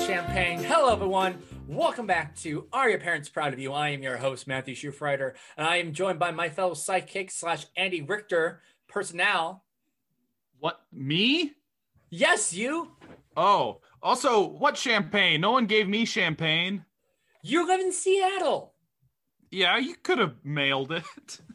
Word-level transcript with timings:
champagne. 0.00 0.62
Hello, 0.62 0.92
everyone. 0.92 1.42
Welcome 1.66 2.06
back 2.06 2.36
to 2.36 2.66
Are 2.72 2.90
Your 2.90 2.98
Parents 2.98 3.28
Proud 3.28 3.52
of 3.52 3.58
You? 3.58 3.72
I 3.72 3.88
am 3.90 4.02
your 4.02 4.18
host, 4.18 4.46
Matthew 4.46 4.74
Schufreiter, 4.74 5.34
and 5.56 5.66
I 5.66 5.76
am 5.76 5.92
joined 5.92 6.18
by 6.18 6.30
my 6.30 6.48
fellow 6.48 6.74
psychic 6.74 7.30
slash 7.30 7.66
Andy 7.76 8.02
Richter 8.02 8.60
personnel. 8.88 9.64
What 10.58 10.80
me? 10.92 11.52
Yes, 12.10 12.52
you. 12.52 12.92
Oh, 13.36 13.80
also, 14.02 14.46
what 14.46 14.76
champagne? 14.76 15.40
No 15.40 15.52
one 15.52 15.66
gave 15.66 15.88
me 15.88 16.04
champagne. 16.04 16.84
You 17.42 17.66
live 17.66 17.80
in 17.80 17.92
Seattle. 17.92 18.74
Yeah, 19.50 19.78
you 19.78 19.94
could 20.02 20.18
have 20.18 20.34
mailed 20.44 20.92
it. 20.92 21.40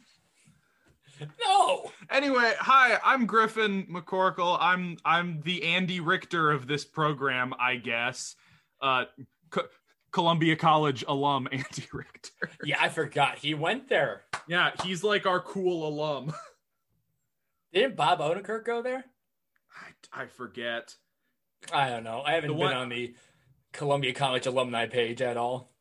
No. 1.44 1.90
Anyway, 2.10 2.52
hi, 2.58 2.98
I'm 3.04 3.26
Griffin 3.26 3.86
McCorkle. 3.90 4.56
I'm 4.60 4.96
I'm 5.04 5.40
the 5.42 5.62
Andy 5.64 6.00
Richter 6.00 6.50
of 6.50 6.66
this 6.66 6.84
program, 6.84 7.54
I 7.58 7.76
guess. 7.76 8.36
Uh, 8.80 9.04
Co- 9.50 9.68
Columbia 10.10 10.56
College 10.56 11.04
alum 11.08 11.48
Andy 11.52 11.86
Richter. 11.92 12.50
Yeah, 12.64 12.76
I 12.80 12.88
forgot 12.88 13.38
he 13.38 13.54
went 13.54 13.88
there. 13.88 14.22
Yeah, 14.46 14.70
he's 14.84 15.02
like 15.04 15.26
our 15.26 15.40
cool 15.40 15.86
alum. 15.88 16.32
Didn't 17.72 17.96
Bob 17.96 18.18
Odenkirk 18.18 18.64
go 18.66 18.82
there? 18.82 19.04
I, 20.14 20.22
I 20.22 20.26
forget. 20.26 20.94
I 21.72 21.88
don't 21.88 22.04
know. 22.04 22.22
I 22.26 22.32
haven't 22.32 22.48
The 22.48 22.54
been 22.54 22.64
one- 22.66 22.76
on 22.76 22.88
the 22.88 23.14
Columbia 23.72 24.12
College 24.12 24.46
alumni 24.46 24.86
page 24.86 25.22
at 25.22 25.36
all. 25.36 25.72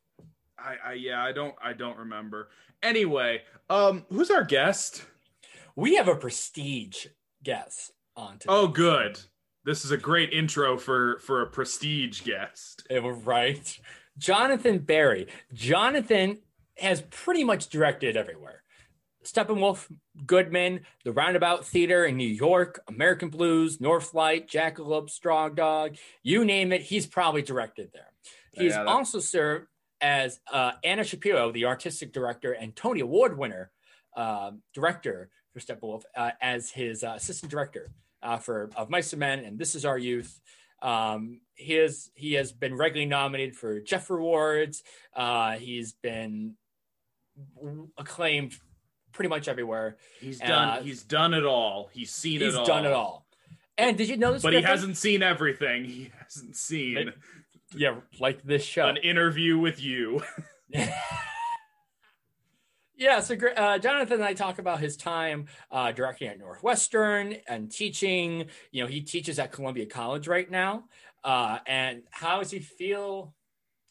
I, 0.57 0.91
I 0.91 0.93
yeah, 0.93 1.23
I 1.23 1.31
don't 1.31 1.55
I 1.61 1.73
don't 1.73 1.97
remember. 1.97 2.49
Anyway, 2.83 3.41
um, 3.69 4.05
who's 4.09 4.29
our 4.31 4.43
guest? 4.43 5.03
We 5.75 5.95
have 5.95 6.07
a 6.07 6.15
prestige 6.15 7.07
guest 7.43 7.91
on 8.15 8.33
today. 8.39 8.53
Oh, 8.53 8.67
good. 8.67 9.19
This 9.63 9.85
is 9.85 9.91
a 9.91 9.97
great 9.97 10.33
intro 10.33 10.77
for 10.77 11.19
for 11.19 11.41
a 11.41 11.47
prestige 11.47 12.21
guest. 12.21 12.85
It 12.89 12.99
right. 12.99 13.79
Jonathan 14.17 14.79
Berry. 14.79 15.27
Jonathan 15.53 16.39
has 16.77 17.01
pretty 17.01 17.43
much 17.43 17.69
directed 17.69 18.17
everywhere. 18.17 18.63
Steppenwolf, 19.23 19.87
Goodman, 20.25 20.81
the 21.05 21.11
Roundabout 21.11 21.65
Theater 21.65 22.05
in 22.05 22.17
New 22.17 22.27
York, 22.27 22.81
American 22.87 23.29
Blues, 23.29 23.77
Northlight, 23.77 24.49
Jackalope, 24.49 25.11
Strong 25.11 25.53
Dog, 25.53 25.95
you 26.23 26.43
name 26.43 26.71
it, 26.71 26.81
he's 26.81 27.05
probably 27.05 27.43
directed 27.43 27.91
there. 27.93 28.11
He's 28.51 28.73
Yeah, 28.73 28.83
also 28.85 29.19
served 29.19 29.67
as 30.01 30.39
uh, 30.51 30.71
Anna 30.83 31.03
Shapiro, 31.03 31.51
the 31.51 31.65
artistic 31.65 32.11
director 32.11 32.53
and 32.53 32.75
Tony 32.75 33.01
Award 33.01 33.37
winner 33.37 33.71
um, 34.15 34.63
director 34.73 35.29
for 35.53 35.59
Steppenwolf, 35.59 36.03
uh, 36.15 36.31
as 36.41 36.69
his 36.71 37.03
uh, 37.03 37.13
assistant 37.15 37.51
director 37.51 37.91
uh, 38.23 38.37
for 38.37 38.69
Of 38.75 38.89
Mice 38.89 39.13
and 39.13 39.19
Men 39.19 39.39
and 39.39 39.57
This 39.59 39.75
Is 39.75 39.85
Our 39.85 39.97
Youth. 39.97 40.39
Um, 40.81 41.41
he 41.55 41.75
is 41.77 42.09
he 42.15 42.33
has 42.33 42.51
been 42.51 42.75
regularly 42.75 43.05
nominated 43.07 43.55
for 43.55 43.79
Jeff 43.79 44.09
Awards. 44.09 44.81
Uh, 45.15 45.53
he's 45.53 45.93
been 45.93 46.55
acclaimed 47.97 48.53
pretty 49.11 49.29
much 49.29 49.47
everywhere. 49.47 49.97
He's 50.19 50.41
Uh, 50.41 50.47
done. 50.47 50.83
he's 50.83 51.03
done 51.03 51.33
it 51.33 51.45
all. 51.45 51.89
He's 51.93 52.11
seen 52.11 52.39
He's 52.41 52.53
it 52.53 52.55
all. 52.55 52.61
He's 52.61 52.67
done 52.67 52.85
it 52.85 52.93
all. 52.93 53.27
And 53.77 53.97
did 53.97 54.09
you 54.09 54.17
know 54.17 54.33
this? 54.33 54.41
But 54.41 54.53
he 54.53 54.61
hasn't 54.61 54.97
seen 54.97 55.21
everything. 55.23 55.85
He 55.85 56.11
hasn't 56.23 56.55
seen 56.55 57.13
Yeah, 57.75 57.95
like 58.19 58.41
this 58.43 58.63
show. 58.63 58.87
an 58.87 58.97
interview 58.97 59.57
with 59.57 59.81
you. 59.81 60.23
yeah, 63.01 63.19
so 63.19 63.35
uh, 63.57 63.79
Jonathan 63.79 64.15
and 64.15 64.23
I 64.23 64.33
talk 64.33 64.59
about 64.59 64.79
his 64.79 64.95
time 64.95 65.47
uh, 65.71 65.91
directing 65.91 66.27
at 66.27 66.37
Northwestern 66.37 67.35
and 67.47 67.71
teaching. 67.71 68.45
You 68.71 68.83
know, 68.83 68.87
he 68.87 69.01
teaches 69.01 69.39
at 69.39 69.51
Columbia 69.51 69.87
College 69.87 70.27
right 70.27 70.49
now. 70.49 70.83
Uh, 71.23 71.57
and 71.65 72.03
how 72.11 72.37
does 72.37 72.51
he 72.51 72.59
feel 72.59 73.33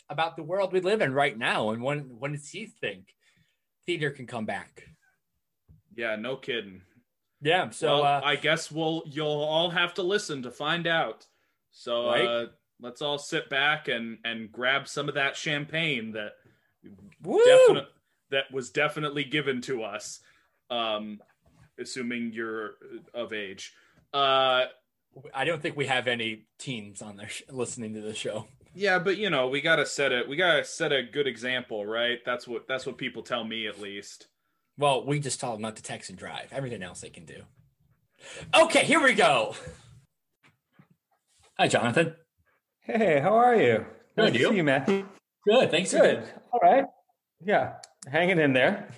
about 0.09 0.37
the 0.37 0.44
world 0.44 0.72
we 0.72 0.81
live 0.81 1.00
in 1.00 1.12
right 1.12 1.37
now? 1.37 1.70
And 1.70 1.82
when 1.82 2.19
when 2.20 2.32
does 2.32 2.49
he 2.49 2.66
think 2.66 3.12
theater 3.84 4.10
can 4.10 4.28
come 4.28 4.47
back? 4.47 4.84
yeah, 5.97 6.15
no 6.15 6.37
kidding. 6.37 6.81
Yeah, 7.43 7.70
so 7.70 8.03
well, 8.03 8.04
uh, 8.04 8.20
I 8.25 8.37
guess 8.37 8.70
we'll 8.70 9.03
you'll 9.06 9.26
all 9.26 9.70
have 9.70 9.93
to 9.94 10.04
listen 10.04 10.43
to 10.43 10.53
find 10.53 10.87
out. 10.87 11.26
So 11.72 12.06
Right. 12.06 12.26
uh, 12.26 12.47
let's 12.81 13.03
all 13.03 13.19
sit 13.19 13.50
back 13.50 13.88
and 13.88 14.19
and 14.25 14.53
grab 14.53 14.87
some 14.87 15.09
of 15.09 15.16
that 15.16 15.37
champagne 15.37 16.12
that 16.12 16.34
woo! 17.22 17.43
definite 17.44 17.88
that 18.30 18.50
was 18.52 18.70
definitely 18.70 19.24
given 19.24 19.60
to 19.62 19.82
us. 19.82 20.20
Um, 20.70 21.20
assuming 21.78 22.32
you're 22.32 22.74
of 23.14 23.32
age. 23.32 23.72
Uh, 24.12 24.64
I 25.34 25.44
don't 25.44 25.60
think 25.62 25.76
we 25.76 25.86
have 25.86 26.06
any 26.06 26.46
teens 26.58 27.00
on 27.02 27.16
there 27.16 27.28
sh- 27.28 27.42
listening 27.50 27.94
to 27.94 28.00
the 28.00 28.14
show. 28.14 28.46
Yeah, 28.74 28.98
but 29.00 29.16
you 29.16 29.30
know, 29.30 29.48
we 29.48 29.60
gotta 29.60 29.84
set 29.86 30.12
it. 30.12 30.28
We 30.28 30.36
gotta 30.36 30.64
set 30.64 30.92
a 30.92 31.02
good 31.02 31.26
example, 31.26 31.84
right? 31.86 32.19
That's 32.24 32.46
what 32.46 32.69
that's 32.69 32.86
what 32.86 32.98
people 32.98 33.22
tell 33.22 33.42
me, 33.44 33.66
at 33.66 33.80
least. 33.80 34.28
Well, 34.78 35.04
we 35.04 35.19
just 35.19 35.40
told 35.40 35.54
them 35.54 35.62
not 35.62 35.76
to 35.76 35.82
text 35.82 36.08
and 36.10 36.19
drive. 36.19 36.52
Everything 36.52 36.82
else 36.82 37.00
they 37.00 37.10
can 37.10 37.24
do. 37.24 37.42
Okay, 38.54 38.84
here 38.84 39.02
we 39.02 39.14
go. 39.14 39.54
Hi, 41.58 41.69
Jonathan. 41.69 42.14
Hey, 42.82 43.20
how 43.20 43.34
are 43.34 43.54
you? 43.56 43.84
Good, 44.16 44.24
Nice 44.24 44.32
to 44.32 44.38
you? 44.38 44.48
see 44.50 44.56
you, 44.56 44.64
Matthew. 44.64 45.06
Good, 45.46 45.70
thanks. 45.70 45.92
Good. 45.92 46.22
All 46.52 46.60
right. 46.62 46.84
Yeah, 47.44 47.74
hanging 48.06 48.38
in 48.38 48.53
there. 48.53 48.88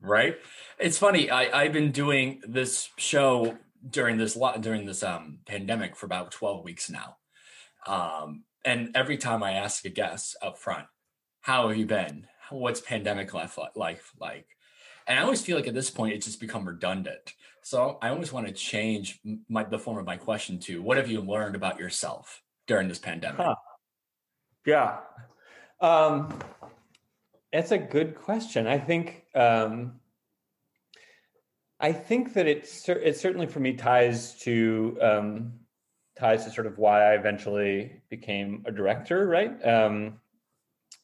right? 0.00 0.36
It's 0.78 0.98
funny. 0.98 1.30
I, 1.30 1.62
I've 1.62 1.72
been 1.72 1.92
doing 1.92 2.40
this 2.46 2.90
show 2.96 3.56
during 3.88 4.18
this 4.18 4.36
lot 4.36 4.60
during 4.60 4.86
this 4.86 5.02
um, 5.02 5.38
pandemic 5.46 5.96
for 5.96 6.06
about 6.06 6.30
twelve 6.30 6.64
weeks 6.64 6.90
now, 6.90 7.16
um, 7.86 8.44
and 8.64 8.90
every 8.94 9.16
time 9.16 9.42
I 9.42 9.52
ask 9.52 9.84
a 9.84 9.90
guest 9.90 10.36
up 10.42 10.58
front, 10.58 10.86
"How 11.40 11.68
have 11.68 11.76
you 11.76 11.86
been? 11.86 12.26
What's 12.50 12.80
pandemic 12.80 13.32
life 13.34 13.58
li- 13.58 13.68
life 13.74 14.12
like?" 14.18 14.46
And 15.06 15.18
I 15.18 15.22
always 15.22 15.42
feel 15.42 15.56
like 15.56 15.66
at 15.66 15.74
this 15.74 15.90
point 15.90 16.14
it's 16.14 16.26
just 16.26 16.40
become 16.40 16.66
redundant. 16.66 17.34
So 17.62 17.98
I 18.00 18.08
always 18.08 18.32
want 18.32 18.46
to 18.46 18.52
change 18.52 19.20
my 19.48 19.64
the 19.64 19.78
form 19.78 19.98
of 19.98 20.06
my 20.06 20.16
question 20.16 20.58
to, 20.60 20.82
"What 20.82 20.96
have 20.96 21.10
you 21.10 21.20
learned 21.20 21.56
about 21.56 21.78
yourself 21.78 22.42
during 22.66 22.88
this 22.88 22.98
pandemic?" 22.98 23.40
Huh. 23.40 23.54
yeah. 24.66 24.98
Um, 25.80 26.38
it's 27.52 27.70
a 27.72 27.78
good 27.78 28.14
question. 28.14 28.66
I 28.66 28.78
think. 28.78 29.24
Um, 29.34 30.00
I 31.82 31.92
think 31.92 32.34
that 32.34 32.46
it 32.46 32.68
it 32.88 33.16
certainly 33.16 33.46
for 33.46 33.60
me 33.60 33.72
ties 33.72 34.38
to 34.40 34.98
um, 35.00 35.52
ties 36.18 36.44
to 36.44 36.50
sort 36.50 36.66
of 36.66 36.76
why 36.76 37.12
I 37.12 37.14
eventually 37.14 38.02
became 38.10 38.62
a 38.66 38.70
director, 38.70 39.26
right? 39.26 39.66
Um, 39.66 40.20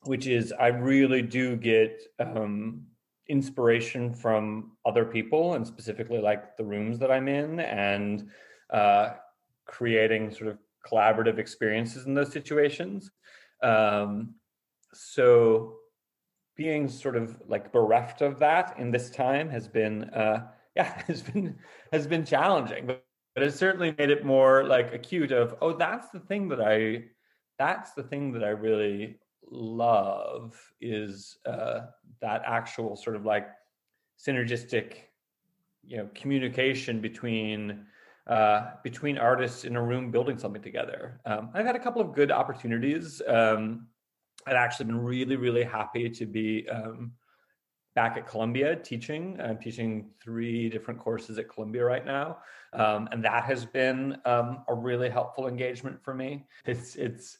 which 0.03 0.27
is 0.27 0.53
I 0.53 0.69
really 0.69 1.23
do 1.23 1.57
get 1.57 2.03
um, 2.21 2.83
inspiration 3.29 4.13
from 4.13 4.73
other 4.85 5.07
people, 5.07 5.55
and 5.55 5.67
specifically 5.67 6.21
like 6.21 6.57
the 6.59 6.65
rooms 6.65 6.99
that 6.99 7.11
I'm 7.11 7.27
in, 7.27 7.61
and 7.61 8.29
uh, 8.71 9.15
creating 9.65 10.31
sort 10.31 10.51
of 10.51 10.59
collaborative 10.87 11.39
experiences 11.39 12.07
in 12.07 12.13
those 12.13 12.33
situations. 12.33 13.11
Um, 13.63 14.35
so 14.93 15.77
being 16.57 16.89
sort 16.89 17.17
of 17.17 17.41
like 17.49 17.73
bereft 17.73 18.23
of 18.23 18.39
that 18.39 18.75
in 18.79 18.91
this 18.91 19.11
time 19.11 19.49
has 19.49 19.69
been 19.69 20.05
uh 20.11 20.47
yeah 20.77 21.03
has 21.07 21.23
been 21.23 21.57
has 21.93 22.07
been 22.07 22.25
challenging 22.25 22.87
but, 22.87 23.05
but 23.35 23.43
it's 23.43 23.57
certainly 23.57 23.95
made 23.99 24.11
it 24.11 24.25
more 24.25 24.65
like 24.65 24.93
acute 24.93 25.33
of 25.33 25.55
oh 25.61 25.73
that's 25.73 26.09
the 26.11 26.21
thing 26.21 26.49
that 26.49 26.61
i 26.61 27.05
that's 27.59 27.93
the 27.93 28.03
thing 28.03 28.33
that 28.33 28.45
i 28.45 28.49
really 28.49 29.19
love 29.51 30.55
is 30.81 31.39
uh 31.47 31.81
that 32.21 32.43
actual 32.45 32.97
sort 32.97 33.17
of 33.17 33.25
like 33.25 33.49
synergistic 34.19 35.07
you 35.87 35.97
know 35.97 36.09
communication 36.15 37.01
between 37.01 37.87
uh, 38.27 38.71
between 38.83 39.19
artists 39.19 39.65
in 39.65 39.77
a 39.77 39.83
room 39.83 40.11
building 40.11 40.37
something 40.37 40.63
together. 40.63 41.21
Um, 41.25 41.51
I've 41.55 41.65
had 41.65 41.77
a 41.77 41.79
couple 41.79 42.03
of 42.03 42.13
good 42.13 42.33
opportunities. 42.33 43.23
Um, 43.27 43.87
I've 44.47 44.55
actually 44.55 44.87
been 44.87 45.01
really, 45.01 45.37
really 45.37 45.65
happy 45.65 46.09
to 46.09 46.27
be 46.27 46.69
um, 46.69 47.13
back 47.97 48.17
at 48.17 48.29
Columbia 48.29 48.77
teaching. 48.77 49.41
I'm 49.43 49.59
teaching 49.59 50.11
three 50.23 50.69
different 50.69 51.01
courses 51.01 51.39
at 51.39 51.49
Columbia 51.49 51.85
right 51.85 52.07
now, 52.07 52.39
um, 52.75 53.09
and 53.11 53.25
that 53.25 53.45
has 53.45 53.65
been 53.65 54.19
um, 54.25 54.63
a 54.69 54.75
really 54.75 55.09
helpful 55.09 55.49
engagement 55.49 56.01
for 56.05 56.15
me. 56.15 56.47
It's 56.67 56.95
it's 56.95 57.39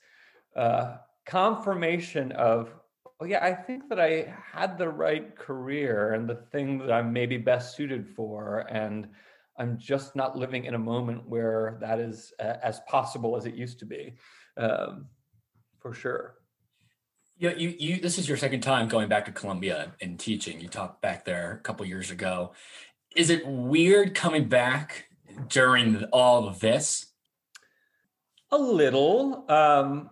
uh, 0.57 0.97
confirmation 1.27 2.33
of 2.33 2.73
oh 3.21 3.25
yeah, 3.25 3.45
I 3.45 3.53
think 3.53 3.89
that 3.89 4.01
I 4.01 4.35
had 4.53 4.79
the 4.79 4.89
right 4.89 5.37
career 5.37 6.15
and 6.15 6.29
the 6.29 6.35
thing 6.35 6.79
that 6.79 6.93
I'm 6.93 7.13
maybe 7.13 7.37
best 7.37 7.77
suited 7.77 8.09
for, 8.09 8.67
and 8.71 9.09
I'm 9.59 9.79
just 9.79 10.17
not 10.17 10.37
living 10.37 10.65
in 10.65 10.75
a 10.75 10.79
moment 10.79 11.29
where 11.29 11.79
that 11.81 11.99
is 11.99 12.33
uh, 12.41 12.55
as 12.63 12.81
possible 12.89 13.37
as 13.37 13.47
it 13.47 13.55
used 13.55 13.79
to 13.81 13.87
be, 13.87 14.15
um, 14.57 15.07
for 15.79 15.93
sure. 15.93 16.37
You, 17.39 17.51
you, 17.51 17.75
you, 17.79 18.01
this 18.01 18.17
is 18.19 18.27
your 18.27 18.39
second 18.39 18.63
time 18.63 18.89
going 18.89 19.09
back 19.09 19.27
to 19.27 19.33
Columbia 19.33 19.93
and 20.01 20.19
teaching. 20.19 20.59
You 20.59 20.69
talked 20.69 21.03
back 21.03 21.27
there 21.27 21.53
a 21.53 21.59
couple 21.59 21.85
years 21.85 22.11
ago. 22.11 22.53
Is 23.15 23.29
it 23.29 23.47
weird 23.47 24.15
coming 24.15 24.49
back 24.49 25.09
during 25.49 26.05
all 26.13 26.49
of 26.49 26.61
this? 26.61 27.07
A 28.51 28.57
little. 28.57 29.45
Um, 29.51 30.09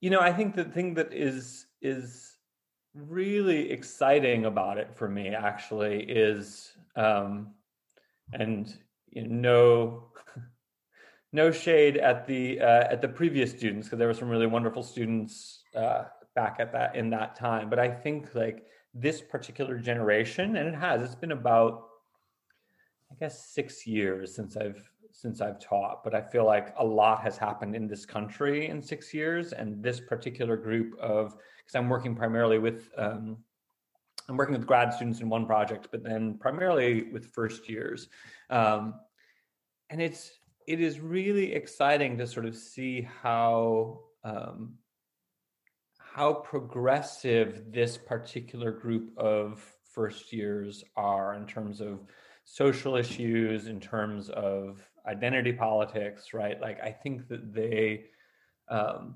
you 0.00 0.08
know, 0.08 0.20
I 0.20 0.32
think 0.32 0.54
the 0.54 0.64
thing 0.64 0.94
that 0.94 1.12
is 1.12 1.66
is 1.82 2.36
really 2.94 3.70
exciting 3.70 4.46
about 4.46 4.78
it 4.78 4.94
for 4.94 5.08
me 5.08 5.28
actually 5.28 6.02
is 6.04 6.72
um, 6.96 7.48
and 8.32 8.74
you 9.10 9.28
know, 9.28 9.28
no 9.28 10.42
no 11.32 11.50
shade 11.50 11.98
at 11.98 12.26
the 12.26 12.60
uh, 12.60 12.84
at 12.90 13.02
the 13.02 13.08
previous 13.08 13.50
students 13.50 13.88
because 13.88 13.98
there 13.98 14.08
were 14.08 14.14
some 14.14 14.28
really 14.28 14.46
wonderful 14.46 14.82
students 14.82 15.64
uh, 15.76 16.04
back 16.34 16.56
at 16.58 16.72
that 16.72 16.94
in 16.96 17.10
that 17.10 17.34
time. 17.36 17.68
But 17.68 17.78
i 17.78 17.88
think 17.88 18.34
like 18.34 18.64
this 18.94 19.20
particular 19.20 19.78
generation 19.78 20.56
and 20.56 20.68
it 20.68 20.74
has 20.74 21.02
it's 21.02 21.14
been 21.14 21.32
about 21.32 21.88
i 23.10 23.14
guess 23.18 23.46
six 23.46 23.86
years 23.86 24.34
since 24.34 24.56
i've 24.56 24.90
since 25.10 25.40
i've 25.40 25.58
taught 25.58 26.04
but 26.04 26.14
i 26.14 26.20
feel 26.20 26.44
like 26.44 26.74
a 26.78 26.84
lot 26.84 27.22
has 27.22 27.38
happened 27.38 27.74
in 27.74 27.86
this 27.86 28.04
country 28.04 28.68
in 28.68 28.82
six 28.82 29.12
years. 29.14 29.52
And 29.52 29.82
this 29.82 30.00
particular 30.00 30.56
group 30.56 30.98
of 30.98 31.36
because 31.58 31.74
i'm 31.74 31.88
working 31.88 32.14
primarily 32.14 32.58
with 32.58 32.90
um, 32.96 33.38
i'm 34.28 34.36
working 34.36 34.56
with 34.56 34.66
grad 34.66 34.92
students 34.92 35.20
in 35.20 35.28
one 35.28 35.46
project 35.46 35.88
but 35.90 36.02
then 36.02 36.38
primarily 36.38 37.04
with 37.04 37.26
first 37.26 37.68
years. 37.68 38.08
Um, 38.50 38.94
and 39.90 40.00
it's 40.00 40.32
it 40.66 40.80
is 40.80 41.00
really 41.00 41.52
exciting 41.52 42.16
to 42.18 42.26
sort 42.26 42.46
of 42.46 42.56
see 42.56 43.06
how 43.22 44.00
um, 44.24 44.74
how 46.14 46.34
progressive 46.34 47.72
this 47.72 47.96
particular 47.96 48.70
group 48.70 49.16
of 49.16 49.64
first 49.92 50.30
years 50.30 50.84
are 50.94 51.34
in 51.34 51.46
terms 51.46 51.80
of 51.80 52.00
social 52.44 52.96
issues, 52.96 53.66
in 53.66 53.80
terms 53.80 54.28
of 54.28 54.86
identity 55.06 55.54
politics, 55.54 56.34
right? 56.34 56.60
Like 56.60 56.78
I 56.82 56.90
think 56.90 57.28
that 57.28 57.54
they 57.54 58.04
um, 58.68 59.14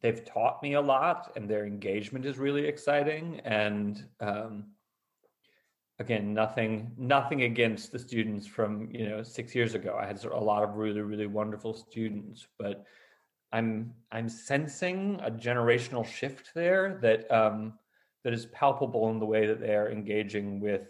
they've 0.00 0.24
taught 0.24 0.62
me 0.62 0.74
a 0.74 0.80
lot, 0.80 1.32
and 1.34 1.50
their 1.50 1.66
engagement 1.66 2.24
is 2.24 2.38
really 2.38 2.66
exciting. 2.66 3.40
And 3.44 4.04
um, 4.20 4.66
again, 5.98 6.32
nothing 6.32 6.92
nothing 6.96 7.42
against 7.42 7.90
the 7.90 7.98
students 7.98 8.46
from 8.46 8.88
you 8.92 9.08
know 9.08 9.24
six 9.24 9.56
years 9.56 9.74
ago. 9.74 9.98
I 10.00 10.06
had 10.06 10.24
a 10.24 10.38
lot 10.38 10.62
of 10.62 10.76
really 10.76 11.00
really 11.00 11.26
wonderful 11.26 11.74
students, 11.74 12.46
but 12.60 12.84
I'm 13.56 13.94
I'm 14.12 14.28
sensing 14.28 15.18
a 15.22 15.30
generational 15.30 16.06
shift 16.06 16.50
there 16.54 16.98
that 17.00 17.30
um, 17.32 17.72
that 18.22 18.34
is 18.34 18.46
palpable 18.46 19.08
in 19.08 19.18
the 19.18 19.24
way 19.24 19.46
that 19.46 19.60
they 19.60 19.74
are 19.74 19.90
engaging 19.90 20.60
with 20.60 20.82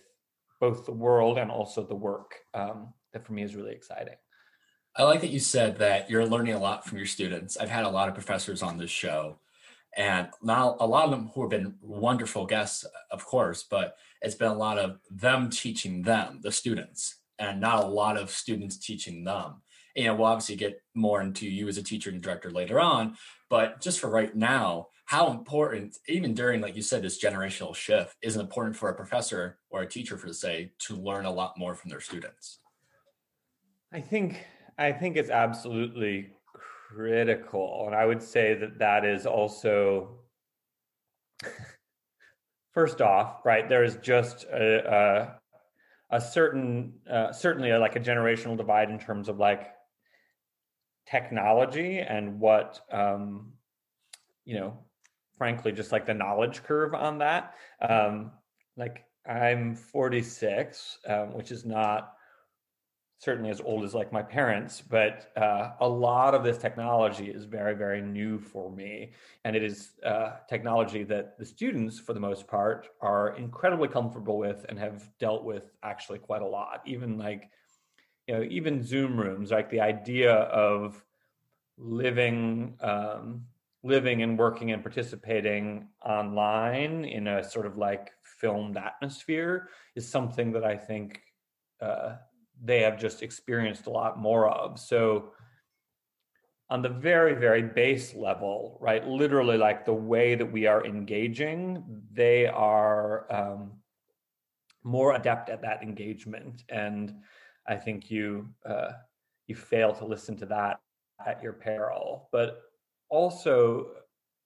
both 0.60 0.84
the 0.84 0.92
world 0.92 1.38
and 1.38 1.48
also 1.48 1.84
the 1.84 1.94
work. 1.94 2.34
Um, 2.54 2.92
that 3.12 3.24
for 3.24 3.34
me 3.34 3.44
is 3.44 3.54
really 3.54 3.72
exciting. 3.72 4.16
I 4.96 5.04
like 5.04 5.20
that 5.20 5.30
you 5.30 5.38
said 5.38 5.78
that 5.78 6.10
you're 6.10 6.26
learning 6.26 6.54
a 6.54 6.58
lot 6.58 6.84
from 6.84 6.98
your 6.98 7.06
students. 7.06 7.56
I've 7.56 7.68
had 7.68 7.84
a 7.84 7.90
lot 7.90 8.08
of 8.08 8.14
professors 8.14 8.62
on 8.62 8.78
this 8.78 8.90
show, 8.90 9.38
and 9.96 10.28
now 10.42 10.76
a 10.80 10.86
lot 10.86 11.04
of 11.04 11.12
them 11.12 11.30
who 11.34 11.42
have 11.42 11.50
been 11.50 11.76
wonderful 11.80 12.46
guests, 12.46 12.84
of 13.12 13.24
course, 13.24 13.62
but 13.62 13.96
it's 14.22 14.34
been 14.34 14.50
a 14.50 14.54
lot 14.54 14.78
of 14.78 14.98
them 15.08 15.50
teaching 15.50 16.02
them, 16.02 16.40
the 16.42 16.50
students, 16.50 17.16
and 17.38 17.60
not 17.60 17.84
a 17.84 17.86
lot 17.86 18.16
of 18.16 18.30
students 18.30 18.76
teaching 18.76 19.22
them. 19.22 19.62
You 19.96 20.04
know, 20.04 20.14
we'll 20.14 20.26
obviously 20.26 20.56
get 20.56 20.82
more 20.94 21.20
into 21.20 21.46
you 21.46 21.68
as 21.68 21.78
a 21.78 21.82
teacher 21.82 22.10
and 22.10 22.22
director 22.22 22.50
later 22.50 22.78
on, 22.80 23.16
but 23.48 23.80
just 23.80 24.00
for 24.00 24.10
right 24.10 24.34
now, 24.34 24.88
how 25.06 25.30
important, 25.30 25.96
even 26.08 26.34
during, 26.34 26.60
like 26.60 26.74
you 26.74 26.82
said, 26.82 27.02
this 27.02 27.22
generational 27.22 27.74
shift, 27.74 28.16
is 28.22 28.36
important 28.36 28.76
for 28.76 28.88
a 28.88 28.94
professor 28.94 29.58
or 29.70 29.82
a 29.82 29.88
teacher 29.88 30.18
for 30.18 30.32
say 30.32 30.72
to 30.80 30.96
learn 30.96 31.24
a 31.24 31.30
lot 31.30 31.56
more 31.56 31.74
from 31.74 31.90
their 31.90 32.00
students? 32.00 32.58
I 33.92 34.00
think 34.00 34.44
I 34.78 34.92
think 34.92 35.16
it's 35.16 35.30
absolutely 35.30 36.30
critical, 36.92 37.84
and 37.86 37.94
I 37.94 38.04
would 38.04 38.22
say 38.22 38.54
that 38.54 38.78
that 38.80 39.04
is 39.04 39.26
also 39.26 40.18
first 42.76 43.00
off, 43.00 43.40
right, 43.44 43.68
there 43.68 43.84
is 43.84 43.96
just 44.02 44.44
a, 44.44 45.38
a, 46.10 46.16
a 46.16 46.20
certain, 46.20 46.92
uh, 47.10 47.32
certainly 47.32 47.70
a, 47.70 47.78
like 47.78 47.96
a 47.96 48.00
generational 48.00 48.56
divide 48.56 48.90
in 48.90 48.98
terms 48.98 49.28
of 49.28 49.38
like 49.38 49.68
technology 51.08 51.98
and 51.98 52.40
what, 52.40 52.80
um, 52.92 53.52
you 54.44 54.58
know, 54.58 54.78
frankly, 55.36 55.72
just 55.72 55.92
like 55.92 56.06
the 56.06 56.14
knowledge 56.14 56.62
curve 56.62 56.94
on 56.94 57.18
that. 57.18 57.54
Um, 57.80 58.32
like 58.76 59.04
I'm 59.28 59.74
46, 59.74 60.98
um, 61.08 61.34
which 61.34 61.50
is 61.50 61.64
not 61.64 62.16
certainly 63.18 63.50
as 63.50 63.60
old 63.62 63.82
as 63.82 63.94
like 63.94 64.12
my 64.12 64.22
parents, 64.22 64.82
but 64.82 65.32
uh, 65.36 65.70
a 65.80 65.88
lot 65.88 66.34
of 66.34 66.44
this 66.44 66.58
technology 66.58 67.30
is 67.30 67.44
very, 67.44 67.74
very 67.74 68.02
new 68.02 68.38
for 68.38 68.70
me. 68.70 69.12
And 69.44 69.56
it 69.56 69.62
is 69.62 69.92
uh, 70.04 70.32
technology 70.48 71.02
that 71.04 71.38
the 71.38 71.44
students, 71.44 71.98
for 71.98 72.12
the 72.12 72.20
most 72.20 72.46
part, 72.46 72.88
are 73.00 73.34
incredibly 73.36 73.88
comfortable 73.88 74.38
with 74.38 74.66
and 74.68 74.78
have 74.78 75.08
dealt 75.18 75.44
with 75.44 75.72
actually 75.82 76.18
quite 76.18 76.42
a 76.42 76.46
lot. 76.46 76.82
Even 76.84 77.16
like, 77.16 77.48
you 78.26 78.34
know, 78.34 78.42
even 78.42 78.82
Zoom 78.82 79.18
rooms, 79.18 79.50
like 79.50 79.70
the 79.70 79.80
idea 79.80 80.32
of 80.32 81.04
living, 81.78 82.76
um, 82.80 83.44
living 83.82 84.22
and 84.22 84.38
working 84.38 84.72
and 84.72 84.82
participating 84.82 85.88
online 86.04 87.04
in 87.04 87.28
a 87.28 87.48
sort 87.48 87.66
of 87.66 87.76
like 87.76 88.12
filmed 88.22 88.76
atmosphere 88.76 89.68
is 89.94 90.08
something 90.08 90.52
that 90.52 90.64
I 90.64 90.76
think 90.76 91.22
uh, 91.80 92.16
they 92.62 92.80
have 92.80 92.98
just 92.98 93.22
experienced 93.22 93.86
a 93.86 93.90
lot 93.90 94.18
more 94.18 94.48
of. 94.48 94.78
So, 94.78 95.32
on 96.68 96.82
the 96.82 96.88
very, 96.88 97.34
very 97.34 97.62
base 97.62 98.12
level, 98.12 98.76
right, 98.80 99.06
literally 99.06 99.56
like 99.56 99.84
the 99.84 99.94
way 99.94 100.34
that 100.34 100.50
we 100.50 100.66
are 100.66 100.84
engaging, 100.84 101.84
they 102.12 102.46
are 102.46 103.32
um, 103.32 103.70
more 104.82 105.14
adept 105.14 105.48
at 105.48 105.62
that 105.62 105.84
engagement. 105.84 106.64
And 106.68 107.14
I 107.68 107.76
think 107.76 108.10
you 108.10 108.48
uh, 108.64 108.92
you 109.46 109.54
fail 109.54 109.92
to 109.94 110.04
listen 110.04 110.36
to 110.38 110.46
that 110.46 110.80
at 111.24 111.42
your 111.42 111.52
peril. 111.52 112.28
But 112.32 112.62
also, 113.08 113.88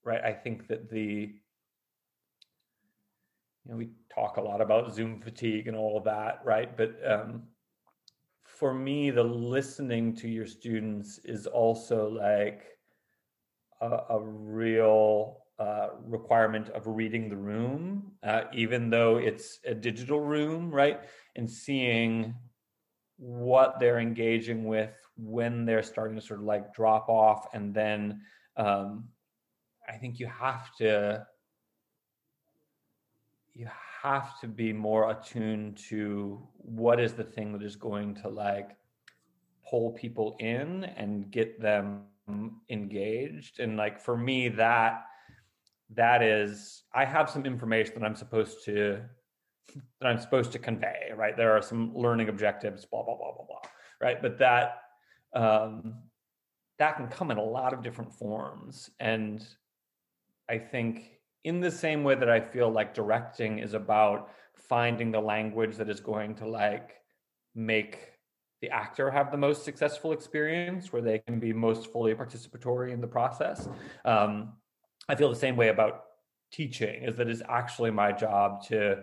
right, 0.05 0.22
I 0.22 0.32
think 0.32 0.69
that 0.69 0.90
the 0.90 1.32
you 3.64 3.70
know 3.70 3.76
we 3.76 3.90
talk 4.14 4.36
a 4.36 4.43
lot 4.43 4.60
about 4.60 4.94
Zoom 4.94 5.20
fatigue 5.20 5.69
and 5.69 5.77
all 5.77 5.96
of 5.96 6.05
that, 6.05 6.41
right? 6.44 6.77
But 6.77 6.98
um, 7.06 7.43
for 8.44 8.74
me, 8.74 9.10
the 9.10 9.22
listening 9.22 10.15
to 10.17 10.29
your 10.29 10.46
students 10.46 11.19
is 11.24 11.46
also 11.46 12.08
like 12.08 12.65
a, 13.81 14.00
a 14.10 14.20
real 14.20 15.39
uh, 15.58 15.89
requirement 16.05 16.70
of 16.70 16.86
reading 16.86 17.29
the 17.29 17.36
room, 17.36 18.12
uh, 18.22 18.43
even 18.53 18.91
though 18.91 19.17
it's 19.17 19.60
a 19.67 19.74
digital 19.74 20.20
room, 20.20 20.70
right? 20.70 21.00
And 21.36 21.48
seeing 21.48 22.34
what 23.20 23.79
they're 23.79 24.00
engaging 24.00 24.65
with 24.65 24.94
when 25.17 25.67
they're 25.67 25.82
starting 25.82 26.17
to 26.17 26.22
sort 26.22 26.41
of 26.41 26.46
like 26.46 26.72
drop 26.72 27.08
off. 27.08 27.46
And 27.53 27.74
then 27.74 28.22
um, 28.56 29.08
I 29.86 29.96
think 29.98 30.19
you 30.19 30.27
have 30.27 30.74
to, 30.77 31.27
you 33.53 33.69
have 34.03 34.41
to 34.41 34.48
be 34.48 34.72
more 34.72 35.10
attuned 35.10 35.77
to 35.91 36.41
what 36.56 36.98
is 36.98 37.12
the 37.12 37.24
thing 37.24 37.53
that 37.53 37.62
is 37.62 37.77
going 37.77 38.15
to 38.15 38.29
like 38.29 38.70
pull 39.69 39.91
people 39.93 40.36
in 40.41 40.84
and 40.84 41.31
get 41.31 41.60
them 41.60 42.05
engaged 42.70 43.58
and 43.58 43.77
like 43.77 44.00
for 44.00 44.17
me 44.17 44.48
that 44.48 45.03
that 45.93 46.22
is 46.22 46.84
i 46.94 47.05
have 47.05 47.29
some 47.29 47.44
information 47.44 47.93
that 47.94 48.05
i'm 48.05 48.15
supposed 48.15 48.65
to 48.65 49.03
that 50.00 50.08
i'm 50.08 50.19
supposed 50.19 50.52
to 50.52 50.58
convey 50.58 51.10
right 51.17 51.36
there 51.36 51.56
are 51.56 51.62
some 51.62 51.94
learning 51.94 52.29
objectives 52.29 52.84
blah 52.84 53.02
blah 53.02 53.17
blah 53.17 53.32
blah 53.32 53.46
blah 53.46 53.60
right 54.00 54.20
but 54.22 54.38
that 54.38 54.82
um 55.34 55.94
that 56.79 56.96
can 56.96 57.08
come 57.08 57.31
in 57.31 57.38
a 57.38 57.43
lot 57.43 57.72
of 57.72 57.82
different 57.82 58.12
forms 58.12 58.90
and 58.98 59.46
i 60.48 60.58
think 60.58 61.20
in 61.44 61.60
the 61.60 61.70
same 61.70 62.05
way 62.05 62.14
that 62.14 62.29
I 62.29 62.40
feel 62.40 62.70
like 62.70 62.94
directing 62.94 63.58
is 63.58 63.74
about 63.74 64.31
finding 64.55 65.10
the 65.10 65.20
language 65.20 65.76
that 65.76 65.88
is 65.88 66.00
going 66.00 66.34
to 66.36 66.46
like 66.46 66.96
make 67.55 68.12
the 68.60 68.69
actor 68.69 69.10
have 69.10 69.31
the 69.31 69.38
most 69.38 69.64
successful 69.64 70.12
experience 70.12 70.93
where 70.93 71.00
they 71.00 71.19
can 71.19 71.40
be 71.40 71.52
most 71.52 71.90
fully 71.90 72.14
participatory 72.14 72.93
in 72.93 73.00
the 73.00 73.06
process. 73.06 73.69
Um, 74.05 74.52
I 75.08 75.14
feel 75.14 75.31
the 75.31 75.36
same 75.36 75.56
way 75.56 75.69
about 75.69 76.02
teaching 76.52 77.05
is 77.05 77.17
that 77.17 77.29
it's 77.29 77.43
actually 77.48 77.90
my 77.90 78.12
job 78.12 78.62
to 78.67 79.02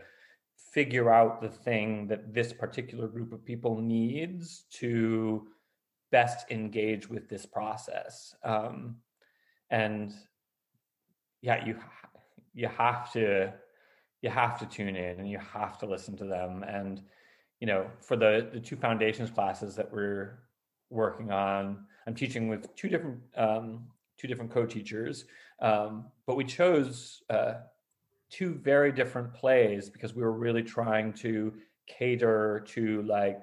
figure 0.78 1.10
out 1.12 1.42
the 1.42 1.50
thing 1.50 2.06
that 2.06 2.36
this 2.36 2.54
particular 2.54 3.08
group 3.08 3.34
of 3.34 3.44
people 3.44 3.82
needs 3.82 4.66
to 4.70 5.48
best 6.12 6.52
engage 6.52 7.10
with 7.10 7.28
this 7.28 7.48
process. 7.48 8.36
Um, 8.44 8.98
and 9.72 10.14
yeah, 11.42 11.66
you 11.66 11.80
you 12.54 12.68
have 12.68 13.12
to 13.14 13.52
you 14.22 14.30
have 14.30 14.60
to 14.60 14.68
tune 14.68 14.96
in 14.96 15.20
and 15.20 15.28
you 15.28 15.40
have 15.40 15.80
to 15.80 15.88
listen 15.88 16.16
to 16.18 16.26
them 16.26 16.62
and 16.62 17.02
you 17.60 17.66
know 17.66 17.90
for 18.00 18.16
the 18.16 18.48
the 18.54 18.60
two 18.60 18.76
foundations 18.76 19.32
classes 19.32 19.76
that 19.78 19.92
we're 19.92 20.44
working 20.92 21.32
on. 21.32 21.88
I'm 22.06 22.14
teaching 22.14 22.50
with 22.50 22.76
two 22.76 22.88
different 22.88 23.18
um, 23.36 23.88
two 24.20 24.28
different 24.28 24.52
co-teachers, 24.52 25.26
um, 25.60 26.06
but 26.28 26.38
we 26.38 26.44
chose 26.44 27.24
uh, 27.32 27.54
two 28.30 28.54
very 28.56 28.92
different 28.92 29.34
plays 29.34 29.90
because 29.90 30.14
we 30.14 30.22
were 30.22 30.38
really 30.38 30.64
trying 30.64 31.14
to 31.14 31.54
cater 31.88 32.66
to 32.68 33.02
like 33.04 33.40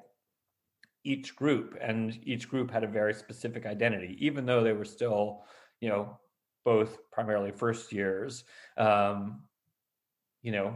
each 1.05 1.37
group, 1.37 1.77
and 1.81 2.19
each 2.25 2.49
group 2.49 2.71
had 2.71 2.85
a 2.85 2.89
very 2.89 3.13
specific 3.13 3.67
identity, 3.67 4.17
even 4.19 4.47
though 4.47 4.63
they 4.63 4.73
were 4.73 4.85
still, 4.85 5.43
you 5.81 5.89
know, 5.89 6.19
both 6.65 6.99
primarily 7.13 7.53
first 7.53 7.93
years. 7.93 8.45
Um, 8.79 9.43
you 10.43 10.53
know, 10.53 10.75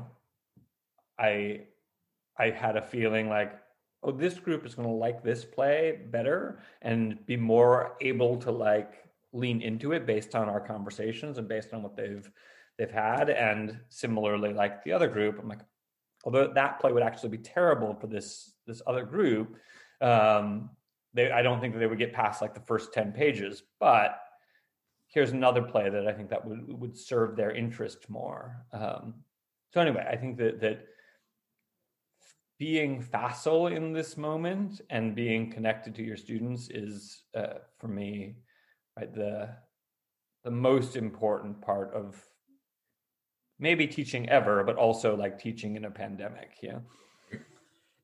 I 1.19 1.63
I 2.39 2.51
had 2.51 2.77
a 2.77 2.83
feeling 2.83 3.29
like, 3.29 3.59
oh, 4.03 4.13
this 4.13 4.39
group 4.39 4.65
is 4.65 4.75
going 4.75 4.89
to 4.89 4.95
like 4.95 5.23
this 5.23 5.45
play 5.45 6.01
better 6.11 6.61
and 6.83 7.25
be 7.27 7.37
more 7.37 7.97
able 8.01 8.37
to 8.39 8.51
like 8.51 9.05
lean 9.33 9.61
into 9.61 9.93
it 9.93 10.07
based 10.07 10.35
on 10.35 10.49
our 10.49 10.61
conversations 10.61 11.39
and 11.39 11.49
based 11.49 11.73
on 11.75 11.83
what 11.83 11.97
they've 11.97 12.31
they've 12.79 12.91
had. 12.91 13.29
And 13.29 13.79
similarly, 13.89 14.53
like 14.55 14.83
the 14.85 14.93
other 14.93 15.09
group, 15.09 15.39
I'm 15.39 15.49
like, 15.49 15.61
although 16.25 16.53
that 16.53 16.81
play 16.81 16.93
would 16.93 17.03
actually 17.03 17.31
be 17.31 17.39
terrible 17.39 17.95
for 17.95 18.07
this 18.07 18.53
this 18.67 18.81
other 18.87 19.05
group, 19.05 19.57
um, 20.01 20.71
they 21.15 21.31
I 21.31 21.43
don't 21.43 21.61
think 21.61 21.75
that 21.75 21.81
they 21.81 21.87
would 21.87 21.99
get 21.99 22.13
past 22.13 22.41
like 22.41 22.55
the 22.55 22.61
first 22.61 22.93
ten 22.93 23.13
pages, 23.13 23.63
but 23.81 24.21
here's 25.09 25.33
another 25.33 25.63
play 25.63 25.89
that 25.89 26.07
I 26.07 26.13
think 26.13 26.31
that 26.31 26.45
would 26.45 26.81
would 26.81 26.97
serve 26.97 27.37
their 27.37 27.51
interest 27.51 28.09
more. 28.09 28.65
Um, 28.73 29.15
so 29.73 29.81
anyway, 29.81 30.07
I 30.11 30.17
think 30.17 30.39
that 30.39 30.61
that 30.61 30.87
being 32.59 33.01
facile 33.01 33.69
in 33.69 33.93
this 33.93 34.17
moment 34.17 34.81
and 34.91 35.15
being 35.15 35.51
connected 35.51 35.95
to 35.95 36.03
your 36.03 36.17
students 36.17 36.69
is 36.71 37.23
uh, 37.35 37.59
for 37.79 37.89
me 37.89 38.37
right 38.97 39.15
the 39.15 39.49
the 40.45 40.51
most 40.51 40.97
important 40.97 41.61
part 41.61 41.93
of 41.95 42.28
maybe 43.59 43.87
teaching 43.87 44.29
ever 44.29 44.63
but 44.65 44.77
also 44.77 45.17
like 45.17 45.39
teaching 45.39 45.77
in 45.77 45.85
a 45.85 45.91
pandemic 45.91 46.51
yeah 46.63 46.79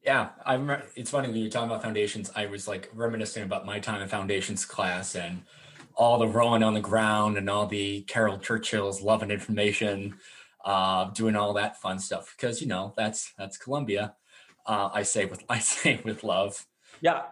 yeah 0.03 0.31
i'm 0.45 0.71
it's 0.97 1.11
funny 1.11 1.29
when 1.29 1.37
you're 1.37 1.51
talking 1.51 1.71
about 1.71 1.83
foundations 1.83 2.31
i 2.37 2.47
was 2.47 2.67
like 2.67 2.91
reminiscing 2.95 3.43
about 3.43 3.65
my 3.65 3.79
time 3.79 4.03
in 4.03 4.09
foundations 4.09 4.65
class 4.65 5.15
and 5.15 5.43
all 5.97 6.19
the 6.19 6.27
rolling 6.27 6.63
on 6.63 6.75
the 6.75 6.81
ground 6.81 7.37
and 7.37 7.49
all 7.49 7.67
the 7.67 8.03
caryl 8.03 8.39
churchill's 8.39 9.01
love 9.03 9.23
and 9.23 9.31
information 9.31 10.15
uh, 10.65 11.11
doing 11.11 11.37
all 11.37 11.53
that 11.53 11.79
fun 11.81 11.99
stuff 11.99 12.35
because 12.37 12.61
you 12.61 12.67
know 12.67 12.93
that's 12.97 13.33
that's 13.37 13.57
columbia 13.57 14.15
uh, 14.67 14.91
I 14.93 15.03
say 15.03 15.27
with 15.27 15.45
I 15.49 15.59
say 15.59 16.01
with 16.05 16.25
love. 16.25 16.67
Yeah. 17.01 17.23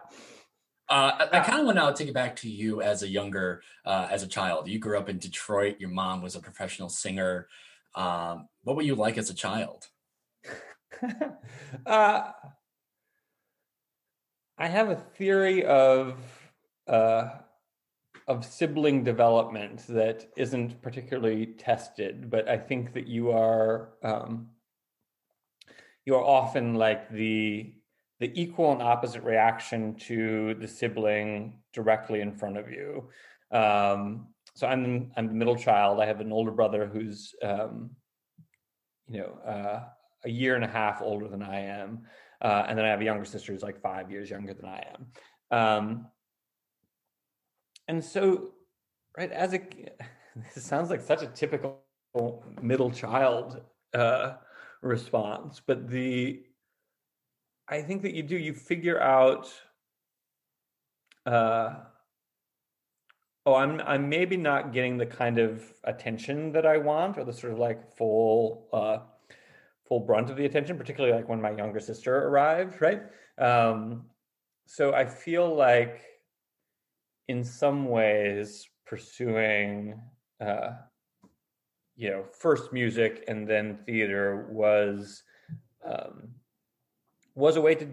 Uh, 0.89 1.27
I, 1.31 1.39
I 1.39 1.39
kind 1.39 1.61
of 1.61 1.65
want 1.65 1.77
to 1.77 2.03
take 2.03 2.09
it 2.09 2.13
back 2.13 2.35
to 2.37 2.49
you 2.49 2.81
as 2.81 3.03
a 3.03 3.07
younger, 3.07 3.63
uh, 3.85 4.07
as 4.11 4.21
a 4.21 4.27
child. 4.27 4.67
You 4.67 4.79
grew 4.79 4.97
up 4.97 5.09
in 5.09 5.17
Detroit. 5.17 5.77
Your 5.79 5.89
mom 5.89 6.21
was 6.21 6.35
a 6.35 6.39
professional 6.39 6.89
singer. 6.89 7.47
Um, 7.95 8.47
what 8.63 8.75
were 8.75 8.81
you 8.81 8.95
like 8.95 9.17
as 9.17 9.29
a 9.29 9.33
child? 9.33 9.87
uh, 11.85 12.31
I 14.57 14.67
have 14.67 14.89
a 14.89 14.95
theory 14.95 15.65
of 15.65 16.17
uh, 16.87 17.29
of 18.27 18.45
sibling 18.45 19.03
development 19.03 19.85
that 19.89 20.27
isn't 20.37 20.81
particularly 20.81 21.47
tested, 21.47 22.29
but 22.29 22.47
I 22.47 22.57
think 22.57 22.93
that 22.93 23.07
you 23.07 23.31
are 23.31 23.89
um, 24.03 24.49
you're 26.05 26.23
often 26.23 26.75
like 26.75 27.09
the 27.09 27.73
the 28.19 28.41
equal 28.41 28.71
and 28.71 28.81
opposite 28.81 29.23
reaction 29.23 29.95
to 29.95 30.53
the 30.55 30.67
sibling 30.67 31.59
directly 31.73 32.21
in 32.21 32.31
front 32.31 32.57
of 32.57 32.71
you. 32.71 33.09
Um, 33.51 34.27
so 34.55 34.67
I'm 34.67 35.11
I'm 35.17 35.27
the 35.27 35.33
middle 35.33 35.55
child. 35.55 35.99
I 35.99 36.05
have 36.05 36.21
an 36.21 36.31
older 36.31 36.51
brother 36.51 36.89
who's 36.91 37.33
um, 37.41 37.91
you 39.07 39.19
know 39.19 39.39
uh, 39.45 39.83
a 40.25 40.29
year 40.29 40.55
and 40.55 40.63
a 40.63 40.67
half 40.67 41.01
older 41.01 41.27
than 41.27 41.41
I 41.41 41.61
am, 41.61 42.03
uh, 42.41 42.65
and 42.67 42.77
then 42.77 42.85
I 42.85 42.89
have 42.89 43.01
a 43.01 43.05
younger 43.05 43.25
sister 43.25 43.51
who's 43.51 43.63
like 43.63 43.81
five 43.81 44.11
years 44.11 44.29
younger 44.29 44.53
than 44.53 44.65
I 44.65 44.85
am. 44.93 45.07
Um, 45.51 46.07
and 47.87 48.03
so, 48.03 48.51
right 49.17 49.31
as 49.31 49.53
a 49.53 49.59
this 50.55 50.63
sounds 50.63 50.89
like 50.89 51.01
such 51.01 51.21
a 51.21 51.27
typical 51.27 51.83
middle 52.61 52.91
child 52.91 53.61
uh, 53.93 54.33
response 54.81 55.61
but 55.65 55.89
the 55.89 56.43
i 57.69 57.81
think 57.81 58.01
that 58.01 58.13
you 58.13 58.21
do 58.21 58.37
you 58.37 58.53
figure 58.53 59.01
out 59.01 59.51
uh 61.25 61.75
oh 63.45 63.55
i'm 63.55 63.81
i'm 63.85 64.07
maybe 64.09 64.37
not 64.37 64.71
getting 64.71 64.97
the 64.97 65.05
kind 65.05 65.37
of 65.37 65.63
attention 65.83 66.51
that 66.51 66.65
i 66.65 66.77
want 66.77 67.17
or 67.17 67.23
the 67.23 67.33
sort 67.33 67.53
of 67.53 67.59
like 67.59 67.95
full 67.95 68.67
uh 68.73 68.99
full 69.87 69.99
brunt 69.99 70.29
of 70.29 70.37
the 70.37 70.45
attention 70.45 70.77
particularly 70.77 71.15
like 71.15 71.27
when 71.27 71.41
my 71.41 71.51
younger 71.51 71.79
sister 71.79 72.27
arrived 72.27 72.81
right? 72.81 73.03
Um 73.37 74.05
so 74.65 74.93
i 74.93 75.05
feel 75.05 75.53
like 75.53 76.01
in 77.27 77.43
some 77.43 77.85
ways 77.85 78.67
pursuing 78.85 79.99
uh 80.39 80.71
you 81.95 82.09
know 82.09 82.23
first 82.39 82.73
music 82.73 83.23
and 83.27 83.47
then 83.47 83.77
theater 83.85 84.47
was 84.49 85.23
um, 85.85 86.29
was 87.35 87.55
a 87.55 87.61
way 87.61 87.75
to 87.75 87.87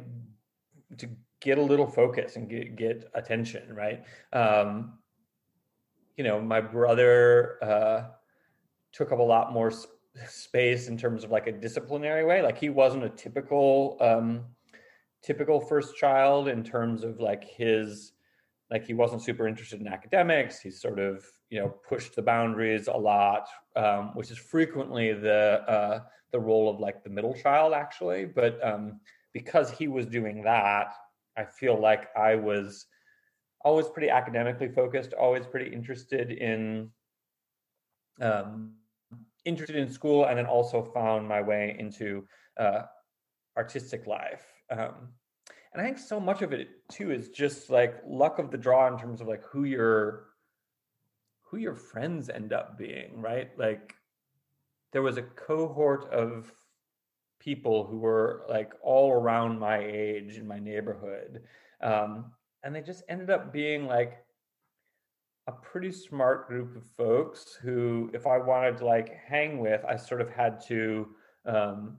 to 0.98 1.08
get 1.40 1.58
a 1.58 1.62
little 1.62 1.86
focus 1.86 2.36
and 2.36 2.48
get 2.48 2.76
get 2.76 3.10
attention 3.14 3.74
right? 3.74 4.04
Um, 4.32 4.98
you 6.20 6.24
know 6.24 6.38
my 6.38 6.60
brother 6.60 7.56
uh, 7.64 8.02
took 8.92 9.10
up 9.10 9.20
a 9.20 9.22
lot 9.22 9.54
more 9.54 9.70
sp- 9.72 9.96
space 10.28 10.86
in 10.88 10.98
terms 10.98 11.24
of 11.24 11.30
like 11.30 11.46
a 11.46 11.52
disciplinary 11.52 12.26
way. 12.26 12.42
Like 12.42 12.58
he 12.58 12.68
wasn't 12.68 13.04
a 13.04 13.08
typical 13.08 13.96
um, 14.02 14.44
typical 15.22 15.62
first 15.62 15.96
child 15.96 16.46
in 16.46 16.62
terms 16.62 17.04
of 17.04 17.20
like 17.20 17.42
his 17.42 18.12
like 18.70 18.84
he 18.84 18.92
wasn't 18.92 19.22
super 19.22 19.48
interested 19.48 19.80
in 19.80 19.88
academics. 19.88 20.60
He 20.60 20.70
sort 20.70 20.98
of 20.98 21.24
you 21.48 21.58
know 21.58 21.70
pushed 21.88 22.14
the 22.14 22.20
boundaries 22.20 22.86
a 22.86 22.92
lot 22.92 23.48
um, 23.74 24.10
which 24.12 24.30
is 24.30 24.36
frequently 24.36 25.14
the 25.14 25.62
uh, 25.66 26.00
the 26.32 26.38
role 26.38 26.68
of 26.68 26.80
like 26.80 27.02
the 27.02 27.08
middle 27.08 27.32
child 27.32 27.72
actually. 27.72 28.26
But 28.26 28.62
um, 28.62 29.00
because 29.32 29.70
he 29.70 29.88
was 29.88 30.04
doing 30.04 30.42
that 30.42 30.92
i 31.36 31.44
feel 31.44 31.80
like 31.80 32.08
i 32.16 32.34
was 32.34 32.86
always 33.64 33.88
pretty 33.88 34.10
academically 34.10 34.68
focused 34.68 35.12
always 35.14 35.46
pretty 35.46 35.72
interested 35.72 36.30
in 36.30 36.90
um, 38.20 38.72
interested 39.44 39.76
in 39.76 39.90
school 39.90 40.26
and 40.26 40.38
then 40.38 40.46
also 40.46 40.82
found 40.82 41.26
my 41.26 41.40
way 41.40 41.76
into 41.78 42.26
uh, 42.58 42.82
artistic 43.56 44.06
life 44.06 44.44
um, 44.70 45.08
and 45.72 45.80
i 45.80 45.84
think 45.84 45.98
so 45.98 46.20
much 46.20 46.42
of 46.42 46.52
it 46.52 46.68
too 46.90 47.10
is 47.10 47.28
just 47.30 47.70
like 47.70 48.02
luck 48.06 48.38
of 48.38 48.50
the 48.50 48.58
draw 48.58 48.86
in 48.86 48.98
terms 48.98 49.20
of 49.20 49.28
like 49.28 49.42
who 49.44 49.64
you're 49.64 50.30
who 51.50 51.56
your 51.56 51.74
friends 51.74 52.30
end 52.30 52.52
up 52.52 52.78
being, 52.78 53.20
right? 53.20 53.50
Like 53.58 53.94
there 54.92 55.02
was 55.02 55.16
a 55.16 55.22
cohort 55.22 56.08
of 56.12 56.52
people 57.40 57.84
who 57.86 57.98
were 57.98 58.44
like 58.48 58.72
all 58.82 59.12
around 59.12 59.58
my 59.58 59.78
age 59.78 60.36
in 60.36 60.46
my 60.46 60.60
neighborhood. 60.60 61.42
Um, 61.82 62.32
and 62.62 62.74
they 62.74 62.80
just 62.80 63.02
ended 63.08 63.30
up 63.30 63.52
being 63.52 63.86
like 63.86 64.24
a 65.46 65.52
pretty 65.52 65.90
smart 65.90 66.46
group 66.46 66.76
of 66.76 66.84
folks 66.96 67.54
who, 67.54 68.10
if 68.12 68.26
I 68.26 68.38
wanted 68.38 68.76
to 68.78 68.86
like 68.86 69.16
hang 69.26 69.58
with, 69.58 69.84
I 69.84 69.96
sort 69.96 70.20
of 70.20 70.30
had 70.30 70.60
to, 70.66 71.08
um, 71.46 71.98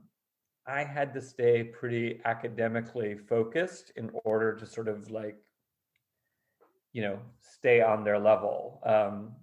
I 0.66 0.84
had 0.84 1.12
to 1.14 1.20
stay 1.20 1.64
pretty 1.64 2.20
academically 2.24 3.16
focused 3.16 3.92
in 3.96 4.10
order 4.24 4.54
to 4.54 4.64
sort 4.64 4.88
of 4.88 5.10
like, 5.10 5.36
you 6.92 7.02
know, 7.02 7.18
stay 7.40 7.80
on 7.80 8.04
their 8.04 8.18
level. 8.18 8.80
Um, 8.84 9.34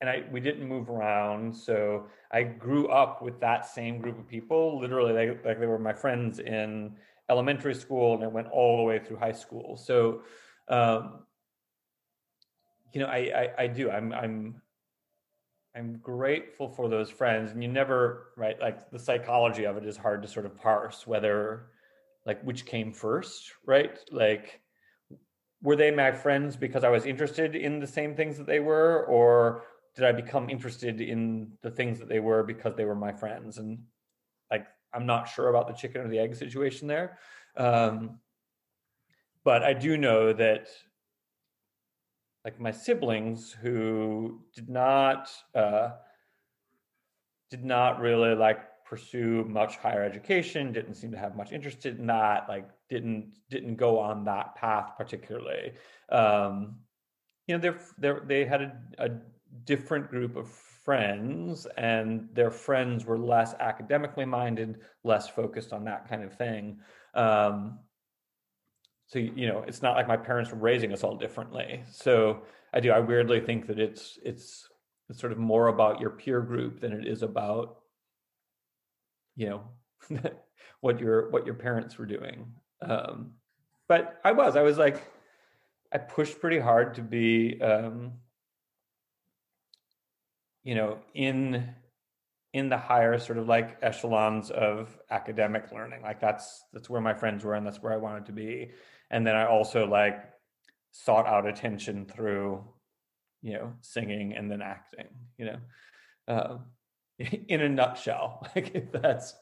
and 0.00 0.10
I 0.10 0.24
we 0.30 0.40
didn't 0.40 0.68
move 0.68 0.90
around, 0.90 1.56
so 1.56 2.08
I 2.30 2.42
grew 2.42 2.88
up 2.88 3.22
with 3.22 3.40
that 3.40 3.64
same 3.64 4.00
group 4.00 4.18
of 4.18 4.28
people. 4.28 4.78
Literally, 4.78 5.12
like, 5.12 5.44
like 5.44 5.58
they 5.58 5.66
were 5.66 5.78
my 5.78 5.94
friends 5.94 6.40
in 6.40 6.96
elementary 7.30 7.74
school, 7.74 8.14
and 8.14 8.22
it 8.22 8.32
went 8.32 8.48
all 8.48 8.76
the 8.76 8.82
way 8.82 8.98
through 8.98 9.16
high 9.16 9.32
school. 9.32 9.76
So, 9.76 10.22
um, 10.68 11.20
you 12.92 13.00
know, 13.00 13.06
I, 13.06 13.50
I 13.58 13.62
I 13.64 13.66
do. 13.66 13.90
I'm 13.90 14.12
I'm 14.12 14.60
I'm 15.76 15.98
grateful 15.98 16.68
for 16.68 16.88
those 16.88 17.10
friends, 17.10 17.50
and 17.50 17.62
you 17.62 17.68
never 17.68 18.28
right 18.36 18.60
like 18.60 18.90
the 18.90 18.98
psychology 18.98 19.64
of 19.64 19.76
it 19.76 19.84
is 19.84 19.96
hard 19.96 20.22
to 20.22 20.28
sort 20.28 20.46
of 20.46 20.56
parse 20.56 21.06
whether 21.06 21.66
like 22.26 22.42
which 22.42 22.64
came 22.64 22.92
first, 22.92 23.52
right? 23.66 23.98
Like 24.10 24.60
were 25.62 25.76
they 25.76 25.90
my 25.90 26.12
friends 26.12 26.56
because 26.56 26.84
I 26.84 26.90
was 26.90 27.06
interested 27.06 27.56
in 27.56 27.80
the 27.80 27.86
same 27.86 28.14
things 28.14 28.36
that 28.36 28.46
they 28.46 28.60
were, 28.60 29.06
or 29.06 29.62
did 29.96 30.04
I 30.04 30.12
become 30.12 30.50
interested 30.50 31.00
in 31.00 31.52
the 31.62 31.70
things 31.70 31.98
that 31.98 32.08
they 32.08 32.20
were 32.20 32.42
because 32.42 32.76
they 32.76 32.84
were 32.84 32.94
my 32.94 33.12
friends? 33.12 33.58
And 33.58 33.78
I'm 34.94 35.06
not 35.06 35.28
sure 35.28 35.48
about 35.48 35.66
the 35.66 35.74
chicken 35.74 36.00
or 36.00 36.08
the 36.08 36.18
egg 36.18 36.34
situation 36.34 36.86
there. 36.88 37.18
Um, 37.56 38.18
but 39.44 39.62
I 39.62 39.74
do 39.74 39.96
know 39.96 40.32
that 40.32 40.68
like 42.44 42.60
my 42.60 42.70
siblings 42.70 43.52
who 43.52 44.40
did 44.54 44.68
not 44.68 45.30
uh, 45.54 45.90
did 47.50 47.64
not 47.64 48.00
really 48.00 48.34
like 48.34 48.60
pursue 48.84 49.44
much 49.44 49.76
higher 49.76 50.02
education 50.02 50.72
didn't 50.72 50.94
seem 50.94 51.10
to 51.10 51.18
have 51.18 51.36
much 51.36 51.52
interest 51.52 51.86
in 51.86 52.06
that 52.06 52.46
like 52.48 52.68
didn't 52.88 53.38
didn't 53.48 53.76
go 53.76 53.98
on 53.98 54.24
that 54.24 54.54
path 54.56 54.92
particularly 54.96 55.72
um, 56.10 56.76
you 57.46 57.54
know 57.54 57.60
they're, 57.60 57.80
they're 57.98 58.22
they 58.26 58.44
had 58.44 58.62
a, 58.62 58.72
a 58.98 59.10
different 59.64 60.08
group 60.10 60.36
of 60.36 60.52
friends 60.84 61.66
and 61.76 62.28
their 62.32 62.50
friends 62.50 63.04
were 63.04 63.18
less 63.18 63.54
academically 63.60 64.24
minded 64.24 64.80
less 65.02 65.28
focused 65.28 65.72
on 65.72 65.84
that 65.84 66.08
kind 66.08 66.22
of 66.22 66.36
thing. 66.36 66.78
Um, 67.14 67.78
so 69.06 69.18
you 69.18 69.46
know 69.46 69.64
it's 69.66 69.82
not 69.82 69.96
like 69.96 70.08
my 70.08 70.16
parents 70.16 70.50
were 70.50 70.58
raising 70.58 70.92
us 70.92 71.04
all 71.04 71.16
differently. 71.16 71.82
So 71.90 72.42
i 72.72 72.80
do 72.80 72.90
i 72.90 72.98
weirdly 72.98 73.40
think 73.40 73.66
that 73.68 73.78
it's 73.78 74.18
it's 74.24 74.68
it's 75.08 75.20
sort 75.20 75.32
of 75.32 75.38
more 75.38 75.68
about 75.68 76.00
your 76.00 76.10
peer 76.10 76.40
group 76.40 76.80
than 76.80 76.92
it 76.92 77.06
is 77.06 77.22
about 77.22 77.78
you 79.36 79.48
know 79.50 80.20
what 80.80 80.98
your 81.00 81.30
what 81.30 81.46
your 81.46 81.54
parents 81.54 81.98
were 81.98 82.06
doing. 82.06 82.52
Um 82.82 83.32
but 83.88 84.20
i 84.24 84.32
was 84.32 84.56
i 84.56 84.62
was 84.62 84.78
like 84.78 85.06
i 85.92 85.98
pushed 85.98 86.40
pretty 86.40 86.58
hard 86.58 86.94
to 86.94 87.02
be 87.02 87.60
um 87.60 88.12
you 90.64 90.74
know 90.74 90.98
in 91.14 91.74
in 92.54 92.68
the 92.68 92.78
higher 92.78 93.18
sort 93.18 93.36
of 93.36 93.48
like 93.48 93.76
echelons 93.82 94.50
of 94.50 94.96
academic 95.10 95.72
learning. 95.72 96.00
Like 96.02 96.20
that's 96.20 96.64
that's 96.72 96.88
where 96.88 97.00
my 97.00 97.12
friends 97.12 97.44
were 97.44 97.54
and 97.54 97.66
that's 97.66 97.82
where 97.82 97.92
i 97.92 97.96
wanted 97.96 98.26
to 98.26 98.32
be. 98.32 98.70
And 99.10 99.26
then 99.26 99.36
i 99.36 99.44
also 99.46 99.86
like 99.86 100.24
sought 100.92 101.26
out 101.26 101.46
attention 101.46 102.06
through 102.06 102.64
you 103.42 103.52
know 103.54 103.74
singing 103.80 104.34
and 104.34 104.50
then 104.50 104.62
acting 104.62 105.08
you 105.36 105.46
know? 105.46 105.58
Uh, 106.26 106.58
in 107.48 107.60
a 107.60 107.68
nutshell 107.68 108.46
like 108.56 108.74
if 108.74 108.90
that's 108.92 109.34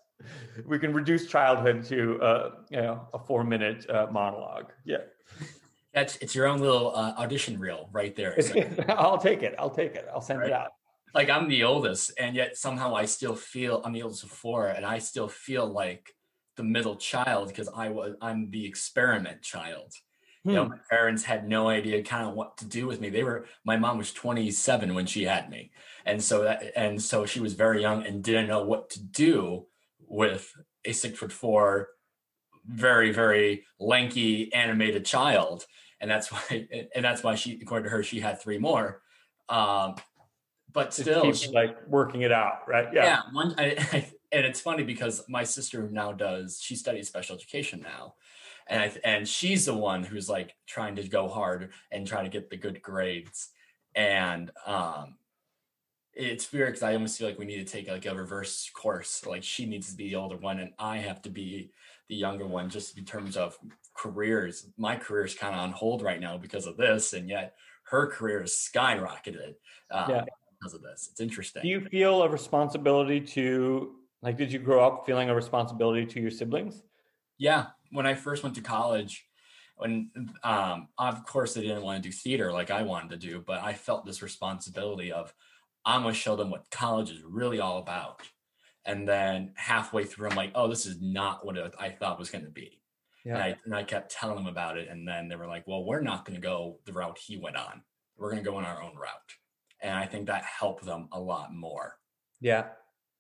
we 0.66 0.78
can 0.78 0.92
reduce 0.92 1.26
childhood 1.26 1.84
to 1.84 2.20
uh, 2.22 2.50
you 2.70 2.78
know 2.78 3.08
a 3.12 3.18
four 3.18 3.44
minute 3.44 3.88
uh, 3.90 4.06
monologue. 4.10 4.72
Yeah. 4.84 4.98
That's 5.92 6.16
it's 6.16 6.34
your 6.34 6.46
own 6.46 6.60
little 6.60 6.94
uh, 6.94 7.14
audition 7.18 7.58
reel 7.58 7.88
right 7.92 8.14
there 8.14 8.38
i'll 8.88 9.18
take 9.18 9.42
it. 9.42 9.54
I'll 9.58 9.70
take 9.70 9.94
it. 9.94 10.06
I'll 10.12 10.20
send 10.20 10.40
right. 10.40 10.48
it 10.48 10.52
out 10.52 10.72
like 11.14 11.30
i'm 11.30 11.48
the 11.48 11.64
oldest 11.64 12.12
and 12.18 12.36
yet 12.36 12.56
somehow 12.56 12.94
i 12.94 13.04
still 13.04 13.34
feel 13.34 13.80
i'm 13.84 13.92
the 13.92 14.02
oldest 14.02 14.24
of 14.24 14.30
four 14.30 14.68
and 14.68 14.84
i 14.84 14.98
still 14.98 15.28
feel 15.28 15.66
like 15.66 16.14
the 16.56 16.62
middle 16.62 16.96
child 16.96 17.48
because 17.48 17.68
I 17.74 17.88
was 17.88 18.14
I'm 18.20 18.50
the 18.50 18.66
experiment 18.66 19.42
child. 19.42 19.92
Hmm. 20.44 20.50
You 20.50 20.56
know, 20.56 20.64
hmm. 20.64 20.70
my 20.70 20.78
parents 20.90 21.24
had 21.24 21.48
no 21.48 21.68
idea 21.68 22.02
kind 22.02 22.28
of 22.28 22.34
what 22.34 22.56
to 22.58 22.64
do 22.64 22.86
with 22.86 23.00
me. 23.00 23.08
They 23.08 23.24
were 23.24 23.46
my 23.64 23.76
mom 23.76 23.98
was 23.98 24.12
27 24.12 24.94
when 24.94 25.06
she 25.06 25.24
had 25.24 25.50
me. 25.50 25.70
And 26.04 26.22
so 26.22 26.44
that 26.44 26.72
and 26.76 27.00
so 27.00 27.26
she 27.26 27.40
was 27.40 27.54
very 27.54 27.80
young 27.80 28.06
and 28.06 28.22
didn't 28.22 28.48
know 28.48 28.64
what 28.64 28.90
to 28.90 29.02
do 29.02 29.66
with 30.06 30.52
a 30.84 30.92
six 30.92 31.18
foot 31.18 31.32
four, 31.32 31.88
very, 32.66 33.12
very 33.12 33.64
lanky 33.80 34.52
animated 34.52 35.04
child. 35.04 35.66
And 36.00 36.10
that's 36.10 36.30
why 36.32 36.68
and 36.94 37.04
that's 37.04 37.22
why 37.22 37.34
she 37.34 37.58
according 37.60 37.84
to 37.84 37.90
her, 37.90 38.02
she 38.02 38.20
had 38.20 38.40
three 38.40 38.58
more. 38.58 39.02
Um 39.48 39.96
but 40.72 40.94
still 40.94 41.32
she, 41.32 41.50
like 41.50 41.76
working 41.86 42.22
it 42.22 42.32
out, 42.32 42.68
right? 42.68 42.88
Yeah. 42.92 43.04
Yeah. 43.04 43.20
One, 43.32 43.54
I, 43.58 43.76
I, 43.92 44.10
and 44.32 44.46
it's 44.46 44.60
funny 44.60 44.82
because 44.82 45.24
my 45.28 45.44
sister 45.44 45.88
now 45.90 46.12
does 46.12 46.60
she 46.60 46.74
studies 46.74 47.08
special 47.08 47.36
education 47.36 47.80
now 47.82 48.14
and 48.66 48.82
I, 48.82 48.92
and 49.04 49.28
she's 49.28 49.66
the 49.66 49.74
one 49.74 50.02
who's 50.02 50.28
like 50.28 50.54
trying 50.66 50.96
to 50.96 51.08
go 51.08 51.28
hard 51.28 51.70
and 51.90 52.06
try 52.06 52.22
to 52.22 52.28
get 52.28 52.48
the 52.50 52.56
good 52.56 52.80
grades 52.82 53.50
and 53.94 54.50
um 54.66 55.16
it's 56.14 56.52
weird 56.52 56.68
because 56.68 56.82
I 56.82 56.92
almost 56.92 57.18
feel 57.18 57.26
like 57.28 57.38
we 57.38 57.46
need 57.46 57.66
to 57.66 57.72
take 57.72 57.88
like 57.88 58.04
a 58.04 58.14
reverse 58.14 58.70
course. 58.74 59.24
Like 59.24 59.42
she 59.42 59.64
needs 59.64 59.90
to 59.90 59.96
be 59.96 60.10
the 60.10 60.16
older 60.16 60.36
one, 60.36 60.58
and 60.58 60.72
I 60.78 60.98
have 60.98 61.22
to 61.22 61.30
be 61.30 61.70
the 62.10 62.14
younger 62.14 62.46
one, 62.46 62.68
just 62.68 62.98
in 62.98 63.06
terms 63.06 63.34
of 63.34 63.56
careers. 63.94 64.66
My 64.76 64.96
career 64.96 65.24
is 65.24 65.34
kind 65.34 65.54
of 65.54 65.62
on 65.62 65.72
hold 65.72 66.02
right 66.02 66.20
now 66.20 66.36
because 66.36 66.66
of 66.66 66.76
this, 66.76 67.14
and 67.14 67.30
yet 67.30 67.54
her 67.84 68.08
career 68.08 68.42
is 68.42 68.52
skyrocketed 68.52 69.54
yeah. 69.90 70.24
Because 70.62 70.74
of 70.74 70.82
this. 70.82 71.08
It's 71.10 71.20
interesting. 71.20 71.62
Do 71.62 71.68
you 71.68 71.80
feel 71.80 72.22
a 72.22 72.28
responsibility 72.28 73.20
to 73.20 73.94
like, 74.22 74.36
did 74.36 74.52
you 74.52 74.60
grow 74.60 74.86
up 74.86 75.04
feeling 75.04 75.30
a 75.30 75.34
responsibility 75.34 76.06
to 76.06 76.20
your 76.20 76.30
siblings? 76.30 76.82
Yeah. 77.38 77.66
When 77.90 78.06
I 78.06 78.14
first 78.14 78.42
went 78.42 78.54
to 78.54 78.60
college, 78.60 79.26
when 79.76 80.10
um, 80.44 80.88
of 80.98 81.26
course 81.26 81.56
I 81.56 81.60
didn't 81.62 81.82
want 81.82 82.02
to 82.02 82.08
do 82.08 82.12
theater 82.12 82.52
like 82.52 82.70
I 82.70 82.82
wanted 82.82 83.10
to 83.10 83.28
do, 83.28 83.42
but 83.44 83.62
I 83.62 83.72
felt 83.72 84.06
this 84.06 84.22
responsibility 84.22 85.10
of 85.10 85.34
I'm 85.84 86.02
gonna 86.02 86.14
show 86.14 86.36
them 86.36 86.50
what 86.50 86.70
college 86.70 87.10
is 87.10 87.22
really 87.24 87.58
all 87.58 87.78
about. 87.78 88.22
And 88.84 89.08
then 89.08 89.52
halfway 89.56 90.04
through, 90.04 90.28
I'm 90.28 90.36
like, 90.36 90.52
oh, 90.54 90.68
this 90.68 90.86
is 90.86 91.00
not 91.00 91.44
what 91.44 91.56
I 91.80 91.88
thought 91.88 92.18
was 92.18 92.30
going 92.30 92.44
to 92.44 92.50
be. 92.50 92.80
Yeah. 93.24 93.34
And, 93.34 93.42
I, 93.42 93.56
and 93.64 93.74
I 93.76 93.84
kept 93.84 94.10
telling 94.10 94.34
them 94.34 94.48
about 94.48 94.76
it. 94.76 94.88
And 94.88 95.06
then 95.06 95.28
they 95.28 95.36
were 95.36 95.46
like, 95.46 95.68
well, 95.68 95.84
we're 95.84 96.00
not 96.00 96.24
going 96.24 96.34
to 96.34 96.44
go 96.44 96.80
the 96.84 96.92
route 96.92 97.16
he 97.16 97.36
went 97.36 97.54
on. 97.54 97.82
We're 98.16 98.32
going 98.32 98.42
to 98.42 98.50
go 98.50 98.56
on 98.56 98.64
our 98.64 98.82
own 98.82 98.96
route. 98.96 99.36
And 99.82 99.94
I 99.94 100.06
think 100.06 100.26
that 100.26 100.44
helped 100.44 100.84
them 100.84 101.08
a 101.12 101.20
lot 101.20 101.52
more. 101.52 101.98
Yeah. 102.40 102.66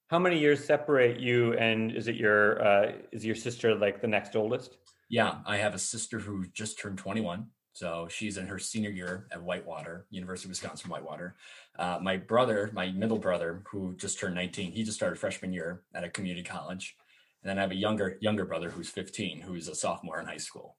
How 0.08 0.18
many 0.18 0.38
years 0.38 0.64
separate 0.64 1.20
you 1.20 1.54
and 1.54 1.90
is 1.90 2.06
it 2.06 2.16
your 2.16 2.62
uh, 2.62 2.92
is 3.12 3.24
your 3.24 3.34
sister 3.34 3.74
like 3.74 4.00
the 4.00 4.08
next 4.08 4.36
oldest? 4.36 4.76
Yeah 5.08 5.36
i 5.46 5.56
have 5.56 5.74
a 5.74 5.78
sister 5.78 6.18
who 6.18 6.46
just 6.52 6.78
turned 6.78 6.98
21 6.98 7.46
so 7.74 8.06
she's 8.10 8.36
in 8.36 8.46
her 8.46 8.58
senior 8.58 8.90
year 8.90 9.26
at 9.32 9.42
whitewater 9.42 10.06
university 10.10 10.48
of 10.48 10.50
wisconsin 10.50 10.90
whitewater. 10.90 11.36
Uh, 11.78 11.98
my 12.02 12.16
brother 12.16 12.70
my 12.74 12.90
middle 12.90 13.18
brother 13.18 13.62
who 13.70 13.94
just 13.96 14.18
turned 14.18 14.34
19 14.34 14.72
he 14.72 14.84
just 14.84 14.96
started 14.96 15.18
freshman 15.18 15.52
year 15.52 15.82
at 15.94 16.04
a 16.04 16.10
community 16.10 16.42
college. 16.42 16.96
And 17.42 17.50
then 17.50 17.58
i 17.58 17.62
have 17.62 17.70
a 17.70 17.76
younger 17.76 18.18
younger 18.20 18.44
brother 18.44 18.70
who's 18.70 18.88
15 18.88 19.40
who's 19.40 19.68
a 19.68 19.74
sophomore 19.74 20.20
in 20.20 20.26
high 20.26 20.36
school. 20.36 20.76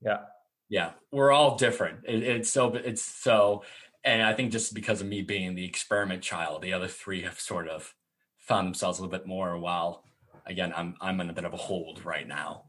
Yeah. 0.00 0.20
Yeah 0.68 0.92
we're 1.12 1.32
all 1.32 1.56
different. 1.56 2.00
It, 2.06 2.22
it's 2.22 2.50
so 2.50 2.74
it's 2.74 3.04
so 3.04 3.64
and 4.04 4.22
i 4.22 4.32
think 4.32 4.50
just 4.50 4.74
because 4.74 5.00
of 5.00 5.06
me 5.06 5.22
being 5.22 5.54
the 5.54 5.64
experiment 5.64 6.22
child 6.22 6.62
the 6.62 6.72
other 6.72 6.88
three 6.88 7.22
have 7.22 7.38
sort 7.38 7.68
of 7.68 7.94
found 8.38 8.66
themselves 8.66 8.98
a 8.98 9.02
little 9.02 9.16
bit 9.16 9.26
more 9.26 9.58
while 9.58 10.04
again 10.46 10.72
i'm 10.76 10.96
i'm 11.00 11.20
in 11.20 11.30
a 11.30 11.32
bit 11.32 11.44
of 11.44 11.52
a 11.52 11.56
hold 11.56 12.04
right 12.04 12.26
now. 12.26 12.64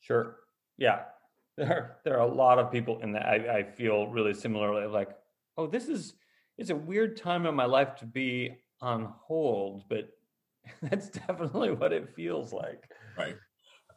Sure. 0.00 0.36
Yeah. 0.76 1.00
There 1.58 1.96
there 2.04 2.14
are 2.16 2.28
a 2.28 2.32
lot 2.32 2.60
of 2.60 2.70
people 2.70 3.00
in 3.00 3.10
that 3.14 3.26
i, 3.26 3.58
I 3.58 3.62
feel 3.64 4.06
really 4.06 4.32
similarly 4.32 4.86
like 4.86 5.10
oh 5.56 5.66
this 5.66 5.88
is 5.88 6.14
it's 6.56 6.70
a 6.70 6.76
weird 6.76 7.16
time 7.16 7.46
in 7.46 7.54
my 7.56 7.64
life 7.64 7.96
to 7.96 8.06
be 8.06 8.54
on 8.80 9.12
hold 9.26 9.82
but 9.88 10.08
that's 10.82 11.08
definitely 11.08 11.72
what 11.72 11.92
it 11.92 12.14
feels 12.14 12.52
like. 12.52 12.88
Right. 13.16 13.34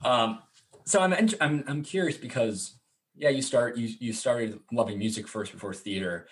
Um 0.04 0.40
so 0.86 1.02
i'm 1.02 1.14
i'm 1.40 1.64
i'm 1.68 1.84
curious 1.84 2.18
because 2.18 2.80
yeah 3.16 3.30
you 3.30 3.44
start 3.44 3.78
you 3.78 3.90
you 4.00 4.12
started 4.12 4.60
loving 4.72 4.98
music 4.98 5.28
first 5.28 5.52
before 5.52 5.76
theater 5.76 6.28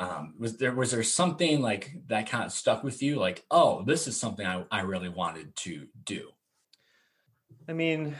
um, 0.00 0.34
was 0.38 0.56
there 0.56 0.74
was 0.74 0.92
there 0.92 1.02
something 1.02 1.60
like 1.60 1.92
that 2.06 2.28
kind 2.28 2.44
of 2.44 2.52
stuck 2.52 2.82
with 2.82 3.02
you? 3.02 3.16
Like 3.16 3.44
oh 3.50 3.84
this 3.84 4.08
is 4.08 4.16
something 4.16 4.46
I, 4.46 4.64
I 4.70 4.80
really 4.80 5.10
wanted 5.10 5.54
to 5.56 5.88
do. 6.04 6.30
I 7.68 7.74
mean 7.74 8.16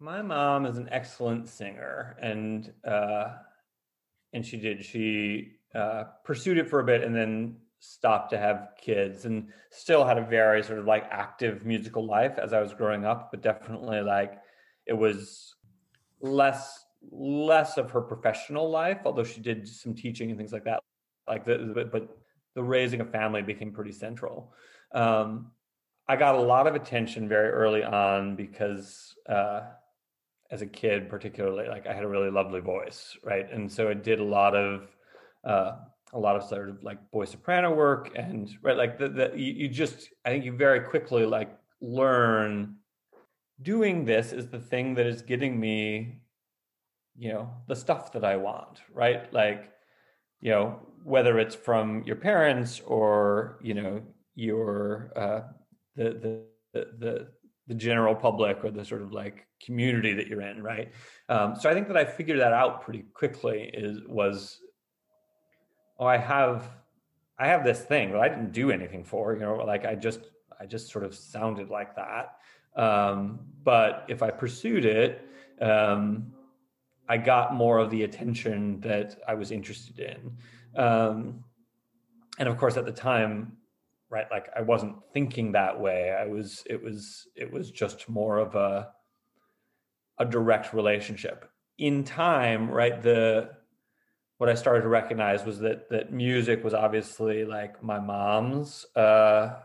my 0.00 0.22
mom 0.22 0.64
is 0.64 0.78
an 0.78 0.88
excellent 0.90 1.48
singer 1.48 2.16
and 2.22 2.72
uh 2.86 3.34
and 4.32 4.46
she 4.46 4.56
did 4.56 4.84
she 4.84 5.52
uh 5.74 6.04
pursued 6.24 6.56
it 6.56 6.68
for 6.70 6.80
a 6.80 6.84
bit 6.84 7.02
and 7.02 7.14
then 7.14 7.56
stopped 7.80 8.30
to 8.30 8.38
have 8.38 8.70
kids 8.80 9.24
and 9.24 9.48
still 9.70 10.04
had 10.04 10.18
a 10.18 10.24
very 10.24 10.62
sort 10.62 10.78
of 10.78 10.86
like 10.86 11.04
active 11.10 11.64
musical 11.64 12.04
life 12.04 12.38
as 12.38 12.52
i 12.52 12.60
was 12.60 12.74
growing 12.74 13.04
up 13.04 13.30
but 13.30 13.40
definitely 13.40 14.00
like 14.00 14.40
it 14.86 14.92
was 14.92 15.54
less 16.20 16.84
less 17.10 17.76
of 17.76 17.90
her 17.90 18.00
professional 18.00 18.70
life, 18.70 19.00
although 19.04 19.24
she 19.24 19.40
did 19.40 19.66
some 19.66 19.94
teaching 19.94 20.30
and 20.30 20.38
things 20.38 20.52
like 20.52 20.64
that. 20.64 20.80
Like 21.26 21.44
the, 21.44 21.88
but 21.90 22.16
the 22.54 22.62
raising 22.62 23.00
a 23.00 23.04
family 23.04 23.42
became 23.42 23.72
pretty 23.72 23.92
central. 23.92 24.52
Um, 24.92 25.52
I 26.08 26.16
got 26.16 26.34
a 26.34 26.40
lot 26.40 26.66
of 26.66 26.74
attention 26.74 27.28
very 27.28 27.50
early 27.50 27.84
on 27.84 28.34
because 28.34 29.14
uh, 29.28 29.60
as 30.50 30.62
a 30.62 30.66
kid, 30.66 31.10
particularly, 31.10 31.68
like 31.68 31.86
I 31.86 31.92
had 31.92 32.04
a 32.04 32.08
really 32.08 32.30
lovely 32.30 32.60
voice, 32.60 33.16
right? 33.22 33.50
And 33.52 33.70
so 33.70 33.88
I 33.88 33.94
did 33.94 34.18
a 34.18 34.24
lot 34.24 34.54
of 34.54 34.88
uh, 35.44 35.76
a 36.14 36.18
lot 36.18 36.36
of 36.36 36.44
sort 36.44 36.70
of 36.70 36.82
like 36.82 37.10
boy 37.10 37.26
soprano 37.26 37.74
work, 37.74 38.12
and 38.16 38.50
right, 38.62 38.76
like 38.76 38.98
the, 38.98 39.08
the 39.08 39.32
you, 39.36 39.52
you 39.52 39.68
just 39.68 40.08
I 40.24 40.30
think 40.30 40.44
you 40.44 40.52
very 40.52 40.80
quickly 40.80 41.26
like 41.26 41.54
learn 41.80 42.76
doing 43.60 44.04
this 44.04 44.32
is 44.32 44.48
the 44.48 44.58
thing 44.58 44.94
that 44.94 45.06
is 45.06 45.20
getting 45.20 45.58
me 45.58 46.20
you 47.18 47.32
know 47.32 47.50
the 47.66 47.76
stuff 47.76 48.12
that 48.12 48.24
i 48.24 48.36
want 48.36 48.80
right 48.94 49.32
like 49.32 49.72
you 50.40 50.50
know 50.50 50.78
whether 51.04 51.38
it's 51.38 51.54
from 51.54 52.02
your 52.04 52.16
parents 52.16 52.80
or 52.86 53.58
you 53.62 53.74
know 53.74 54.00
your 54.34 55.12
uh 55.16 55.40
the 55.96 56.44
the 56.74 56.86
the 56.98 57.28
the 57.68 57.74
general 57.74 58.14
public 58.14 58.64
or 58.64 58.70
the 58.70 58.84
sort 58.84 59.02
of 59.02 59.12
like 59.12 59.46
community 59.64 60.14
that 60.14 60.26
you're 60.26 60.40
in, 60.40 60.62
right? 60.62 60.90
Um, 61.28 61.54
so 61.54 61.68
I 61.68 61.74
think 61.74 61.86
that 61.88 61.96
I 61.96 62.04
figured 62.04 62.40
that 62.40 62.52
out 62.52 62.82
pretty 62.82 63.04
quickly. 63.12 63.70
Is 63.72 64.00
was 64.06 64.58
oh, 65.98 66.06
I 66.06 66.16
have 66.16 66.70
I 67.38 67.46
have 67.46 67.64
this 67.64 67.80
thing 67.80 68.12
that 68.12 68.20
I 68.20 68.28
didn't 68.28 68.52
do 68.52 68.70
anything 68.70 69.04
for, 69.04 69.34
you 69.34 69.40
know, 69.40 69.56
like 69.56 69.84
I 69.84 69.94
just 69.94 70.20
I 70.58 70.66
just 70.66 70.90
sort 70.90 71.04
of 71.04 71.14
sounded 71.14 71.68
like 71.68 71.94
that. 71.96 72.36
Um, 72.74 73.40
but 73.62 74.06
if 74.08 74.22
I 74.22 74.30
pursued 74.30 74.84
it, 74.84 75.28
um, 75.60 76.32
I 77.08 77.16
got 77.16 77.54
more 77.54 77.78
of 77.78 77.90
the 77.90 78.02
attention 78.02 78.80
that 78.80 79.18
I 79.26 79.34
was 79.34 79.50
interested 79.50 79.98
in. 79.98 80.36
Um, 80.80 81.44
and 82.38 82.48
of 82.48 82.56
course, 82.58 82.76
at 82.76 82.84
the 82.84 82.92
time, 82.92 83.56
right, 84.10 84.26
like 84.30 84.48
I 84.54 84.62
wasn't 84.62 84.96
thinking 85.12 85.52
that 85.52 85.80
way. 85.80 86.10
I 86.10 86.26
was, 86.26 86.64
it 86.68 86.82
was, 86.82 87.26
it 87.34 87.52
was 87.52 87.70
just 87.70 88.08
more 88.08 88.38
of 88.38 88.54
a, 88.54 88.90
a 90.18 90.24
direct 90.24 90.74
relationship. 90.74 91.50
In 91.78 92.04
time, 92.04 92.70
right, 92.70 93.00
the 93.00 93.50
what 94.38 94.48
I 94.48 94.54
started 94.54 94.82
to 94.82 94.88
recognize 94.88 95.44
was 95.44 95.58
that 95.60 95.90
that 95.90 96.12
music 96.12 96.62
was 96.62 96.72
obviously 96.72 97.44
like 97.44 97.82
my 97.82 97.98
mom's, 97.98 98.86
uh, 98.94 99.56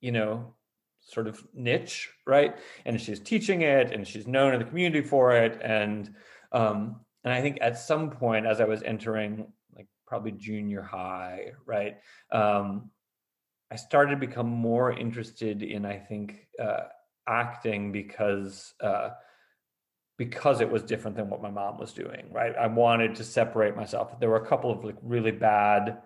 you 0.00 0.12
know, 0.12 0.54
sort 1.00 1.26
of 1.26 1.42
niche, 1.54 2.10
right? 2.26 2.54
And 2.84 3.00
she's 3.00 3.18
teaching 3.18 3.62
it, 3.62 3.90
and 3.90 4.06
she's 4.06 4.26
known 4.26 4.52
in 4.52 4.60
the 4.60 4.66
community 4.66 5.06
for 5.06 5.32
it, 5.34 5.60
and 5.62 6.14
um, 6.52 7.00
and 7.24 7.32
I 7.32 7.40
think 7.40 7.58
at 7.60 7.78
some 7.78 8.10
point, 8.10 8.46
as 8.46 8.60
I 8.60 8.64
was 8.64 8.82
entering 8.82 9.46
like 9.74 9.86
probably 10.06 10.32
junior 10.32 10.82
high, 10.82 11.52
right, 11.66 11.98
um, 12.30 12.90
I 13.70 13.76
started 13.76 14.10
to 14.12 14.16
become 14.16 14.48
more 14.48 14.92
interested 14.92 15.62
in 15.62 15.84
I 15.84 15.98
think 15.98 16.46
uh, 16.58 16.84
acting 17.26 17.92
because. 17.92 18.74
Uh, 18.80 19.10
because 20.18 20.60
it 20.60 20.70
was 20.70 20.84
different 20.84 21.16
than 21.16 21.28
what 21.28 21.42
my 21.42 21.50
mom 21.50 21.78
was 21.78 21.92
doing, 21.92 22.28
right? 22.30 22.54
I 22.54 22.68
wanted 22.68 23.16
to 23.16 23.24
separate 23.24 23.74
myself. 23.74 24.20
There 24.20 24.28
were 24.28 24.36
a 24.36 24.46
couple 24.46 24.70
of 24.70 24.84
like 24.84 24.94
really 25.02 25.32
bad 25.32 25.98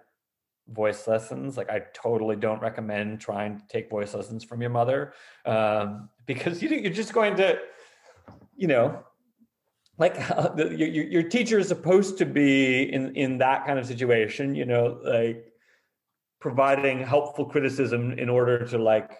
voice 0.69 1.07
lessons. 1.07 1.57
Like 1.57 1.71
I 1.71 1.83
totally 1.95 2.37
don't 2.37 2.61
recommend 2.61 3.21
trying 3.21 3.59
to 3.59 3.67
take 3.69 3.91
voice 3.91 4.15
lessons 4.15 4.45
from 4.45 4.61
your 4.61 4.71
mother 4.71 5.13
um, 5.45 6.09
because 6.27 6.63
you, 6.63 6.69
you're 6.71 6.93
just 6.93 7.13
going 7.13 7.37
to, 7.37 7.59
you 8.57 8.69
know, 8.69 9.05
like 9.99 10.31
uh, 10.31 10.49
the, 10.55 10.77
your, 10.77 10.89
your 10.89 11.23
teacher 11.23 11.59
is 11.59 11.69
supposed 11.69 12.19
to 12.19 12.27
be 12.27 12.93
in 12.93 13.15
in 13.17 13.39
that 13.39 13.67
kind 13.67 13.79
of 13.79 13.87
situation, 13.87 14.55
you 14.55 14.65
know, 14.65 14.99
like 15.03 15.53
providing 16.41 17.01
helpful 17.01 17.47
criticism 17.47 18.13
in 18.13 18.29
order 18.29 18.67
to 18.67 18.79
like 18.79 19.11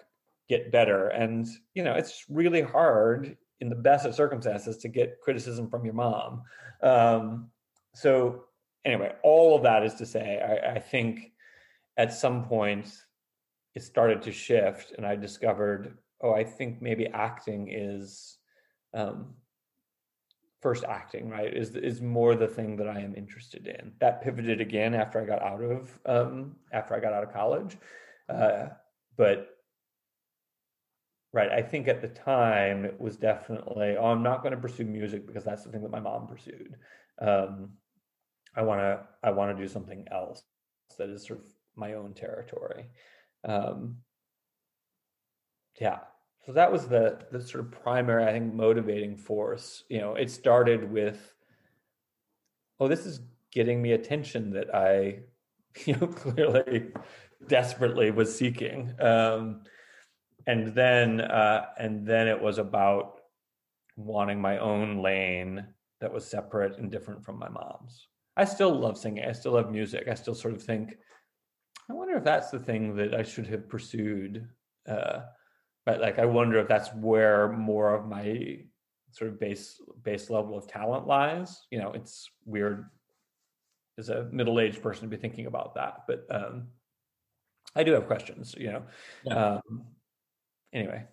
get 0.49 0.71
better. 0.71 1.09
And 1.09 1.47
you 1.73 1.83
know, 1.83 1.93
it's 1.93 2.25
really 2.29 2.61
hard 2.61 3.37
in 3.59 3.69
the 3.69 3.75
best 3.75 4.05
of 4.05 4.15
circumstances 4.15 4.77
to 4.77 4.87
get 4.87 5.19
criticism 5.21 5.69
from 5.69 5.83
your 5.83 5.95
mom. 5.95 6.43
Um, 6.81 7.49
so 7.95 8.45
anyway, 8.85 9.13
all 9.23 9.55
of 9.55 9.63
that 9.63 9.83
is 9.83 9.95
to 9.95 10.05
say, 10.05 10.39
I, 10.39 10.75
I, 10.75 10.79
think 10.79 11.31
at 11.97 12.13
some 12.13 12.45
point 12.45 12.87
it 13.73 13.81
started 13.81 14.21
to 14.23 14.31
shift, 14.31 14.93
and 14.95 15.05
I 15.05 15.15
discovered, 15.15 15.97
oh, 16.21 16.33
I 16.33 16.43
think 16.43 16.83
maybe 16.83 17.07
acting 17.07 17.69
is 17.71 18.37
um, 18.93 19.33
first 20.61 20.83
acting, 20.83 21.29
right? 21.29 21.53
Is 21.53 21.75
is 21.75 22.01
more 22.01 22.35
the 22.35 22.47
thing 22.47 22.77
that 22.77 22.87
I 22.87 22.99
am 22.99 23.15
interested 23.15 23.67
in. 23.67 23.93
That 23.99 24.21
pivoted 24.21 24.61
again 24.61 24.93
after 24.93 25.21
I 25.21 25.25
got 25.25 25.41
out 25.41 25.61
of 25.61 25.99
um, 26.05 26.55
after 26.71 26.95
I 26.95 26.99
got 26.99 27.13
out 27.13 27.23
of 27.23 27.33
college, 27.33 27.77
uh, 28.29 28.67
but 29.17 29.57
right 31.33 31.51
i 31.51 31.61
think 31.61 31.87
at 31.87 32.01
the 32.01 32.07
time 32.07 32.85
it 32.85 32.99
was 32.99 33.17
definitely 33.17 33.95
oh 33.97 34.07
i'm 34.07 34.23
not 34.23 34.41
going 34.41 34.53
to 34.53 34.59
pursue 34.59 34.85
music 34.85 35.27
because 35.27 35.43
that's 35.43 35.63
the 35.63 35.71
thing 35.71 35.81
that 35.81 35.91
my 35.91 35.99
mom 35.99 36.27
pursued 36.27 36.75
um, 37.21 37.69
i 38.55 38.61
want 38.61 38.79
to 38.79 38.99
i 39.23 39.31
want 39.31 39.55
to 39.55 39.63
do 39.63 39.67
something 39.67 40.05
else 40.11 40.43
that 40.97 41.09
is 41.09 41.27
sort 41.27 41.39
of 41.39 41.45
my 41.75 41.93
own 41.93 42.13
territory 42.13 42.87
um, 43.43 43.97
yeah 45.79 45.99
so 46.47 46.53
that 46.53 46.71
was 46.71 46.87
the 46.87 47.19
the 47.31 47.41
sort 47.41 47.63
of 47.63 47.71
primary 47.71 48.23
i 48.23 48.31
think 48.31 48.53
motivating 48.53 49.15
force 49.15 49.83
you 49.89 49.99
know 49.99 50.15
it 50.15 50.31
started 50.31 50.91
with 50.91 51.35
oh 52.79 52.87
this 52.87 53.05
is 53.05 53.19
getting 53.51 53.81
me 53.81 53.91
attention 53.91 54.49
that 54.49 54.73
i 54.73 55.19
you 55.85 55.95
know 55.97 56.07
clearly 56.07 56.87
desperately 57.47 58.09
was 58.09 58.35
seeking 58.35 58.91
um, 58.99 59.61
and 60.47 60.73
then 60.73 61.21
uh, 61.21 61.65
and 61.77 62.07
then 62.07 62.27
it 62.27 62.41
was 62.41 62.57
about 62.57 63.19
wanting 63.97 64.39
my 64.39 64.57
own 64.59 65.01
lane 65.03 65.65
that 65.99 66.13
was 66.13 66.25
separate 66.25 66.77
and 66.77 66.91
different 66.91 67.23
from 67.23 67.37
my 67.37 67.49
mom's. 67.49 68.07
I 68.35 68.45
still 68.45 68.73
love 68.73 68.97
singing. 68.97 69.25
I 69.25 69.31
still 69.31 69.53
love 69.53 69.71
music. 69.71 70.07
I 70.07 70.13
still 70.13 70.35
sort 70.35 70.53
of 70.53 70.61
think, 70.61 70.95
I 71.89 71.93
wonder 71.93 72.15
if 72.15 72.23
that's 72.23 72.51
the 72.51 72.59
thing 72.59 72.95
that 72.97 73.15
I 73.15 73.23
should 73.23 73.47
have 73.47 73.67
pursued. 73.67 74.47
Uh, 74.87 75.21
but 75.87 76.01
like, 76.01 76.19
I 76.19 76.25
wonder 76.25 76.59
if 76.59 76.67
that's 76.67 76.93
where 76.93 77.47
more 77.47 77.95
of 77.95 78.05
my 78.05 78.59
sort 79.11 79.31
of 79.31 79.39
base 79.39 79.81
base 80.03 80.29
level 80.29 80.57
of 80.57 80.67
talent 80.67 81.07
lies. 81.07 81.65
You 81.71 81.79
know, 81.79 81.93
it's 81.93 82.29
weird 82.43 82.89
as 83.97 84.09
a 84.09 84.27
middle 84.29 84.59
aged 84.59 84.83
person 84.83 85.03
to 85.03 85.07
be 85.07 85.15
thinking 85.15 85.45
about 85.45 85.75
that, 85.75 86.03
but 86.05 86.25
um, 86.29 86.67
I 87.73 87.85
do 87.85 87.93
have 87.93 88.05
questions. 88.05 88.53
You 88.57 88.73
know, 88.73 88.83
yeah. 89.23 89.33
um, 89.45 89.85
anyway. 90.73 91.05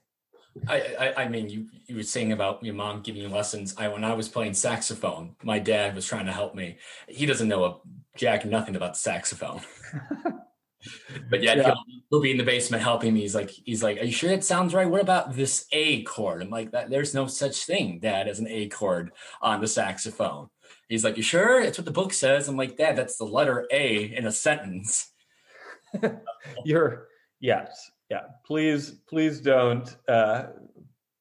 I, 0.67 0.81
I, 0.99 1.23
I 1.23 1.29
mean 1.29 1.49
you 1.49 1.69
you 1.87 1.95
were 1.95 2.03
saying 2.03 2.33
about 2.33 2.65
your 2.65 2.75
mom 2.75 3.03
giving 3.03 3.23
you 3.23 3.29
lessons. 3.29 3.77
I 3.79 3.87
when 3.87 4.03
I 4.03 4.15
was 4.15 4.29
playing 4.29 4.55
saxophone, 4.55 5.37
my 5.45 5.61
dad 5.61 5.95
was 5.95 6.05
trying 6.05 6.27
to 6.27 6.33
help 6.33 6.57
me. 6.57 6.79
He 7.07 7.27
doesn't 7.27 7.47
know 7.47 7.65
a 7.65 7.77
jack 8.17 8.45
nothing 8.45 8.75
about 8.75 8.95
the 8.95 8.99
saxophone. 8.99 9.61
but 11.31 11.43
yet 11.43 11.59
yeah. 11.59 11.65
he'll, 11.65 11.85
he'll, 12.11 12.21
be 12.21 12.31
in 12.31 12.37
the 12.37 12.45
basement 12.45 12.83
helping 12.83 13.15
me. 13.15 13.21
He's 13.21 13.35
like, 13.35 13.51
he's 13.51 13.83
like, 13.83 14.01
Are 14.01 14.05
you 14.05 14.13
sure 14.13 14.31
it 14.31 14.45
sounds 14.45 14.75
right? 14.75 14.89
What 14.89 15.01
about 15.01 15.35
this 15.35 15.67
A 15.73 16.03
chord? 16.05 16.43
I'm 16.43 16.51
like, 16.51 16.73
that 16.73 16.91
there's 16.91 17.15
no 17.15 17.27
such 17.27 17.65
thing, 17.65 17.99
Dad, 18.01 18.29
as 18.29 18.39
an 18.39 18.49
A 18.49 18.69
chord 18.69 19.13
on 19.43 19.61
the 19.61 19.69
saxophone. 19.69 20.49
He's 20.89 21.05
like, 21.05 21.17
You 21.17 21.23
sure? 21.23 21.61
It's 21.61 21.79
what 21.79 21.85
the 21.85 21.91
book 21.91 22.13
says. 22.13 22.49
I'm 22.49 22.57
like, 22.57 22.77
Dad, 22.77 22.97
that's 22.97 23.17
the 23.17 23.25
letter 23.25 23.67
A 23.71 24.05
in 24.05 24.27
a 24.27 24.33
sentence. 24.33 25.11
You're 26.65 27.09
yes 27.41 27.91
yeah 28.11 28.23
please 28.47 28.93
please 29.09 29.41
don't 29.41 29.97
uh, 30.09 30.47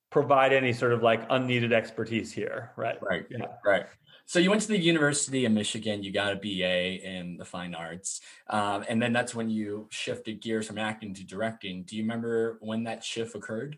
provide 0.10 0.54
any 0.54 0.72
sort 0.72 0.94
of 0.94 1.02
like 1.04 1.26
unneeded 1.30 1.74
expertise 1.74 2.32
here 2.32 2.72
right 2.78 2.98
right 3.02 3.26
yeah 3.30 3.48
right 3.66 3.86
so 4.34 4.40
you 4.40 4.50
went 4.50 4.64
to 4.64 4.68
the 4.68 4.80
university 4.80 5.46
of 5.46 5.52
michigan 5.52 6.02
you 6.02 6.12
got 6.12 6.34
a 6.34 6.36
ba 6.36 7.08
in 7.08 7.38
the 7.38 7.46
fine 7.46 7.76
arts 7.76 8.20
um, 8.48 8.84
and 8.90 9.00
then 9.00 9.14
that's 9.14 9.36
when 9.36 9.48
you 9.48 9.88
shifted 9.92 10.42
gears 10.42 10.66
from 10.66 10.80
acting 10.80 11.14
to 11.14 11.24
directing. 11.24 11.84
Do 11.84 11.96
you 11.96 12.02
remember 12.02 12.58
when 12.60 12.86
that 12.86 13.04
shift 13.04 13.36
occurred? 13.36 13.78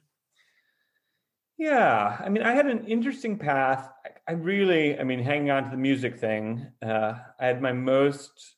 Yeah 1.58 2.18
i 2.24 2.30
mean 2.30 2.44
i 2.44 2.54
had 2.54 2.68
an 2.68 2.86
interesting 2.86 3.38
path. 3.38 3.89
I 4.30 4.32
really 4.32 4.98
i 4.98 5.04
mean 5.04 5.20
hanging 5.20 5.52
on 5.52 5.65
to 5.65 5.72
the 5.72 5.78
music 5.89 6.18
thing 6.18 6.65
uh, 6.82 7.15
i 7.38 7.46
had 7.46 7.62
my 7.62 7.74
most 7.74 8.56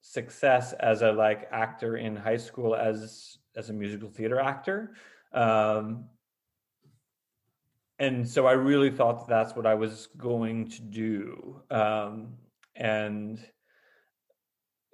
success 0.00 0.72
as 0.72 1.02
a 1.02 1.12
like 1.12 1.46
actor 1.52 1.96
in 1.96 2.16
high 2.16 2.38
school 2.38 2.74
as 2.74 3.38
as 3.54 3.70
a 3.70 3.72
musical 3.72 4.10
theater 4.10 4.40
actor. 4.40 4.94
Um, 5.32 6.06
and 8.00 8.26
so 8.26 8.46
I 8.46 8.52
really 8.52 8.90
thought 8.90 9.20
that 9.20 9.28
that's 9.28 9.54
what 9.54 9.66
I 9.66 9.74
was 9.74 10.08
going 10.16 10.68
to 10.70 10.82
do. 10.82 11.62
Um, 11.70 12.34
and 12.74 13.38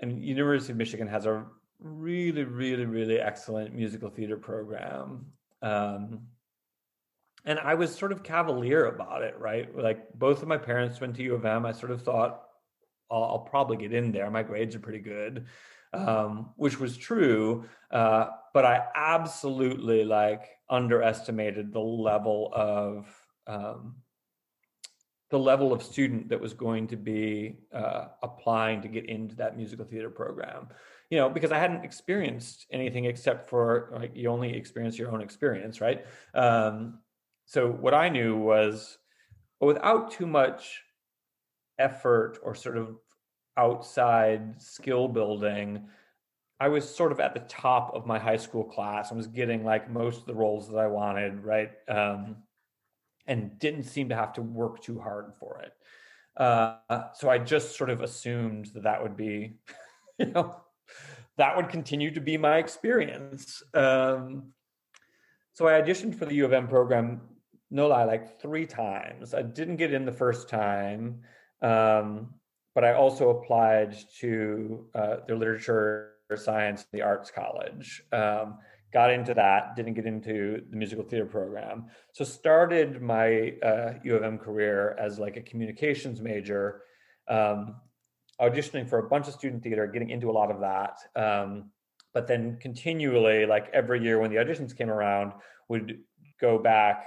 and 0.02 0.22
University 0.22 0.72
of 0.72 0.76
Michigan 0.76 1.06
has 1.06 1.24
a 1.24 1.46
really, 1.78 2.42
really, 2.42 2.84
really 2.84 3.18
excellent 3.18 3.74
musical 3.74 4.10
theater 4.10 4.36
program. 4.36 5.26
Um, 5.62 6.22
and 7.44 7.60
I 7.60 7.74
was 7.74 7.94
sort 7.94 8.12
of 8.12 8.22
cavalier 8.22 8.86
about 8.86 9.22
it, 9.22 9.38
right? 9.38 9.74
Like 9.74 10.12
both 10.12 10.42
of 10.42 10.48
my 10.48 10.58
parents 10.58 11.00
went 11.00 11.14
to 11.16 11.22
U 11.22 11.34
of 11.34 11.46
M. 11.46 11.64
I 11.64 11.72
sort 11.72 11.92
of 11.92 12.02
thought 12.02 12.42
I'll, 13.10 13.22
I'll 13.22 13.46
probably 13.48 13.76
get 13.76 13.94
in 13.94 14.10
there. 14.10 14.30
My 14.30 14.42
grades 14.42 14.74
are 14.74 14.80
pretty 14.80 14.98
good 14.98 15.46
um, 15.96 16.50
which 16.56 16.78
was 16.78 16.96
true. 16.96 17.64
Uh, 17.90 18.28
but 18.56 18.64
I 18.64 18.86
absolutely 18.94 20.02
like 20.02 20.48
underestimated 20.70 21.74
the 21.74 21.78
level 21.78 22.50
of 22.54 23.06
um, 23.46 23.96
the 25.28 25.38
level 25.38 25.74
of 25.74 25.82
student 25.82 26.30
that 26.30 26.40
was 26.40 26.54
going 26.54 26.86
to 26.86 26.96
be 26.96 27.58
uh, 27.70 28.06
applying 28.22 28.80
to 28.80 28.88
get 28.88 29.10
into 29.10 29.36
that 29.36 29.58
musical 29.58 29.84
theater 29.84 30.08
program. 30.08 30.68
You 31.10 31.18
know, 31.18 31.28
because 31.28 31.52
I 31.52 31.58
hadn't 31.58 31.84
experienced 31.84 32.64
anything 32.72 33.04
except 33.04 33.50
for 33.50 33.90
like 33.92 34.12
you 34.14 34.30
only 34.30 34.56
experience 34.56 34.98
your 34.98 35.12
own 35.12 35.20
experience, 35.20 35.82
right? 35.82 36.06
Um, 36.32 37.00
so 37.44 37.70
what 37.70 37.92
I 37.92 38.08
knew 38.08 38.38
was 38.38 38.96
without 39.60 40.12
too 40.12 40.26
much 40.26 40.80
effort 41.78 42.38
or 42.42 42.54
sort 42.54 42.78
of 42.78 42.96
outside 43.58 44.62
skill 44.62 45.08
building, 45.08 45.90
I 46.58 46.68
was 46.68 46.88
sort 46.88 47.12
of 47.12 47.20
at 47.20 47.34
the 47.34 47.40
top 47.40 47.94
of 47.94 48.06
my 48.06 48.18
high 48.18 48.38
school 48.38 48.64
class. 48.64 49.12
I 49.12 49.14
was 49.14 49.26
getting 49.26 49.64
like 49.64 49.90
most 49.90 50.20
of 50.20 50.26
the 50.26 50.34
roles 50.34 50.68
that 50.70 50.78
I 50.78 50.86
wanted, 50.86 51.44
right? 51.44 51.70
Um, 51.88 52.36
and 53.26 53.58
didn't 53.58 53.84
seem 53.84 54.08
to 54.08 54.16
have 54.16 54.32
to 54.34 54.42
work 54.42 54.82
too 54.82 54.98
hard 54.98 55.34
for 55.38 55.60
it. 55.60 55.72
Uh, 56.36 56.76
so 57.14 57.28
I 57.28 57.38
just 57.38 57.76
sort 57.76 57.90
of 57.90 58.02
assumed 58.02 58.66
that 58.74 58.84
that 58.84 59.02
would 59.02 59.16
be, 59.16 59.58
you 60.18 60.26
know, 60.26 60.56
that 61.36 61.56
would 61.56 61.68
continue 61.68 62.10
to 62.12 62.20
be 62.20 62.36
my 62.38 62.56
experience. 62.58 63.62
Um, 63.74 64.52
so 65.52 65.66
I 65.66 65.80
auditioned 65.80 66.14
for 66.14 66.26
the 66.26 66.34
U 66.36 66.44
of 66.44 66.52
M 66.52 66.68
program, 66.68 67.20
no 67.70 67.88
lie, 67.88 68.04
like 68.04 68.40
three 68.40 68.66
times. 68.66 69.34
I 69.34 69.42
didn't 69.42 69.76
get 69.76 69.92
in 69.92 70.04
the 70.04 70.12
first 70.12 70.48
time, 70.48 71.20
um, 71.62 72.34
but 72.74 72.84
I 72.84 72.92
also 72.92 73.30
applied 73.30 73.96
to 74.20 74.86
uh, 74.94 75.16
their 75.26 75.36
literature, 75.36 76.12
science, 76.34 76.86
the 76.92 77.02
arts 77.02 77.30
college. 77.30 78.02
Um, 78.12 78.58
got 78.92 79.12
into 79.12 79.34
that, 79.34 79.76
didn't 79.76 79.94
get 79.94 80.06
into 80.06 80.62
the 80.70 80.76
musical 80.76 81.04
theater 81.04 81.26
program. 81.26 81.86
So 82.12 82.24
started 82.24 83.02
my 83.02 83.54
uh, 83.62 83.94
U 84.02 84.16
of 84.16 84.22
M 84.22 84.38
career 84.38 84.96
as 84.98 85.18
like 85.18 85.36
a 85.36 85.42
communications 85.42 86.20
major, 86.20 86.82
um, 87.28 87.76
auditioning 88.40 88.88
for 88.88 88.98
a 88.98 89.08
bunch 89.08 89.28
of 89.28 89.34
student 89.34 89.62
theater, 89.62 89.86
getting 89.86 90.10
into 90.10 90.30
a 90.30 90.32
lot 90.32 90.50
of 90.50 90.60
that. 90.60 90.98
Um, 91.14 91.70
but 92.14 92.26
then 92.26 92.56
continually, 92.60 93.44
like 93.44 93.68
every 93.74 94.02
year 94.02 94.18
when 94.18 94.30
the 94.30 94.36
auditions 94.36 94.76
came 94.76 94.88
around, 94.88 95.32
would 95.68 95.98
go 96.40 96.58
back. 96.58 97.06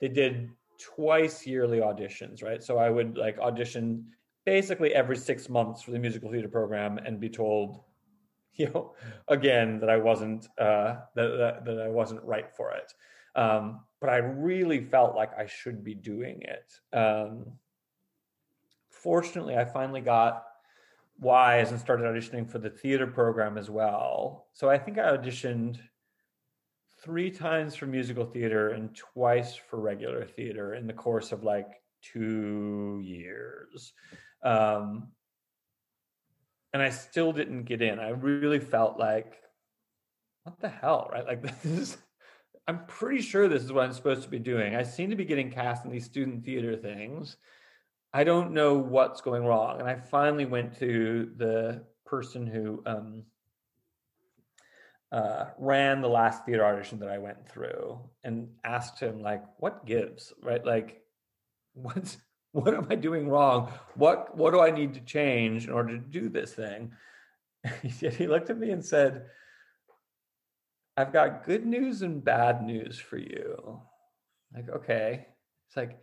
They 0.00 0.08
did 0.08 0.50
twice 0.78 1.46
yearly 1.46 1.78
auditions, 1.78 2.42
right? 2.42 2.62
So 2.62 2.76
I 2.78 2.90
would 2.90 3.16
like 3.16 3.38
audition 3.38 4.06
basically 4.48 4.94
every 4.94 5.16
six 5.16 5.50
months 5.50 5.82
for 5.82 5.90
the 5.90 5.98
musical 5.98 6.30
theater 6.30 6.48
program 6.48 6.96
and 6.96 7.20
be 7.20 7.28
told 7.28 7.80
you 8.54 8.66
know, 8.70 8.94
again 9.28 9.78
that 9.80 9.90
I 9.90 9.98
wasn't 9.98 10.48
uh, 10.58 10.96
that, 11.14 11.28
that, 11.38 11.64
that 11.66 11.80
I 11.80 11.88
wasn't 11.88 12.22
right 12.24 12.50
for 12.56 12.72
it. 12.72 12.92
Um, 13.36 13.80
but 14.00 14.10
I 14.10 14.16
really 14.16 14.80
felt 14.80 15.14
like 15.14 15.30
I 15.38 15.46
should 15.46 15.84
be 15.84 15.94
doing 15.94 16.42
it. 16.42 16.96
Um, 16.96 17.44
fortunately, 18.90 19.56
I 19.56 19.64
finally 19.64 20.00
got 20.00 20.44
wise 21.20 21.70
and 21.70 21.78
started 21.78 22.04
auditioning 22.04 22.50
for 22.50 22.58
the 22.58 22.70
theater 22.70 23.06
program 23.06 23.58
as 23.58 23.68
well. 23.68 24.46
So 24.54 24.70
I 24.70 24.78
think 24.78 24.98
I 24.98 25.16
auditioned 25.16 25.78
three 27.02 27.30
times 27.30 27.76
for 27.76 27.86
musical 27.86 28.24
theater 28.24 28.70
and 28.70 28.94
twice 28.96 29.54
for 29.54 29.78
regular 29.78 30.24
theater 30.24 30.74
in 30.74 30.86
the 30.86 30.92
course 30.92 31.32
of 31.32 31.44
like 31.44 31.68
two 32.02 33.00
years. 33.04 33.92
Um, 34.42 35.08
and 36.72 36.82
I 36.82 36.90
still 36.90 37.32
didn't 37.32 37.64
get 37.64 37.82
in. 37.82 37.98
I 37.98 38.10
really 38.10 38.60
felt 38.60 38.98
like, 38.98 39.34
what 40.44 40.60
the 40.60 40.68
hell, 40.68 41.08
right? 41.12 41.26
Like 41.26 41.42
this 41.62 41.64
is, 41.64 41.98
I'm 42.66 42.84
pretty 42.86 43.22
sure 43.22 43.48
this 43.48 43.64
is 43.64 43.72
what 43.72 43.84
I'm 43.84 43.92
supposed 43.92 44.22
to 44.22 44.28
be 44.28 44.38
doing. 44.38 44.74
I 44.74 44.82
seem 44.82 45.10
to 45.10 45.16
be 45.16 45.24
getting 45.24 45.50
cast 45.50 45.84
in 45.84 45.90
these 45.90 46.04
student 46.04 46.44
theater 46.44 46.76
things. 46.76 47.36
I 48.12 48.24
don't 48.24 48.52
know 48.52 48.74
what's 48.74 49.20
going 49.20 49.44
wrong. 49.44 49.80
And 49.80 49.88
I 49.88 49.96
finally 49.96 50.46
went 50.46 50.78
to 50.78 51.30
the 51.36 51.84
person 52.04 52.46
who 52.46 52.82
um, 52.86 53.24
uh, 55.12 55.46
ran 55.58 56.00
the 56.00 56.08
last 56.08 56.44
theater 56.44 56.64
audition 56.64 56.98
that 57.00 57.08
I 57.08 57.18
went 57.18 57.48
through 57.48 57.98
and 58.24 58.48
asked 58.64 59.00
him, 59.00 59.22
like, 59.22 59.42
what 59.58 59.86
gives, 59.86 60.32
right? 60.42 60.64
Like, 60.64 61.02
what's 61.74 62.18
what 62.52 62.74
am 62.74 62.86
I 62.90 62.94
doing 62.94 63.28
wrong? 63.28 63.72
What 63.94 64.36
what 64.36 64.52
do 64.52 64.60
I 64.60 64.70
need 64.70 64.94
to 64.94 65.00
change 65.00 65.66
in 65.66 65.72
order 65.72 65.98
to 65.98 66.04
do 66.04 66.28
this 66.28 66.52
thing? 66.54 66.92
he 67.82 67.90
said, 67.90 68.14
he 68.14 68.26
looked 68.26 68.50
at 68.50 68.58
me 68.58 68.70
and 68.70 68.84
said, 68.84 69.26
I've 70.96 71.12
got 71.12 71.44
good 71.44 71.66
news 71.66 72.02
and 72.02 72.24
bad 72.24 72.62
news 72.62 72.98
for 72.98 73.18
you. 73.18 73.80
Like, 74.54 74.68
okay. 74.68 75.26
It's 75.68 75.76
like 75.76 76.00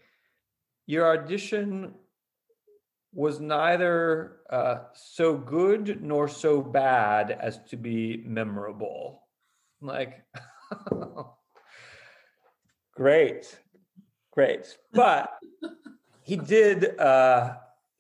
your 0.86 1.18
audition 1.18 1.96
was 3.14 3.40
neither 3.40 4.38
uh, 4.50 4.78
so 4.94 5.38
good 5.38 6.02
nor 6.02 6.28
so 6.28 6.62
bad 6.62 7.32
as 7.32 7.60
to 7.70 7.78
be 7.78 8.24
memorable. 8.26 9.24
I'm 9.82 9.88
like, 9.88 10.24
great, 12.96 13.58
great. 14.32 14.78
But 14.94 15.30
he 16.26 16.36
did 16.36 17.00
uh, 17.00 17.54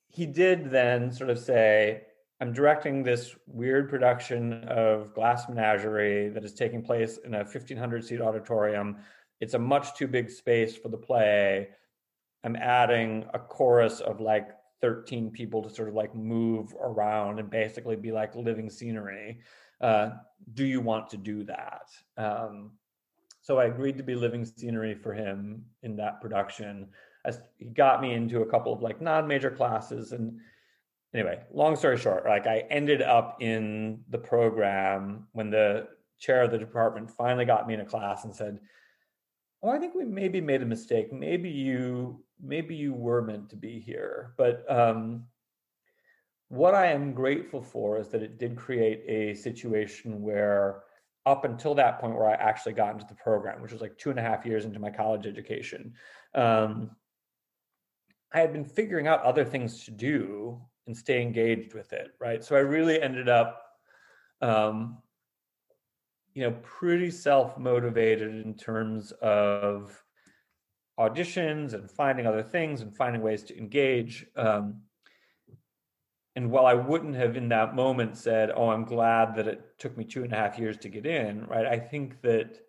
he 0.09 0.25
did 0.25 0.71
then 0.71 1.11
sort 1.11 1.29
of 1.29 1.37
say 1.39 2.01
i'm 2.41 2.51
directing 2.51 3.03
this 3.03 3.35
weird 3.45 3.87
production 3.87 4.63
of 4.65 5.13
glass 5.13 5.47
menagerie 5.47 6.29
that 6.29 6.43
is 6.43 6.53
taking 6.53 6.81
place 6.81 7.17
in 7.23 7.35
a 7.35 7.39
1500 7.39 8.03
seat 8.03 8.21
auditorium. 8.21 8.97
It's 9.39 9.53
a 9.53 9.59
much 9.59 9.95
too 9.95 10.07
big 10.07 10.29
space 10.29 10.75
for 10.75 10.89
the 10.89 10.97
play. 10.97 11.69
I'm 12.43 12.55
adding 12.55 13.25
a 13.33 13.39
chorus 13.39 13.99
of 13.99 14.19
like 14.19 14.49
13 14.81 15.31
people 15.31 15.61
to 15.63 15.69
sort 15.69 15.87
of 15.87 15.93
like 15.93 16.15
move 16.15 16.73
around 16.81 17.39
and 17.39 17.49
basically 17.49 17.95
be 17.95 18.11
like 18.11 18.35
living 18.35 18.69
scenery. 18.69 19.39
Uh, 19.81 20.11
do 20.53 20.65
you 20.65 20.81
want 20.81 21.09
to 21.09 21.17
do 21.17 21.43
that? 21.43 21.87
Um, 22.17 22.71
so 23.41 23.59
i 23.59 23.65
agreed 23.65 23.95
to 23.97 24.03
be 24.03 24.15
living 24.15 24.43
scenery 24.43 24.95
for 24.95 25.13
him 25.13 25.63
in 25.83 25.95
that 25.97 26.19
production 26.19 26.87
he 27.57 27.65
got 27.65 28.01
me 28.01 28.13
into 28.13 28.41
a 28.41 28.45
couple 28.45 28.73
of 28.73 28.81
like 28.81 29.01
non-major 29.01 29.51
classes. 29.51 30.11
And 30.11 30.39
anyway 31.13 31.39
long 31.53 31.77
story 31.77 31.97
short 31.97 32.25
like 32.25 32.45
i 32.45 32.65
ended 32.69 33.01
up 33.01 33.37
in 33.39 34.01
the 34.09 34.17
program 34.17 35.25
when 35.31 35.49
the 35.49 35.87
chair 36.19 36.41
of 36.41 36.51
the 36.51 36.57
department 36.57 37.09
finally 37.09 37.45
got 37.45 37.65
me 37.65 37.73
in 37.73 37.79
a 37.79 37.85
class 37.85 38.25
and 38.25 38.35
said 38.35 38.59
oh 39.65 39.69
i 39.69 39.79
think 39.79 39.95
we 39.95 40.05
maybe 40.05 40.39
made 40.39 40.61
a 40.61 40.65
mistake. 40.65 41.11
Maybe 41.11 41.49
you 41.49 42.23
maybe 42.41 42.75
you 42.75 42.93
were 42.93 43.21
meant 43.21 43.49
to 43.49 43.55
be 43.55 43.79
here. 43.79 44.33
But 44.37 44.69
um, 44.69 45.25
what 46.49 46.75
i 46.75 46.85
am 46.85 47.11
grateful 47.11 47.61
for 47.61 47.99
is 47.99 48.09
that 48.09 48.21
it 48.21 48.37
did 48.37 48.55
create 48.55 49.03
a 49.07 49.33
situation 49.33 50.21
where 50.21 50.83
up 51.25 51.43
until 51.43 51.73
that 51.73 51.99
point 51.99 52.13
where 52.13 52.29
i 52.29 52.33
actually 52.33 52.71
got 52.73 52.93
into 52.93 53.05
the 53.09 53.15
program 53.15 53.59
which 53.63 53.71
was 53.71 53.81
like 53.81 53.97
two 53.97 54.11
and 54.11 54.19
a 54.19 54.21
half 54.21 54.45
years 54.45 54.63
into 54.63 54.77
my 54.77 54.91
college 54.91 55.25
education 55.25 55.91
um, 56.35 56.91
I 58.35 58.39
had 58.39 58.51
been 58.51 58.65
figuring 58.65 59.07
out 59.07 59.23
other 59.23 59.45
things 59.45 59.85
to 59.85 59.91
do 59.91 60.61
and 60.87 60.95
stay 60.95 61.21
engaged 61.21 61.73
with 61.73 61.93
it, 61.93 62.09
right? 62.19 62.43
So 62.43 62.57
I 62.57 62.59
really 62.59 63.01
ended 63.01 63.29
up, 63.29 63.63
um, 64.41 64.97
you 66.33 66.43
know, 66.43 66.51
pretty 66.61 67.11
self 67.11 67.57
motivated 67.57 68.45
in 68.45 68.53
terms 68.55 69.13
of 69.21 70.03
auditions 70.99 71.73
and 71.73 71.89
finding 71.89 72.27
other 72.27 72.43
things 72.43 72.81
and 72.81 72.93
finding 72.93 73.21
ways 73.21 73.41
to 73.43 73.57
engage. 73.57 74.25
Um, 74.35 74.81
and 76.35 76.51
while 76.51 76.65
I 76.65 76.73
wouldn't 76.73 77.15
have 77.15 77.37
in 77.37 77.47
that 77.49 77.73
moment 77.73 78.17
said, 78.17 78.51
"Oh, 78.53 78.67
I'm 78.67 78.83
glad 78.83 79.35
that 79.35 79.47
it 79.47 79.79
took 79.79 79.95
me 79.95 80.03
two 80.03 80.25
and 80.25 80.33
a 80.33 80.35
half 80.35 80.59
years 80.59 80.77
to 80.79 80.89
get 80.89 81.05
in," 81.05 81.45
right? 81.45 81.65
I 81.65 81.79
think 81.79 82.21
that 82.23 82.59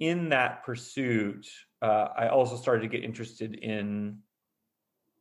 in 0.00 0.28
that 0.28 0.64
pursuit, 0.64 1.48
uh, 1.80 2.08
I 2.14 2.28
also 2.28 2.56
started 2.56 2.82
to 2.82 2.88
get 2.88 3.04
interested 3.04 3.54
in 3.54 4.22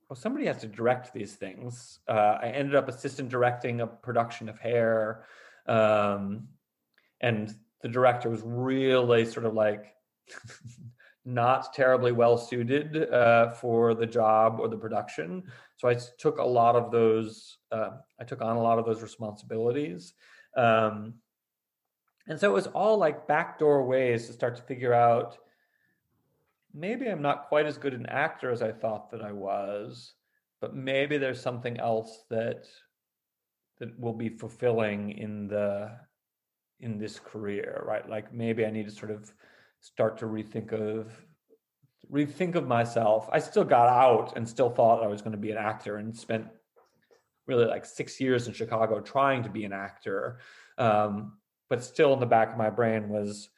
well, 0.09 0.17
somebody 0.17 0.47
has 0.47 0.57
to 0.61 0.67
direct 0.67 1.13
these 1.13 1.35
things. 1.35 1.99
Uh, 2.07 2.37
I 2.41 2.47
ended 2.47 2.75
up 2.75 2.89
assistant 2.89 3.29
directing 3.29 3.81
a 3.81 3.87
production 3.87 4.49
of 4.49 4.57
Hair, 4.57 5.25
um, 5.67 6.47
and 7.21 7.55
the 7.81 7.89
director 7.89 8.29
was 8.29 8.41
really 8.43 9.23
sort 9.25 9.45
of 9.45 9.53
like 9.53 9.93
not 11.25 11.73
terribly 11.73 12.11
well 12.11 12.39
suited 12.39 13.11
uh, 13.13 13.51
for 13.51 13.93
the 13.93 14.07
job 14.07 14.59
or 14.59 14.67
the 14.67 14.77
production. 14.77 15.43
So 15.77 15.87
I 15.87 15.97
took 16.17 16.39
a 16.39 16.43
lot 16.43 16.75
of 16.75 16.91
those. 16.91 17.57
Uh, 17.71 17.91
I 18.19 18.23
took 18.23 18.41
on 18.41 18.57
a 18.57 18.61
lot 18.61 18.79
of 18.79 18.85
those 18.85 19.03
responsibilities. 19.03 20.13
Um, 20.57 21.15
and 22.27 22.39
so 22.39 22.49
it 22.49 22.53
was 22.53 22.67
all 22.67 22.97
like 22.97 23.27
backdoor 23.27 23.85
ways 23.85 24.25
to 24.25 24.33
start 24.33 24.55
to 24.55 24.63
figure 24.63 24.93
out 24.93 25.37
maybe 26.73 27.07
I'm 27.07 27.21
not 27.21 27.47
quite 27.47 27.65
as 27.65 27.77
good 27.77 27.93
an 27.93 28.05
actor 28.05 28.51
as 28.51 28.61
I 28.61 28.71
thought 28.71 29.11
that 29.11 29.21
I 29.21 29.31
was, 29.31 30.13
but 30.61 30.75
maybe 30.75 31.17
there's 31.17 31.41
something 31.41 31.79
else 31.79 32.23
that 32.29 32.65
that 33.79 33.97
will 33.97 34.13
be 34.13 34.29
fulfilling 34.29 35.11
in 35.11 35.47
the 35.47 35.91
in 36.81 36.97
this 36.97 37.19
career, 37.19 37.83
right? 37.85 38.07
Like 38.09 38.33
maybe 38.33 38.65
I 38.65 38.71
need 38.71 38.85
to 38.85 38.91
sort 38.91 39.11
of 39.11 39.31
start 39.81 40.17
to 40.19 40.25
rethink 40.25 40.73
of 40.73 41.11
rethink 42.11 42.55
of 42.55 42.67
myself. 42.67 43.29
I 43.31 43.39
still 43.39 43.63
got 43.63 43.89
out 43.89 44.35
and 44.35 44.47
still 44.47 44.69
thought 44.69 45.03
I 45.03 45.07
was 45.07 45.21
going 45.21 45.33
to 45.33 45.37
be 45.37 45.51
an 45.51 45.57
actor 45.57 45.97
and 45.97 46.15
spent 46.15 46.47
really 47.47 47.65
like 47.65 47.85
six 47.85 48.19
years 48.19 48.47
in 48.47 48.53
Chicago 48.53 48.99
trying 48.99 49.43
to 49.43 49.49
be 49.49 49.65
an 49.65 49.73
actor. 49.73 50.39
Um, 50.77 51.37
but 51.69 51.83
still 51.83 52.13
in 52.13 52.19
the 52.19 52.25
back 52.25 52.51
of 52.51 52.57
my 52.57 52.69
brain 52.69 53.09
was 53.09 53.49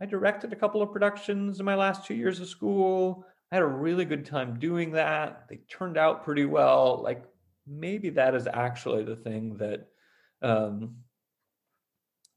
I 0.00 0.06
directed 0.06 0.52
a 0.52 0.56
couple 0.56 0.82
of 0.82 0.92
productions 0.92 1.58
in 1.58 1.66
my 1.66 1.74
last 1.74 2.06
two 2.06 2.14
years 2.14 2.40
of 2.40 2.48
school. 2.48 3.24
I 3.50 3.56
had 3.56 3.62
a 3.62 3.66
really 3.66 4.04
good 4.04 4.24
time 4.24 4.58
doing 4.58 4.92
that. 4.92 5.46
They 5.48 5.56
turned 5.68 5.96
out 5.96 6.24
pretty 6.24 6.44
well. 6.44 7.00
Like 7.02 7.24
maybe 7.66 8.10
that 8.10 8.34
is 8.34 8.46
actually 8.46 9.04
the 9.04 9.16
thing 9.16 9.56
that 9.56 9.88
um, 10.42 10.96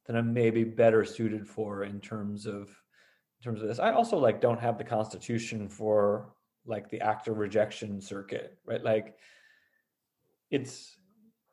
that 0.07 0.15
I'm 0.15 0.33
maybe 0.33 0.63
better 0.63 1.05
suited 1.05 1.47
for 1.47 1.83
in 1.83 1.99
terms 1.99 2.45
of 2.45 2.63
in 2.63 3.43
terms 3.43 3.61
of 3.61 3.67
this. 3.67 3.79
I 3.79 3.91
also 3.91 4.17
like 4.17 4.41
don't 4.41 4.59
have 4.59 4.77
the 4.77 4.83
constitution 4.83 5.69
for 5.69 6.33
like 6.65 6.89
the 6.89 7.01
actor 7.01 7.33
rejection 7.33 8.01
circuit, 8.01 8.57
right? 8.65 8.83
Like 8.83 9.15
it's 10.49 10.97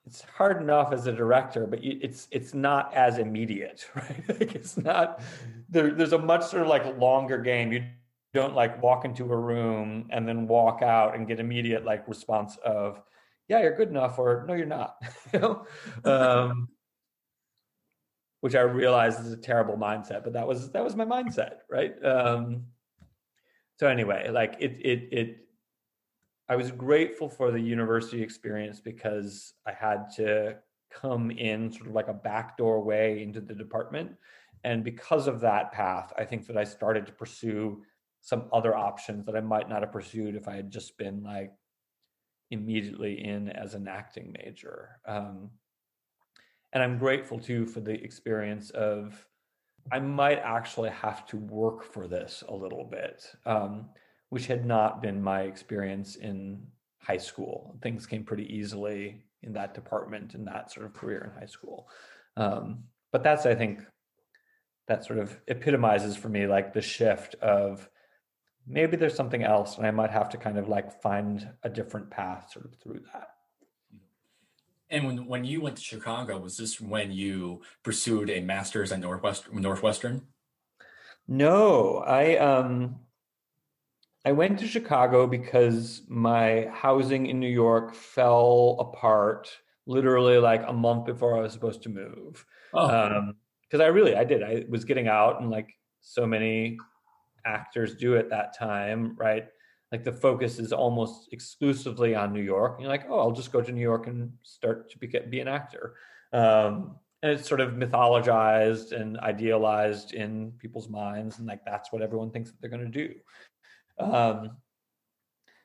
it's 0.08 0.22
hard 0.22 0.62
enough 0.62 0.90
as 0.90 1.06
a 1.06 1.12
director, 1.12 1.66
but 1.66 1.80
it's 1.82 2.28
it's 2.30 2.54
not 2.54 2.94
as 2.94 3.18
immediate, 3.18 3.86
right? 3.94 4.40
Like 4.40 4.54
it's 4.54 4.78
not 4.78 5.20
there. 5.68 5.90
There's 5.90 6.14
a 6.14 6.18
much 6.18 6.46
sort 6.46 6.62
of 6.62 6.68
like 6.68 6.98
longer 6.98 7.36
game. 7.36 7.70
You 7.70 7.84
don't 8.32 8.54
like 8.54 8.82
walk 8.82 9.04
into 9.04 9.30
a 9.30 9.36
room 9.36 10.08
and 10.10 10.26
then 10.26 10.46
walk 10.46 10.80
out 10.80 11.14
and 11.14 11.28
get 11.28 11.40
immediate 11.40 11.84
like 11.84 12.08
response 12.08 12.56
of, 12.64 13.02
yeah, 13.48 13.60
you're 13.60 13.76
good 13.76 13.90
enough, 13.90 14.18
or 14.18 14.46
no, 14.48 14.54
you're 14.54 14.64
not. 14.64 14.96
you 15.34 15.40
know, 15.40 15.66
um, 16.04 16.68
which 18.40 18.54
I 18.54 18.60
realize 18.60 19.20
is 19.20 19.30
a 19.30 19.36
terrible 19.36 19.76
mindset, 19.76 20.24
but 20.24 20.32
that 20.32 20.48
was 20.48 20.70
that 20.72 20.82
was 20.82 20.96
my 20.96 21.04
mindset, 21.04 21.56
right? 21.70 21.92
Um, 22.02 22.64
so 23.78 23.86
anyway, 23.88 24.30
like 24.30 24.56
it 24.58 24.72
it 24.82 25.08
it 25.12 25.47
I 26.48 26.56
was 26.56 26.70
grateful 26.70 27.28
for 27.28 27.50
the 27.50 27.60
university 27.60 28.22
experience 28.22 28.80
because 28.80 29.54
I 29.66 29.72
had 29.72 30.10
to 30.16 30.56
come 30.90 31.30
in 31.30 31.70
sort 31.70 31.88
of 31.88 31.94
like 31.94 32.08
a 32.08 32.14
backdoor 32.14 32.82
way 32.82 33.22
into 33.22 33.40
the 33.40 33.54
department. 33.54 34.12
And 34.64 34.82
because 34.82 35.26
of 35.26 35.40
that 35.40 35.72
path, 35.72 36.12
I 36.16 36.24
think 36.24 36.46
that 36.46 36.56
I 36.56 36.64
started 36.64 37.06
to 37.06 37.12
pursue 37.12 37.82
some 38.20 38.48
other 38.52 38.74
options 38.74 39.26
that 39.26 39.36
I 39.36 39.40
might 39.40 39.68
not 39.68 39.82
have 39.82 39.92
pursued 39.92 40.34
if 40.34 40.48
I 40.48 40.56
had 40.56 40.70
just 40.70 40.96
been 40.98 41.22
like 41.22 41.52
immediately 42.50 43.24
in 43.24 43.50
as 43.50 43.74
an 43.74 43.86
acting 43.86 44.34
major. 44.42 45.00
Um, 45.06 45.50
and 46.72 46.82
I'm 46.82 46.98
grateful 46.98 47.38
too 47.38 47.66
for 47.66 47.80
the 47.80 47.92
experience 47.92 48.70
of 48.70 49.24
I 49.92 50.00
might 50.00 50.38
actually 50.38 50.90
have 50.90 51.26
to 51.26 51.36
work 51.36 51.82
for 51.82 52.06
this 52.06 52.42
a 52.48 52.54
little 52.54 52.84
bit. 52.84 53.24
Um, 53.46 53.90
which 54.30 54.46
had 54.46 54.66
not 54.66 55.02
been 55.02 55.22
my 55.22 55.42
experience 55.42 56.16
in 56.16 56.66
high 56.98 57.16
school. 57.16 57.76
Things 57.82 58.06
came 58.06 58.24
pretty 58.24 58.54
easily 58.54 59.22
in 59.42 59.52
that 59.54 59.74
department 59.74 60.34
in 60.34 60.44
that 60.44 60.70
sort 60.70 60.86
of 60.86 60.92
career 60.92 61.30
in 61.32 61.40
high 61.40 61.46
school. 61.46 61.88
Um, 62.36 62.84
but 63.12 63.22
that's, 63.22 63.46
I 63.46 63.54
think, 63.54 63.84
that 64.88 65.04
sort 65.04 65.18
of 65.18 65.38
epitomizes 65.48 66.16
for 66.16 66.28
me 66.28 66.46
like 66.46 66.72
the 66.72 66.82
shift 66.82 67.34
of 67.36 67.88
maybe 68.66 68.96
there's 68.96 69.14
something 69.14 69.42
else 69.42 69.76
and 69.76 69.86
I 69.86 69.90
might 69.90 70.10
have 70.10 70.28
to 70.30 70.36
kind 70.36 70.58
of 70.58 70.68
like 70.68 71.00
find 71.00 71.48
a 71.62 71.70
different 71.70 72.10
path 72.10 72.50
sort 72.52 72.66
of 72.66 72.74
through 72.76 73.00
that. 73.12 73.28
And 74.90 75.06
when, 75.06 75.26
when 75.26 75.44
you 75.44 75.60
went 75.60 75.76
to 75.76 75.82
Chicago, 75.82 76.38
was 76.38 76.56
this 76.56 76.80
when 76.80 77.12
you 77.12 77.60
pursued 77.82 78.30
a 78.30 78.40
master's 78.40 78.90
at 78.90 79.00
Northwest, 79.00 79.52
Northwestern? 79.52 80.22
No, 81.26 81.98
I 81.98 82.36
um 82.36 83.00
I 84.28 84.32
went 84.32 84.58
to 84.58 84.66
Chicago 84.66 85.26
because 85.26 86.02
my 86.06 86.68
housing 86.70 87.28
in 87.28 87.40
New 87.40 87.48
York 87.48 87.94
fell 87.94 88.76
apart 88.78 89.48
literally 89.86 90.36
like 90.36 90.62
a 90.66 90.72
month 90.72 91.06
before 91.06 91.34
I 91.38 91.40
was 91.40 91.54
supposed 91.54 91.82
to 91.84 91.88
move. 91.88 92.44
Oh. 92.74 92.90
Um, 92.90 93.36
because 93.62 93.80
I 93.80 93.86
really 93.86 94.14
I 94.14 94.24
did. 94.24 94.42
I 94.42 94.66
was 94.68 94.84
getting 94.84 95.08
out 95.08 95.40
and 95.40 95.48
like 95.50 95.70
so 96.02 96.26
many 96.26 96.76
actors 97.46 97.94
do 97.94 98.18
at 98.18 98.28
that 98.28 98.54
time, 98.54 99.16
right? 99.16 99.46
Like 99.92 100.04
the 100.04 100.12
focus 100.12 100.58
is 100.58 100.74
almost 100.74 101.30
exclusively 101.32 102.14
on 102.14 102.34
New 102.34 102.42
York. 102.42 102.74
And 102.74 102.82
you're 102.82 102.92
like, 102.92 103.06
oh, 103.08 103.20
I'll 103.20 103.32
just 103.32 103.50
go 103.50 103.62
to 103.62 103.72
New 103.72 103.80
York 103.80 104.08
and 104.08 104.30
start 104.42 104.90
to 104.90 104.98
be, 104.98 105.06
be 105.06 105.40
an 105.40 105.48
actor. 105.48 105.94
Um, 106.34 106.96
and 107.22 107.32
it's 107.32 107.48
sort 107.48 107.62
of 107.62 107.72
mythologized 107.72 108.92
and 108.92 109.18
idealized 109.20 110.12
in 110.12 110.52
people's 110.58 110.88
minds, 110.88 111.38
and 111.38 111.48
like 111.48 111.64
that's 111.64 111.90
what 111.92 112.02
everyone 112.02 112.30
thinks 112.30 112.50
that 112.50 112.60
they're 112.60 112.70
going 112.70 112.92
to 112.92 113.06
do. 113.06 113.14
Um, 113.98 114.50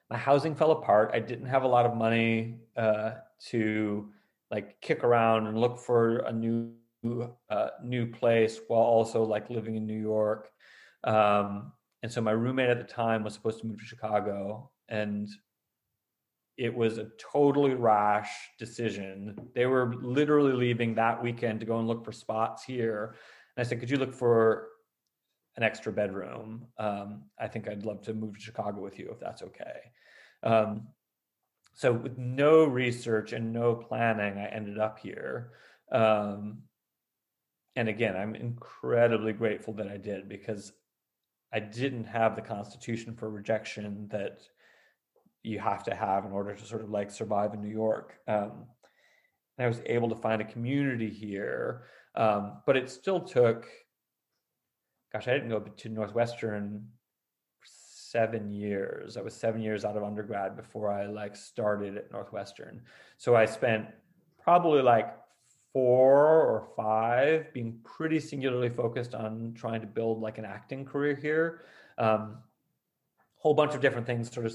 my 0.10 0.18
housing 0.18 0.56
fell 0.56 0.72
apart. 0.72 1.12
I 1.14 1.20
didn't 1.20 1.48
have 1.48 1.64
a 1.64 1.68
lot 1.68 1.86
of 1.86 1.96
money 1.96 2.60
uh, 2.78 3.14
to 3.50 4.10
like 4.52 4.80
kick 4.82 5.04
around 5.04 5.48
and 5.48 5.60
look 5.60 5.80
for 5.80 6.20
a 6.20 6.32
new 6.32 6.72
uh, 7.50 7.68
new 7.84 8.06
place 8.08 8.60
while 8.68 8.82
also 8.82 9.24
like 9.24 9.50
living 9.50 9.76
in 9.76 9.86
New 9.86 10.00
York. 10.00 10.52
Um, 11.04 11.74
and 12.02 12.12
so 12.12 12.22
my 12.22 12.32
roommate 12.32 12.70
at 12.70 12.78
the 12.78 12.94
time 12.94 13.24
was 13.24 13.34
supposed 13.34 13.60
to 13.62 13.66
move 13.66 13.80
to 13.80 13.86
Chicago, 13.86 14.70
and 14.90 15.30
it 16.58 16.74
was 16.74 16.98
a 16.98 17.10
totally 17.18 17.74
rash 17.74 18.30
decision. 18.60 19.36
They 19.56 19.66
were 19.66 19.96
literally 19.96 20.54
leaving 20.54 20.94
that 20.96 21.22
weekend 21.22 21.60
to 21.62 21.66
go 21.66 21.80
and 21.80 21.88
look 21.88 22.06
for 22.06 22.12
spots 22.12 22.64
here. 22.64 23.16
And 23.56 23.66
I 23.66 23.68
said, 23.68 23.80
"Could 23.80 23.90
you 23.90 23.98
look 23.98 24.14
for 24.14 24.70
an 25.56 25.64
extra 25.64 25.92
bedroom. 25.92 26.68
Um, 26.78 27.24
I 27.40 27.48
think 27.48 27.68
I'd 27.68 27.86
love 27.86 28.02
to 28.04 28.14
move 28.14 28.36
to 28.36 28.42
Chicago 28.42 28.82
with 28.82 28.98
you 28.98 29.10
if 29.12 29.20
that's 29.20 29.44
okay. 29.44 29.92
Um, 30.42 30.88
so 31.74 31.92
with 31.92 32.18
no 32.18 32.66
research 32.66 33.34
and 33.34 33.52
no 33.52 33.76
planning, 33.76 34.38
I 34.38 34.48
ended 34.48 34.80
up 34.80 35.00
here. 35.00 35.52
Um, 35.92 36.64
and 37.76 37.90
again, 37.90 38.16
I'm 38.16 38.36
incredibly 38.36 39.34
grateful 39.34 39.74
that 39.76 39.88
I 39.88 39.98
did 39.98 40.30
because 40.30 40.74
I 41.52 41.60
didn't 41.60 42.06
have 42.06 42.36
the 42.36 42.42
constitution 42.42 43.16
for 43.16 43.30
rejection 43.30 44.08
that 44.12 44.42
you 45.44 45.60
have 45.60 45.84
to 45.84 45.96
have 45.96 46.26
in 46.26 46.32
order 46.32 46.56
to 46.56 46.66
sort 46.66 46.84
of 46.84 46.90
like 46.90 47.12
survive 47.12 47.54
in 47.54 47.62
New 47.62 47.70
York. 47.70 48.20
Um, 48.28 48.66
I 49.60 49.68
was 49.68 49.82
able 49.86 50.10
to 50.10 50.16
find 50.16 50.42
a 50.42 50.46
community 50.46 51.10
here, 51.10 51.84
um, 52.16 52.62
but 52.66 52.76
it 52.76 52.90
still 52.90 53.20
took 53.20 53.68
gosh, 55.14 55.28
I 55.28 55.34
didn't 55.34 55.50
go 55.50 55.60
to 55.60 55.90
Northwestern 55.90 56.88
seven 57.64 58.52
years. 58.52 59.18
I 59.18 59.22
was 59.22 59.34
seven 59.34 59.62
years 59.62 59.86
out 59.86 59.96
of 59.96 60.04
undergrad 60.04 60.56
before 60.56 60.92
I 60.92 61.06
like 61.06 61.36
started 61.36 61.98
at 61.98 62.12
Northwestern. 62.12 62.82
So 63.18 63.36
I 63.36 63.46
spent 63.46 63.88
probably 64.42 64.82
like 64.82 65.16
four 65.72 66.42
or 66.42 66.68
five 66.76 67.52
being 67.54 67.80
pretty 67.84 68.20
singularly 68.20 68.70
focused 68.70 69.16
on 69.16 69.54
trying 69.56 69.82
to 69.82 69.88
build 69.88 70.22
like 70.22 70.38
an 70.38 70.46
acting 70.46 70.86
career 70.86 71.16
here. 71.16 71.62
Um, 71.98 72.38
whole 73.36 73.54
bunch 73.54 73.74
of 73.74 73.82
different 73.82 74.06
things 74.06 74.32
sort 74.32 74.46
of 74.46 74.54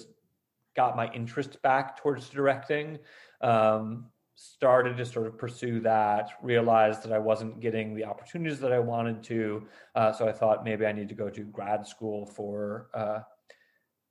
got 0.76 0.96
my 0.96 1.12
interest 1.12 1.60
back 1.62 1.96
towards 1.96 2.28
directing. 2.28 2.98
Um, 3.40 4.06
started 4.40 4.96
to 4.96 5.04
sort 5.04 5.26
of 5.26 5.36
pursue 5.36 5.80
that, 5.80 6.30
realized 6.44 7.02
that 7.02 7.12
I 7.12 7.18
wasn't 7.18 7.58
getting 7.58 7.92
the 7.92 8.04
opportunities 8.04 8.60
that 8.60 8.72
I 8.72 8.78
wanted 8.78 9.20
to. 9.24 9.66
Uh, 9.96 10.12
so 10.12 10.28
I 10.28 10.32
thought 10.32 10.62
maybe 10.62 10.86
I 10.86 10.92
need 10.92 11.08
to 11.08 11.16
go 11.16 11.28
to 11.28 11.42
grad 11.42 11.84
school 11.84 12.24
for 12.24 12.88
uh, 12.94 13.20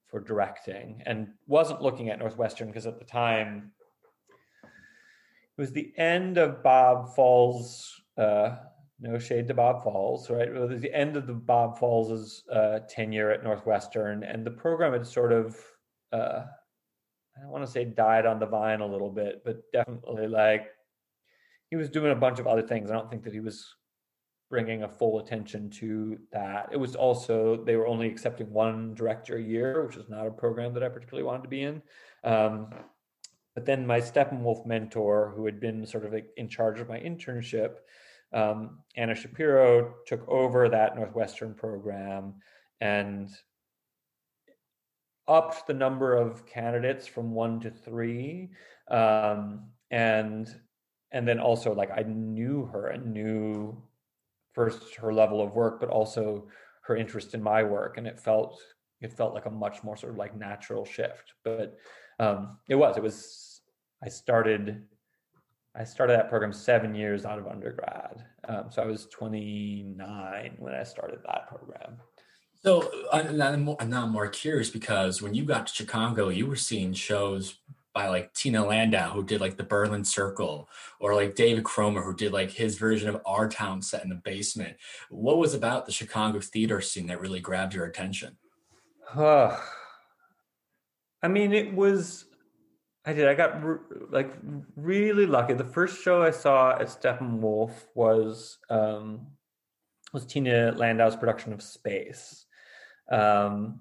for 0.07 0.19
directing, 0.19 1.01
and 1.05 1.29
wasn't 1.47 1.81
looking 1.81 2.09
at 2.09 2.19
Northwestern 2.19 2.67
because 2.67 2.85
at 2.85 2.99
the 2.99 3.05
time 3.05 3.71
it 4.63 5.61
was 5.61 5.71
the 5.71 5.93
end 5.97 6.37
of 6.37 6.61
Bob 6.61 7.15
Falls. 7.15 7.89
Uh, 8.17 8.57
no 8.99 9.17
shade 9.19 9.47
to 9.47 9.53
Bob 9.53 9.83
Falls, 9.83 10.29
right? 10.29 10.49
It 10.49 10.53
was 10.53 10.81
the 10.81 10.93
end 10.93 11.15
of 11.15 11.25
the 11.25 11.33
Bob 11.33 11.79
Falls's 11.79 12.43
uh, 12.51 12.79
tenure 12.89 13.31
at 13.31 13.45
Northwestern, 13.45 14.23
and 14.23 14.45
the 14.45 14.51
program 14.51 14.91
had 14.91 15.07
sort 15.07 15.31
of 15.31 15.55
uh, 16.11 16.43
I 17.37 17.41
don't 17.41 17.51
want 17.51 17.65
to 17.65 17.71
say 17.71 17.85
died 17.85 18.25
on 18.25 18.39
the 18.39 18.45
vine 18.45 18.81
a 18.81 18.85
little 18.85 19.11
bit, 19.11 19.43
but 19.45 19.71
definitely 19.71 20.27
like 20.27 20.67
he 21.69 21.75
was 21.75 21.89
doing 21.89 22.11
a 22.11 22.15
bunch 22.15 22.39
of 22.39 22.47
other 22.47 22.61
things. 22.61 22.89
I 22.89 22.93
don't 22.93 23.09
think 23.09 23.23
that 23.23 23.33
he 23.33 23.39
was 23.39 23.75
bringing 24.49 24.83
a 24.83 24.89
full 24.89 25.19
attention 25.19 25.69
to 25.69 26.17
that. 26.31 26.69
It 26.71 26.77
was 26.77 26.95
also 26.95 27.63
they 27.63 27.75
were 27.75 27.87
only 27.87 28.07
accepting 28.07 28.51
one 28.51 28.93
director 28.93 29.37
a 29.37 29.41
year, 29.41 29.85
which 29.85 29.97
is 29.97 30.09
not 30.09 30.27
a 30.27 30.31
program 30.31 30.73
that 30.73 30.83
I 30.83 30.89
particularly 30.89 31.25
wanted 31.25 31.43
to 31.43 31.49
be 31.49 31.63
in. 31.63 31.81
Um, 32.23 32.69
but 33.53 33.65
then 33.65 33.87
my 33.87 33.99
Steppenwolf 33.99 34.65
mentor, 34.65 35.33
who 35.35 35.45
had 35.45 35.59
been 35.59 35.85
sort 35.85 36.05
of 36.05 36.13
like 36.13 36.29
in 36.37 36.47
charge 36.47 36.79
of 36.79 36.87
my 36.87 36.99
internship, 36.99 37.77
um, 38.33 38.79
Anna 38.95 39.15
Shapiro, 39.15 39.95
took 40.05 40.27
over 40.29 40.69
that 40.69 40.95
Northwestern 40.95 41.53
program 41.53 42.35
and 42.79 43.29
upped 45.27 45.67
the 45.67 45.73
number 45.73 46.15
of 46.15 46.45
candidates 46.45 47.07
from 47.07 47.31
one 47.31 47.59
to 47.59 47.69
three 47.69 48.49
um, 48.89 49.65
and 49.91 50.55
and 51.11 51.27
then 51.27 51.39
also 51.39 51.73
like 51.73 51.91
i 51.91 52.03
knew 52.03 52.65
her 52.65 52.87
and 52.87 53.13
knew 53.13 53.81
first 54.53 54.95
her 54.95 55.13
level 55.13 55.41
of 55.41 55.53
work 55.53 55.79
but 55.79 55.89
also 55.89 56.47
her 56.81 56.95
interest 56.95 57.33
in 57.33 57.41
my 57.41 57.63
work 57.63 57.97
and 57.97 58.07
it 58.07 58.19
felt 58.19 58.59
it 59.01 59.13
felt 59.13 59.33
like 59.33 59.45
a 59.45 59.51
much 59.51 59.83
more 59.83 59.95
sort 59.95 60.13
of 60.13 60.17
like 60.17 60.35
natural 60.35 60.85
shift. 60.85 61.33
But 61.43 61.77
um, 62.19 62.57
it 62.67 62.75
was 62.75 62.97
it 62.97 63.03
was 63.03 63.61
i 64.03 64.09
started 64.09 64.83
i 65.75 65.83
started 65.83 66.13
that 66.13 66.29
program 66.29 66.53
seven 66.53 66.95
years 66.95 67.25
out 67.25 67.39
of 67.39 67.47
undergrad. 67.47 68.23
Um, 68.47 68.65
so 68.69 68.81
i 68.81 68.85
was 68.85 69.07
29 69.07 70.55
when 70.57 70.73
i 70.73 70.83
started 70.83 71.19
that 71.25 71.47
program 71.47 71.97
so 72.63 72.91
I'm 73.11 73.89
now 73.89 74.07
more 74.07 74.27
curious 74.27 74.69
because 74.69 75.21
when 75.21 75.33
you 75.33 75.45
got 75.45 75.67
to 75.67 75.73
Chicago, 75.73 76.29
you 76.29 76.47
were 76.47 76.55
seeing 76.55 76.93
shows 76.93 77.59
by 77.97 78.09
like 78.09 78.31
Tina 78.33 78.63
Landau, 78.63 79.11
who 79.11 79.23
did 79.23 79.41
like 79.41 79.57
the 79.57 79.63
Berlin 79.63 80.05
Circle, 80.05 80.69
or 80.99 81.15
like 81.15 81.33
David 81.33 81.63
Cromer, 81.63 82.03
who 82.03 82.15
did 82.15 82.31
like 82.31 82.51
his 82.51 82.77
version 82.77 83.09
of 83.09 83.19
Our 83.25 83.49
Town 83.49 83.81
set 83.81 84.03
in 84.03 84.09
the 84.09 84.21
basement. 84.23 84.77
What 85.09 85.39
was 85.39 85.55
about 85.55 85.87
the 85.87 85.91
Chicago 85.91 86.39
theater 86.39 86.79
scene 86.79 87.07
that 87.07 87.19
really 87.19 87.39
grabbed 87.39 87.73
your 87.73 87.85
attention? 87.85 88.37
Uh, 89.15 89.57
I 91.23 91.27
mean, 91.27 91.53
it 91.53 91.73
was. 91.73 92.25
I 93.03 93.13
did. 93.13 93.27
I 93.27 93.33
got 93.33 93.63
re- 93.63 93.79
like 94.11 94.31
really 94.75 95.25
lucky. 95.25 95.53
The 95.53 95.63
first 95.63 96.03
show 96.03 96.21
I 96.21 96.31
saw 96.31 96.71
at 96.73 96.87
Steppenwolf 96.87 97.71
was 97.95 98.59
um, 98.69 99.25
was 100.13 100.25
Tina 100.25 100.71
Landau's 100.75 101.15
production 101.15 101.51
of 101.51 101.63
Space, 101.63 102.45
um, 103.11 103.79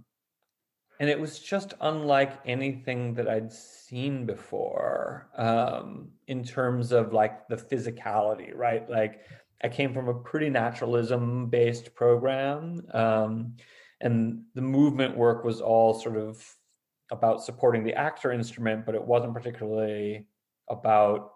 and 0.99 1.11
it 1.11 1.21
was 1.21 1.39
just 1.39 1.75
unlike 1.81 2.33
anything 2.47 3.15
that 3.15 3.29
I'd 3.29 3.53
seen 3.53 4.25
before 4.25 5.29
um, 5.37 6.09
in 6.27 6.43
terms 6.43 6.93
of 6.93 7.13
like 7.13 7.47
the 7.49 7.57
physicality. 7.57 8.55
Right, 8.55 8.89
like 8.89 9.21
I 9.63 9.69
came 9.69 9.93
from 9.93 10.09
a 10.09 10.15
pretty 10.15 10.51
naturalism 10.51 11.47
based 11.47 11.95
program, 11.95 12.83
um, 12.93 13.57
and 14.01 14.43
the 14.55 14.63
movement 14.63 15.17
work 15.17 15.45
was 15.45 15.61
all 15.61 15.95
sort 15.95 16.17
of 16.17 16.43
about 17.11 17.43
supporting 17.43 17.85
the 17.85 17.95
actor 17.95 18.33
instrument, 18.33 18.85
but 18.85 18.95
it 18.95 19.03
wasn't 19.03 19.35
particularly 19.35 20.27
about 20.69 21.33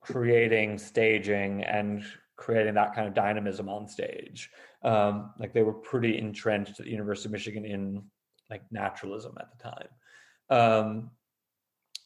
creating 0.00 0.78
staging 0.78 1.62
and 1.62 2.04
creating 2.36 2.74
that 2.74 2.94
kind 2.94 3.06
of 3.06 3.14
dynamism 3.14 3.68
on 3.68 3.86
stage. 3.86 4.50
Um, 4.84 5.32
like 5.38 5.52
they 5.52 5.62
were 5.62 5.72
pretty 5.72 6.18
entrenched 6.18 6.80
at 6.80 6.86
the 6.86 6.90
University 6.90 7.28
of 7.28 7.32
Michigan 7.32 7.64
in 7.64 8.02
like 8.50 8.62
naturalism 8.70 9.36
at 9.38 9.48
the 9.50 9.62
time. 9.62 9.88
Um, 10.50 11.10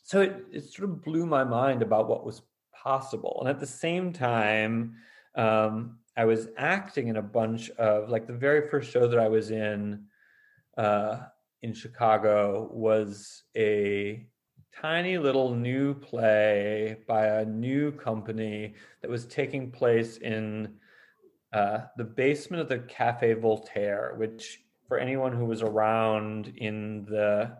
so 0.03 0.21
it, 0.21 0.45
it 0.53 0.65
sort 0.65 0.89
of 0.89 1.03
blew 1.03 1.27
my 1.27 1.43
mind 1.43 1.83
about 1.83 2.09
what 2.09 2.25
was 2.25 2.43
possible. 2.73 3.39
And 3.41 3.49
at 3.49 3.59
the 3.59 3.67
same 3.67 4.13
time, 4.13 4.95
um, 5.35 5.99
I 6.17 6.25
was 6.25 6.49
acting 6.57 7.09
in 7.09 7.17
a 7.17 7.23
bunch 7.23 7.71
of 7.71 8.09
like 8.09 8.27
the 8.27 8.33
very 8.33 8.69
first 8.69 8.91
show 8.91 9.09
that 9.09 9.19
I 9.19 9.29
was 9.29 9.51
in 9.51 10.05
uh, 10.77 11.19
in 11.63 11.75
Chicago 11.75 12.71
was 12.73 13.43
a 13.57 14.27
tiny 14.81 15.19
little 15.19 15.55
new 15.55 15.95
play 15.95 16.99
by 17.07 17.27
a 17.27 17.45
new 17.45 17.91
company 17.93 18.75
that 19.01 19.11
was 19.11 19.27
taking 19.27 19.71
place 19.71 20.19
in 20.19 20.75
uh, 21.57 21.87
the 21.97 22.05
basement 22.05 22.61
of 22.61 22.69
the 22.69 22.81
Cafe 22.81 23.33
Voltaire, 23.35 24.15
which 24.17 24.61
for 24.89 24.99
anyone 24.99 25.33
who 25.33 25.47
was 25.47 25.63
around 25.63 26.53
in 26.57 27.07
the 27.07 27.57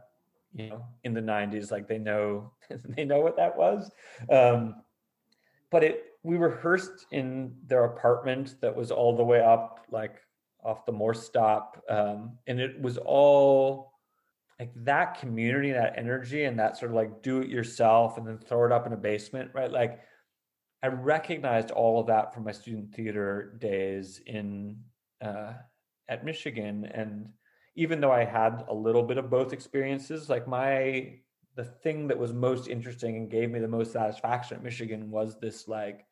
you 0.55 0.69
know 0.69 0.85
in 1.05 1.13
the 1.15 1.21
90s 1.21 1.71
like 1.71 1.89
they 1.89 1.99
know 1.99 2.53
they 2.97 3.05
know 3.05 3.21
what 3.21 3.37
that 3.37 3.57
was. 3.57 3.91
Um, 4.31 4.83
but 5.71 5.83
it 5.83 6.05
we 6.23 6.37
rehearsed 6.37 7.07
in 7.11 7.55
their 7.67 7.85
apartment 7.85 8.57
that 8.61 8.75
was 8.75 8.91
all 8.91 9.17
the 9.17 9.25
way 9.25 9.41
up 9.41 9.87
like 9.91 10.17
off 10.63 10.85
the 10.85 10.93
Morse 10.93 11.25
stop. 11.25 11.83
Um, 11.89 12.37
and 12.47 12.61
it 12.61 12.79
was 12.81 12.99
all 12.99 13.93
like 14.61 14.73
that 14.85 15.19
community 15.19 15.73
that 15.73 15.95
energy 15.97 16.45
and 16.45 16.59
that 16.59 16.77
sort 16.77 16.91
of 16.91 16.97
like 16.97 17.23
do 17.23 17.41
it 17.41 17.49
yourself 17.49 18.19
and 18.19 18.27
then 18.27 18.39
throw 18.39 18.67
it 18.67 18.73
up 18.73 18.87
in 18.87 18.93
a 18.93 18.97
basement 18.97 19.51
right? 19.55 19.71
Like 19.71 20.01
i 20.83 20.89
recognized 20.89 21.71
all 21.71 22.01
of 22.01 22.07
that 22.07 22.33
from 22.33 22.45
my 22.45 22.53
student 22.53 22.95
theater 22.95 23.57
days 23.59 24.21
in 24.27 24.77
uh, 25.25 25.53
at 26.09 26.25
michigan. 26.25 26.85
And 26.95 27.29
even 27.75 28.01
though 28.01 28.13
i 28.13 28.25
had 28.25 28.65
a 28.69 28.75
little 28.75 29.03
bit 29.03 29.19
of 29.19 29.31
both 29.31 29.53
experiences 29.53 30.29
like 30.29 30.47
my 30.49 31.19
the 31.55 31.65
thing 31.65 32.07
that 32.09 32.19
was 32.19 32.35
most 32.35 32.69
interesting 32.69 33.17
and 33.17 33.31
gave 33.31 33.51
me 33.51 33.59
the 33.59 33.69
most 33.69 33.93
satisfaction 33.93 34.59
at 34.59 34.63
michigan 34.63 35.11
was 35.11 35.39
this 35.41 35.69
like 35.69 36.07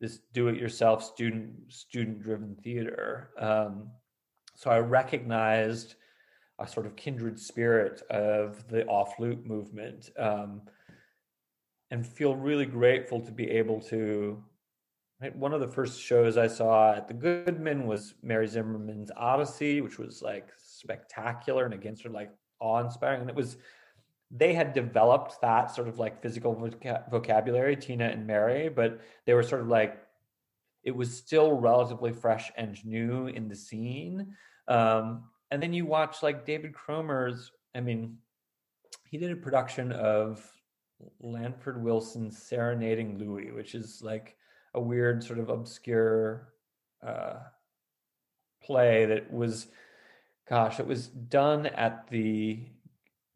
this 0.00 0.20
do 0.32 0.48
it 0.48 0.56
yourself 0.56 1.04
student 1.04 1.54
student 1.68 2.22
driven 2.22 2.56
theater. 2.56 3.30
Um, 3.38 3.90
so 4.54 4.70
i 4.70 4.78
recognized 4.78 5.94
a 6.58 6.66
sort 6.66 6.86
of 6.86 6.96
kindred 6.96 7.38
spirit 7.38 8.02
of 8.10 8.66
the 8.68 8.84
off 8.86 9.18
loop 9.18 9.46
movement. 9.46 10.10
Um, 10.18 10.62
and 11.90 12.06
feel 12.06 12.36
really 12.36 12.66
grateful 12.66 13.20
to 13.20 13.32
be 13.32 13.48
able 13.50 13.80
to 13.80 14.42
right 15.20 15.34
one 15.36 15.52
of 15.52 15.60
the 15.60 15.68
first 15.68 16.00
shows 16.00 16.36
i 16.36 16.46
saw 16.46 16.94
at 16.94 17.08
the 17.08 17.14
goodman 17.14 17.86
was 17.86 18.14
mary 18.22 18.46
zimmerman's 18.46 19.10
odyssey 19.16 19.80
which 19.80 19.98
was 19.98 20.22
like 20.22 20.48
spectacular 20.58 21.64
and 21.64 21.74
again 21.74 21.96
sort 21.96 22.06
of 22.06 22.14
like 22.14 22.30
awe-inspiring 22.60 23.20
and 23.20 23.30
it 23.30 23.36
was 23.36 23.56
they 24.30 24.54
had 24.54 24.72
developed 24.72 25.40
that 25.40 25.74
sort 25.74 25.88
of 25.88 25.98
like 25.98 26.22
physical 26.22 26.54
vocabulary 27.10 27.76
tina 27.76 28.04
and 28.04 28.26
mary 28.26 28.68
but 28.68 29.00
they 29.26 29.34
were 29.34 29.42
sort 29.42 29.60
of 29.60 29.68
like 29.68 29.98
it 30.82 30.94
was 30.94 31.14
still 31.14 31.52
relatively 31.52 32.12
fresh 32.12 32.50
and 32.56 32.82
new 32.84 33.26
in 33.26 33.48
the 33.48 33.56
scene 33.56 34.34
um, 34.68 35.24
and 35.50 35.62
then 35.62 35.72
you 35.72 35.84
watch 35.84 36.22
like 36.22 36.46
David 36.46 36.72
Cromer's. 36.72 37.50
I 37.74 37.80
mean, 37.80 38.16
he 39.08 39.18
did 39.18 39.32
a 39.32 39.36
production 39.36 39.92
of 39.92 40.48
Lanford 41.20 41.82
Wilson 41.82 42.30
Serenading 42.30 43.18
Louie, 43.18 43.50
which 43.50 43.74
is 43.74 44.02
like 44.02 44.36
a 44.74 44.80
weird 44.80 45.22
sort 45.22 45.38
of 45.38 45.48
obscure 45.48 46.52
uh, 47.06 47.40
play 48.62 49.06
that 49.06 49.32
was, 49.32 49.68
gosh, 50.48 50.80
it 50.80 50.86
was 50.86 51.08
done 51.08 51.66
at 51.66 52.08
the 52.08 52.66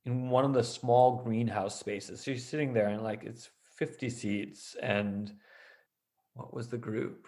in 0.05 0.29
one 0.29 0.45
of 0.45 0.53
the 0.53 0.63
small 0.63 1.23
greenhouse 1.25 1.79
spaces. 1.79 2.21
So 2.21 2.31
you're 2.31 2.39
sitting 2.39 2.75
there 2.75 2.89
and 2.89 3.03
like 3.03 3.25
it's 3.25 3.49
50 3.77 4.11
seats 4.11 4.77
and 4.83 5.33
what 6.35 6.53
was 6.53 6.69
the 6.69 6.77
group? 6.77 7.27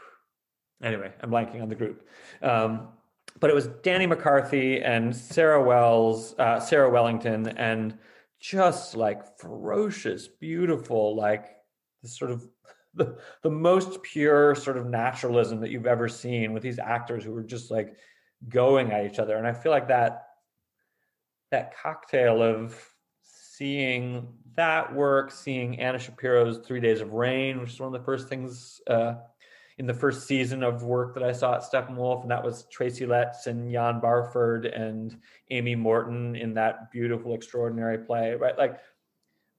Anyway, 0.82 1.10
I'm 1.22 1.30
blanking 1.30 1.62
on 1.62 1.68
the 1.68 1.74
group. 1.74 2.06
Um, 2.42 2.88
but 3.40 3.50
it 3.50 3.54
was 3.54 3.68
Danny 3.82 4.06
McCarthy 4.06 4.82
and 4.82 5.14
Sarah 5.14 5.62
Wells, 5.62 6.34
uh, 6.38 6.60
Sarah 6.60 6.90
Wellington, 6.90 7.48
and 7.48 7.96
just 8.50 8.94
like 8.94 9.38
ferocious, 9.38 10.28
beautiful, 10.28 11.16
like 11.16 11.46
the 12.02 12.08
sort 12.08 12.30
of 12.30 12.48
the, 12.94 13.18
the 13.42 13.50
most 13.50 14.02
pure 14.02 14.54
sort 14.54 14.78
of 14.78 14.86
naturalism 14.86 15.60
that 15.60 15.70
you've 15.70 15.86
ever 15.86 16.08
seen 16.08 16.52
with 16.52 16.62
these 16.62 16.78
actors 16.78 17.24
who 17.24 17.32
were 17.32 17.42
just 17.42 17.70
like 17.70 17.96
going 18.48 18.92
at 18.92 19.04
each 19.04 19.18
other. 19.18 19.36
And 19.36 19.46
I 19.46 19.52
feel 19.52 19.72
like 19.72 19.88
that 19.88 20.22
that 21.50 21.74
cocktail 21.76 22.42
of 22.42 22.76
seeing 23.22 24.28
that 24.54 24.94
work, 24.94 25.30
seeing 25.30 25.78
Anna 25.78 25.98
Shapiro's 25.98 26.58
Three 26.58 26.80
Days 26.80 27.00
of 27.00 27.12
Rain, 27.12 27.60
which 27.60 27.74
is 27.74 27.80
one 27.80 27.94
of 27.94 28.00
the 28.00 28.04
first 28.04 28.28
things 28.28 28.80
uh, 28.88 29.14
in 29.78 29.86
the 29.86 29.94
first 29.94 30.26
season 30.26 30.62
of 30.62 30.82
work 30.82 31.14
that 31.14 31.22
I 31.22 31.32
saw 31.32 31.54
at 31.54 31.62
Steppenwolf, 31.62 32.22
and 32.22 32.30
that 32.30 32.42
was 32.42 32.64
Tracy 32.70 33.04
Letts 33.04 33.46
and 33.46 33.70
Ian 33.70 34.00
Barford 34.00 34.64
and 34.66 35.16
Amy 35.50 35.74
Morton 35.74 36.34
in 36.34 36.54
that 36.54 36.90
beautiful, 36.90 37.34
extraordinary 37.34 37.98
play, 37.98 38.34
right? 38.34 38.56
Like 38.56 38.78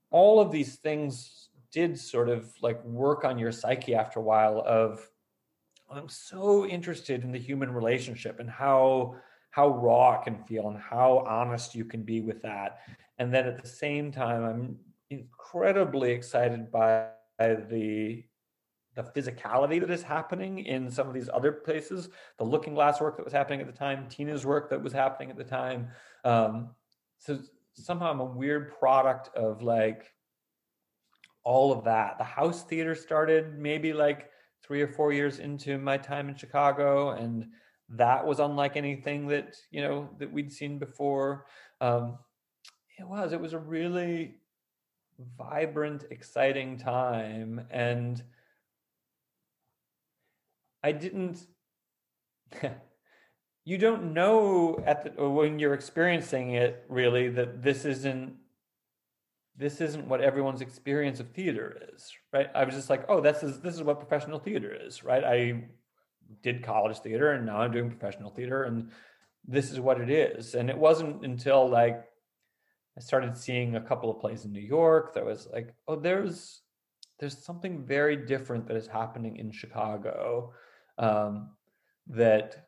all 0.09 0.39
of 0.39 0.51
these 0.51 0.75
things 0.75 1.49
did 1.71 1.99
sort 1.99 2.29
of 2.29 2.51
like 2.61 2.83
work 2.83 3.25
on 3.25 3.37
your 3.37 3.51
psyche 3.51 3.93
after 3.93 4.19
a 4.19 4.23
while 4.23 4.63
of 4.65 5.07
I'm 5.89 6.09
so 6.09 6.65
interested 6.65 7.23
in 7.23 7.31
the 7.31 7.39
human 7.39 7.71
relationship 7.71 8.39
and 8.39 8.49
how 8.49 9.15
how 9.51 9.69
raw 9.69 10.19
it 10.19 10.23
can 10.23 10.43
feel 10.43 10.67
and 10.67 10.77
how 10.77 11.23
honest 11.27 11.73
you 11.73 11.85
can 11.85 12.03
be 12.03 12.21
with 12.21 12.41
that. 12.41 12.79
And 13.17 13.33
then 13.33 13.47
at 13.47 13.61
the 13.61 13.67
same 13.67 14.11
time, 14.11 14.43
I'm 14.43 14.77
incredibly 15.09 16.11
excited 16.11 16.71
by 16.71 17.07
the 17.39 18.23
the 18.97 19.03
physicality 19.03 19.79
that 19.79 19.91
is 19.91 20.01
happening 20.01 20.59
in 20.59 20.89
some 20.89 21.07
of 21.07 21.13
these 21.13 21.29
other 21.31 21.51
places, 21.51 22.09
the 22.37 22.43
Looking 22.43 22.73
Glass 22.73 22.99
work 22.99 23.15
that 23.15 23.23
was 23.23 23.31
happening 23.31 23.61
at 23.61 23.67
the 23.67 23.71
time, 23.71 24.07
Tina's 24.09 24.45
work 24.45 24.69
that 24.71 24.81
was 24.81 24.91
happening 24.91 25.29
at 25.29 25.37
the 25.37 25.43
time. 25.43 25.89
Um, 26.25 26.71
so 27.19 27.39
somehow 27.73 28.11
I'm 28.11 28.19
a 28.19 28.25
weird 28.25 28.73
product 28.79 29.29
of 29.35 29.61
like 29.61 30.11
all 31.43 31.71
of 31.71 31.85
that. 31.85 32.17
The 32.17 32.23
house 32.23 32.63
theater 32.63 32.95
started 32.95 33.57
maybe 33.57 33.93
like 33.93 34.31
three 34.63 34.81
or 34.81 34.87
four 34.87 35.13
years 35.13 35.39
into 35.39 35.77
my 35.77 35.97
time 35.97 36.27
in 36.27 36.35
Chicago, 36.35 37.11
and 37.11 37.45
that 37.89 38.25
was 38.25 38.39
unlike 38.39 38.75
anything 38.75 39.27
that 39.27 39.55
you 39.71 39.81
know 39.81 40.09
that 40.17 40.31
we'd 40.31 40.51
seen 40.51 40.79
before. 40.79 41.45
Um, 41.79 42.17
it 42.99 43.07
was. 43.07 43.31
It 43.31 43.39
was 43.39 43.53
a 43.53 43.59
really 43.59 44.37
vibrant, 45.37 46.05
exciting 46.09 46.77
time, 46.77 47.65
and 47.69 48.23
I 50.83 50.91
didn't. 50.91 51.45
you 53.65 53.77
don't 53.77 54.13
know 54.13 54.81
at 54.85 55.03
the 55.03 55.29
when 55.29 55.59
you're 55.59 55.73
experiencing 55.73 56.51
it 56.51 56.85
really 56.87 57.29
that 57.29 57.61
this 57.61 57.85
isn't 57.85 58.35
this 59.57 59.81
isn't 59.81 60.07
what 60.07 60.21
everyone's 60.21 60.61
experience 60.61 61.19
of 61.19 61.29
theater 61.31 61.75
is, 61.93 62.13
right? 62.31 62.47
I 62.53 62.63
was 62.63 62.75
just 62.75 62.89
like, 62.89 63.05
oh, 63.09 63.19
this 63.19 63.41
is 63.43 63.59
this 63.59 63.75
is 63.75 63.83
what 63.83 63.99
professional 63.99 64.39
theater 64.39 64.73
is, 64.73 65.03
right? 65.03 65.23
I 65.23 65.63
did 66.43 66.63
college 66.63 66.99
theater 66.99 67.31
and 67.31 67.45
now 67.45 67.57
I'm 67.57 67.71
doing 67.71 67.89
professional 67.89 68.29
theater 68.29 68.63
and 68.63 68.91
this 69.47 69.71
is 69.71 69.79
what 69.79 69.99
it 69.99 70.09
is. 70.09 70.53
And 70.53 70.69
it 70.69 70.77
wasn't 70.77 71.25
until 71.25 71.67
like 71.67 72.05
I 72.97 73.01
started 73.01 73.37
seeing 73.37 73.75
a 73.75 73.81
couple 73.81 74.09
of 74.09 74.19
plays 74.19 74.45
in 74.45 74.51
New 74.51 74.61
York 74.61 75.13
that 75.13 75.25
was 75.25 75.47
like, 75.51 75.73
oh, 75.87 75.95
there's 75.95 76.61
there's 77.19 77.43
something 77.43 77.83
very 77.83 78.15
different 78.15 78.67
that 78.67 78.77
is 78.77 78.87
happening 78.87 79.37
in 79.37 79.51
Chicago 79.51 80.53
um, 80.97 81.51
that 82.07 82.67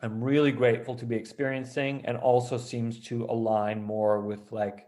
I'm 0.00 0.22
really 0.22 0.52
grateful 0.52 0.94
to 0.96 1.06
be 1.06 1.16
experiencing, 1.16 2.04
and 2.04 2.16
also 2.16 2.58
seems 2.58 3.00
to 3.06 3.24
align 3.24 3.82
more 3.82 4.20
with 4.20 4.52
like 4.52 4.86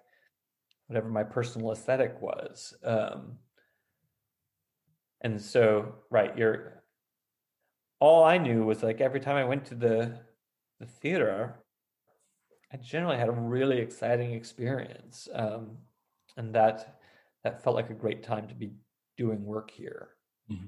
whatever 0.88 1.08
my 1.08 1.24
personal 1.24 1.72
aesthetic 1.72 2.20
was. 2.20 2.74
Um, 2.84 3.38
and 5.22 5.40
so, 5.40 5.94
right, 6.10 6.36
you're 6.36 6.82
all 7.98 8.24
I 8.24 8.38
knew 8.38 8.64
was 8.64 8.82
like 8.82 9.00
every 9.00 9.20
time 9.20 9.36
I 9.36 9.44
went 9.44 9.64
to 9.66 9.74
the 9.74 10.20
the 10.80 10.86
theater, 10.86 11.56
I 12.72 12.76
generally 12.76 13.16
had 13.16 13.28
a 13.28 13.32
really 13.32 13.78
exciting 13.78 14.32
experience, 14.32 15.28
um, 15.32 15.78
and 16.36 16.54
that 16.54 16.98
that 17.44 17.62
felt 17.62 17.76
like 17.76 17.90
a 17.90 17.94
great 17.94 18.22
time 18.22 18.48
to 18.48 18.54
be 18.54 18.72
doing 19.16 19.44
work 19.44 19.70
here. 19.70 20.10
Mm-hmm. 20.50 20.66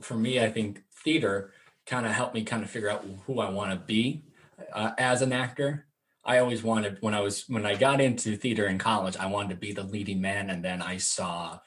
For 0.00 0.14
me, 0.14 0.40
I 0.40 0.50
think 0.50 0.82
theater 1.04 1.52
kind 1.86 2.06
of 2.06 2.12
helped 2.12 2.34
me 2.34 2.42
kind 2.42 2.62
of 2.62 2.70
figure 2.70 2.90
out 2.90 3.04
who 3.26 3.40
I 3.40 3.50
want 3.50 3.72
to 3.72 3.76
be 3.76 4.24
uh, 4.72 4.92
as 4.98 5.22
an 5.22 5.32
actor. 5.32 5.86
I 6.24 6.38
always 6.38 6.62
wanted 6.62 6.98
when 7.00 7.14
I 7.14 7.20
was 7.20 7.44
when 7.48 7.64
I 7.64 7.76
got 7.76 8.00
into 8.00 8.36
theater 8.36 8.66
in 8.66 8.78
college, 8.78 9.16
I 9.16 9.26
wanted 9.26 9.50
to 9.50 9.56
be 9.56 9.72
the 9.72 9.84
leading 9.84 10.20
man, 10.20 10.50
and 10.50 10.64
then 10.64 10.82
I 10.82 10.96
saw 10.96 11.60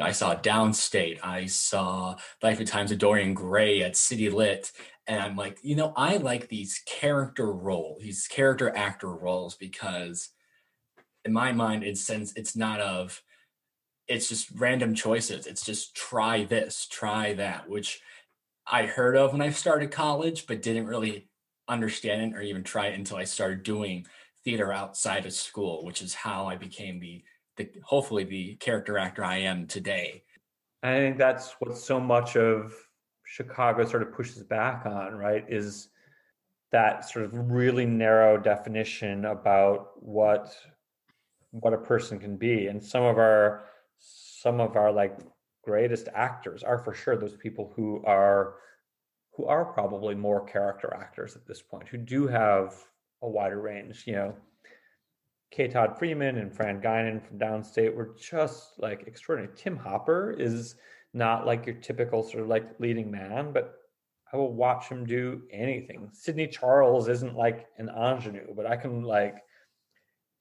I 0.00 0.12
saw 0.12 0.34
Downstate. 0.34 1.18
I 1.22 1.46
saw 1.46 2.16
Life 2.42 2.58
and 2.58 2.68
Times 2.68 2.92
of 2.92 2.98
Dorian 2.98 3.34
Gray 3.34 3.82
at 3.82 3.96
City 3.96 4.28
Lit. 4.28 4.70
And 5.06 5.20
I'm 5.20 5.36
like, 5.36 5.58
you 5.62 5.74
know, 5.74 5.92
I 5.96 6.18
like 6.18 6.48
these 6.48 6.82
character 6.86 7.50
roles, 7.52 8.02
these 8.02 8.26
character 8.26 8.74
actor 8.76 9.08
roles, 9.08 9.54
because 9.54 10.30
in 11.24 11.32
my 11.32 11.52
mind, 11.52 11.82
it 11.82 11.96
sense 11.96 12.32
it's 12.36 12.56
not 12.56 12.80
of 12.80 13.22
it's 14.08 14.28
just 14.28 14.50
random 14.52 14.94
choices. 14.94 15.46
It's 15.46 15.64
just 15.64 15.94
try 15.94 16.44
this, 16.44 16.86
try 16.86 17.34
that, 17.34 17.68
which 17.68 18.00
I 18.66 18.86
heard 18.86 19.16
of 19.16 19.32
when 19.32 19.42
I 19.42 19.50
started 19.50 19.90
college, 19.90 20.46
but 20.46 20.62
didn't 20.62 20.86
really 20.86 21.28
understand 21.68 22.32
it 22.32 22.36
or 22.36 22.42
even 22.42 22.62
try 22.62 22.88
it 22.88 22.98
until 22.98 23.16
I 23.16 23.24
started 23.24 23.62
doing 23.62 24.06
theater 24.44 24.72
outside 24.72 25.26
of 25.26 25.32
school, 25.32 25.84
which 25.84 26.02
is 26.02 26.14
how 26.14 26.46
I 26.46 26.56
became 26.56 27.00
the 27.00 27.22
the 27.56 27.70
hopefully 27.82 28.24
the 28.24 28.54
character 28.56 28.98
actor 28.98 29.24
I 29.24 29.38
am 29.38 29.66
today. 29.66 30.22
I 30.82 30.96
think 30.96 31.16
that's 31.16 31.56
what 31.58 31.76
so 31.76 31.98
much 31.98 32.36
of 32.36 32.74
Chicago 33.24 33.84
sort 33.86 34.02
of 34.02 34.12
pushes 34.12 34.42
back 34.42 34.84
on, 34.84 35.14
right? 35.14 35.44
Is 35.48 35.88
that 36.70 37.08
sort 37.08 37.24
of 37.24 37.50
really 37.50 37.86
narrow 37.86 38.36
definition 38.36 39.24
about 39.24 39.92
what 39.96 40.54
what 41.50 41.72
a 41.72 41.78
person 41.78 42.18
can 42.18 42.36
be. 42.36 42.66
And 42.66 42.82
some 42.82 43.02
of 43.02 43.18
our 43.18 43.64
some 43.98 44.60
of 44.60 44.76
our 44.76 44.92
like 44.92 45.18
greatest 45.62 46.08
actors 46.14 46.62
are 46.62 46.78
for 46.78 46.94
sure 46.94 47.16
those 47.16 47.36
people 47.36 47.72
who 47.74 48.02
are 48.06 48.54
who 49.36 49.44
are 49.44 49.64
probably 49.66 50.14
more 50.14 50.46
character 50.46 50.94
actors 50.98 51.36
at 51.36 51.46
this 51.46 51.60
point, 51.60 51.88
who 51.88 51.98
do 51.98 52.26
have 52.26 52.74
a 53.22 53.28
wider 53.28 53.60
range, 53.60 54.04
you 54.06 54.14
know, 54.14 54.34
K. 55.50 55.68
Todd 55.68 55.98
Freeman 55.98 56.38
and 56.38 56.54
Fran 56.54 56.80
Guinan 56.80 57.22
from 57.22 57.38
Downstate 57.38 57.94
were 57.94 58.14
just 58.18 58.78
like 58.78 59.04
extraordinary. 59.06 59.54
Tim 59.56 59.76
Hopper 59.76 60.34
is 60.38 60.76
not 61.12 61.46
like 61.46 61.66
your 61.66 61.76
typical 61.76 62.22
sort 62.22 62.42
of 62.42 62.48
like 62.48 62.80
leading 62.80 63.10
man, 63.10 63.52
but 63.52 63.74
I 64.32 64.36
will 64.36 64.52
watch 64.52 64.88
him 64.88 65.06
do 65.06 65.42
anything. 65.52 66.10
Sydney 66.12 66.46
Charles 66.46 67.08
isn't 67.08 67.36
like 67.36 67.66
an 67.78 67.88
ingenue, 67.88 68.54
but 68.54 68.66
I 68.66 68.76
can 68.76 69.02
like 69.02 69.36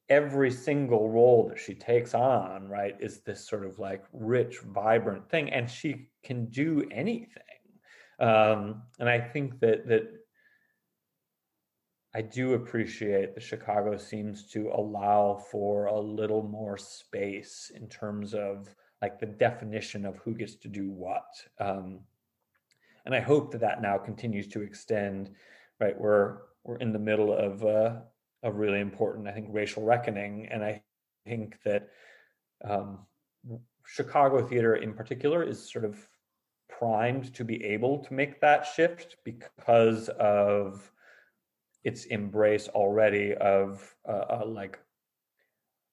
every 0.09 0.51
single 0.51 1.09
role 1.09 1.47
that 1.49 1.59
she 1.59 1.73
takes 1.73 2.13
on, 2.13 2.67
right, 2.67 2.95
is 2.99 3.21
this 3.21 3.47
sort 3.47 3.65
of 3.65 3.79
like 3.79 4.03
rich, 4.13 4.59
vibrant 4.59 5.29
thing, 5.29 5.49
and 5.49 5.69
she 5.69 6.09
can 6.23 6.45
do 6.45 6.87
anything. 6.91 7.43
Um, 8.19 8.83
and 8.99 9.09
I 9.09 9.19
think 9.19 9.59
that 9.59 9.87
that 9.87 10.07
I 12.13 12.21
do 12.21 12.53
appreciate 12.53 13.35
that 13.35 13.43
Chicago 13.43 13.97
seems 13.97 14.49
to 14.51 14.71
allow 14.73 15.43
for 15.51 15.87
a 15.87 15.99
little 15.99 16.43
more 16.43 16.77
space 16.77 17.71
in 17.75 17.89
terms 17.89 18.33
of 18.33 18.73
like 19.01 19.19
the 19.19 19.25
definition 19.25 20.05
of 20.05 20.17
who 20.19 20.33
gets 20.33 20.55
to 20.55 20.69
do 20.69 20.89
what. 20.89 21.25
Um, 21.59 21.99
and 23.05 23.13
I 23.13 23.19
hope 23.19 23.51
that 23.51 23.61
that 23.61 23.81
now 23.81 23.97
continues 23.97 24.47
to 24.49 24.61
extend. 24.61 25.31
Right, 25.79 25.99
we're 25.99 26.37
we're 26.63 26.77
in 26.77 26.93
the 26.93 26.99
middle 26.99 27.33
of 27.33 27.63
a, 27.63 28.03
a 28.45 28.51
really 28.51 28.79
important, 28.79 29.27
I 29.27 29.31
think, 29.31 29.47
racial 29.49 29.83
reckoning, 29.83 30.47
and 30.49 30.63
I 30.63 30.81
think 31.25 31.57
that 31.65 31.89
um, 32.63 32.99
Chicago 33.85 34.41
theater 34.41 34.75
in 34.75 34.93
particular 34.93 35.43
is 35.43 35.71
sort 35.71 35.83
of 35.83 35.97
primed 36.69 37.33
to 37.33 37.43
be 37.43 37.63
able 37.63 38.03
to 38.05 38.13
make 38.13 38.39
that 38.41 38.65
shift 38.65 39.17
because 39.23 40.09
of 40.19 40.91
its 41.83 42.05
embrace 42.05 42.67
already 42.69 43.33
of 43.35 43.95
uh, 44.07 44.41
uh, 44.41 44.43
like 44.45 44.79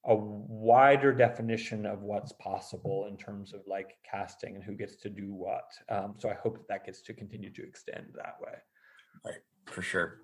a 0.07 0.15
wider 0.15 1.13
definition 1.13 1.87
of 1.87 2.03
what's 2.03 2.33
possible 2.33 3.07
in 3.09 3.17
terms 3.17 3.53
of 3.53 3.61
like 3.67 3.97
casting 4.11 4.57
and 4.57 4.65
who 4.65 4.75
gets 4.75 4.97
to 4.97 5.09
do 5.09 5.33
what. 5.33 5.71
Um, 5.89 6.15
so 6.19 6.29
I 6.29 6.35
hope 6.35 6.57
that 6.59 6.69
that 6.69 6.87
gets 6.87 7.03
to 7.03 7.15
continue 7.15 7.53
to 7.53 7.63
extend 7.63 8.07
that 8.17 8.37
way. 8.41 8.55
Right, 9.25 9.41
for 9.67 9.83
sure. 9.83 10.23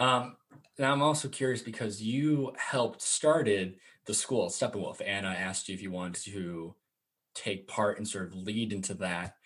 Um, 0.00 0.36
now 0.78 0.92
I'm 0.92 1.02
also 1.02 1.28
curious 1.28 1.60
because 1.60 2.02
you 2.02 2.54
helped 2.56 3.02
started 3.02 3.76
the 4.06 4.14
school 4.14 4.46
at 4.46 4.50
Steppenwolf. 4.50 5.06
Anna 5.06 5.28
asked 5.28 5.68
you 5.68 5.74
if 5.74 5.82
you 5.82 5.90
wanted 5.90 6.24
to 6.24 6.74
take 7.34 7.68
part 7.68 7.98
and 7.98 8.08
sort 8.08 8.28
of 8.28 8.34
lead 8.34 8.72
into 8.72 8.94
that. 8.94 9.36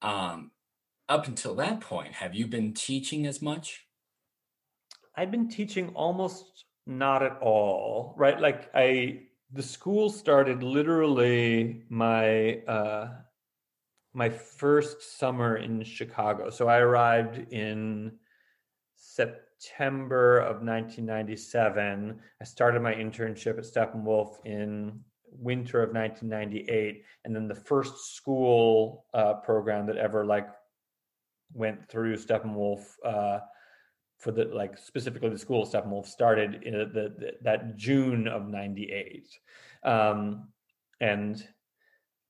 Um, 0.00 0.52
up 1.08 1.26
until 1.26 1.56
that 1.56 1.80
point, 1.80 2.14
have 2.14 2.34
you 2.34 2.46
been 2.46 2.72
teaching 2.72 3.26
as 3.26 3.42
much? 3.42 3.86
I've 5.16 5.32
been 5.32 5.48
teaching 5.48 5.88
almost 5.90 6.64
not 6.86 7.24
at 7.24 7.38
all, 7.40 8.14
right? 8.16 8.40
Like 8.40 8.70
I 8.74 9.22
the 9.52 9.62
school 9.62 10.10
started 10.10 10.62
literally 10.62 11.82
my 11.88 12.58
uh 12.68 13.08
my 14.12 14.28
first 14.28 15.18
summer 15.18 15.56
in 15.56 15.82
Chicago. 15.82 16.50
So 16.50 16.68
I 16.68 16.78
arrived 16.78 17.52
in 17.52 18.12
September 18.96 19.45
of 19.78 20.62
1997. 20.62 22.20
I 22.40 22.44
started 22.44 22.82
my 22.82 22.94
internship 22.94 23.58
at 23.58 23.64
Steppenwolf 23.64 24.44
in 24.44 25.00
winter 25.38 25.82
of 25.82 25.92
1998 25.92 27.04
and 27.24 27.34
then 27.34 27.48
the 27.48 27.54
first 27.54 28.14
school 28.14 29.04
uh, 29.12 29.34
program 29.34 29.86
that 29.86 29.96
ever 29.96 30.24
like 30.24 30.48
went 31.52 31.88
through 31.88 32.16
Steppenwolf 32.16 32.84
uh, 33.04 33.40
for 34.18 34.32
the 34.32 34.46
like 34.46 34.78
specifically 34.78 35.28
the 35.28 35.38
school 35.38 35.66
Steppenwolf 35.66 36.06
started 36.06 36.62
in 36.62 36.72
the, 36.72 37.14
the 37.18 37.32
that 37.42 37.76
June 37.76 38.26
of 38.28 38.48
'98, 38.48 39.26
um, 39.84 40.48
and 41.00 41.46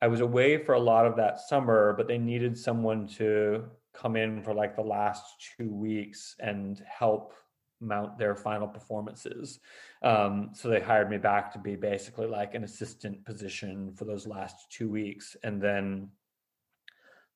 I 0.03 0.09
was 0.09 0.21
away 0.21 0.63
for 0.63 0.75
a 0.75 0.81
lot 0.81 1.07
of 1.07 1.17
that 1.17 1.41
summer, 1.41 1.95
but 1.97 2.09
they 2.09 2.19
needed 2.19 2.59
someone 2.59 3.07
to 3.17 3.65
come 3.97 4.17
in 4.17 4.43
for 4.43 4.55
like 4.55 4.77
the 4.77 4.83
last 4.83 5.25
two 5.57 5.73
weeks 5.73 6.37
and 6.39 6.83
help 6.87 7.33
mount 7.81 8.19
their 8.19 8.35
final 8.35 8.67
performances. 8.67 9.61
Um, 10.03 10.51
so 10.55 10.69
they 10.69 10.81
hired 10.81 11.11
me 11.11 11.19
back 11.19 11.53
to 11.53 11.59
be 11.59 11.77
basically 11.77 12.27
like 12.27 12.55
an 12.55 12.65
assistant 12.65 13.25
position 13.25 13.93
for 13.95 14.05
those 14.05 14.27
last 14.27 14.71
two 14.71 14.89
weeks, 14.89 15.37
and 15.43 15.61
then 15.61 16.09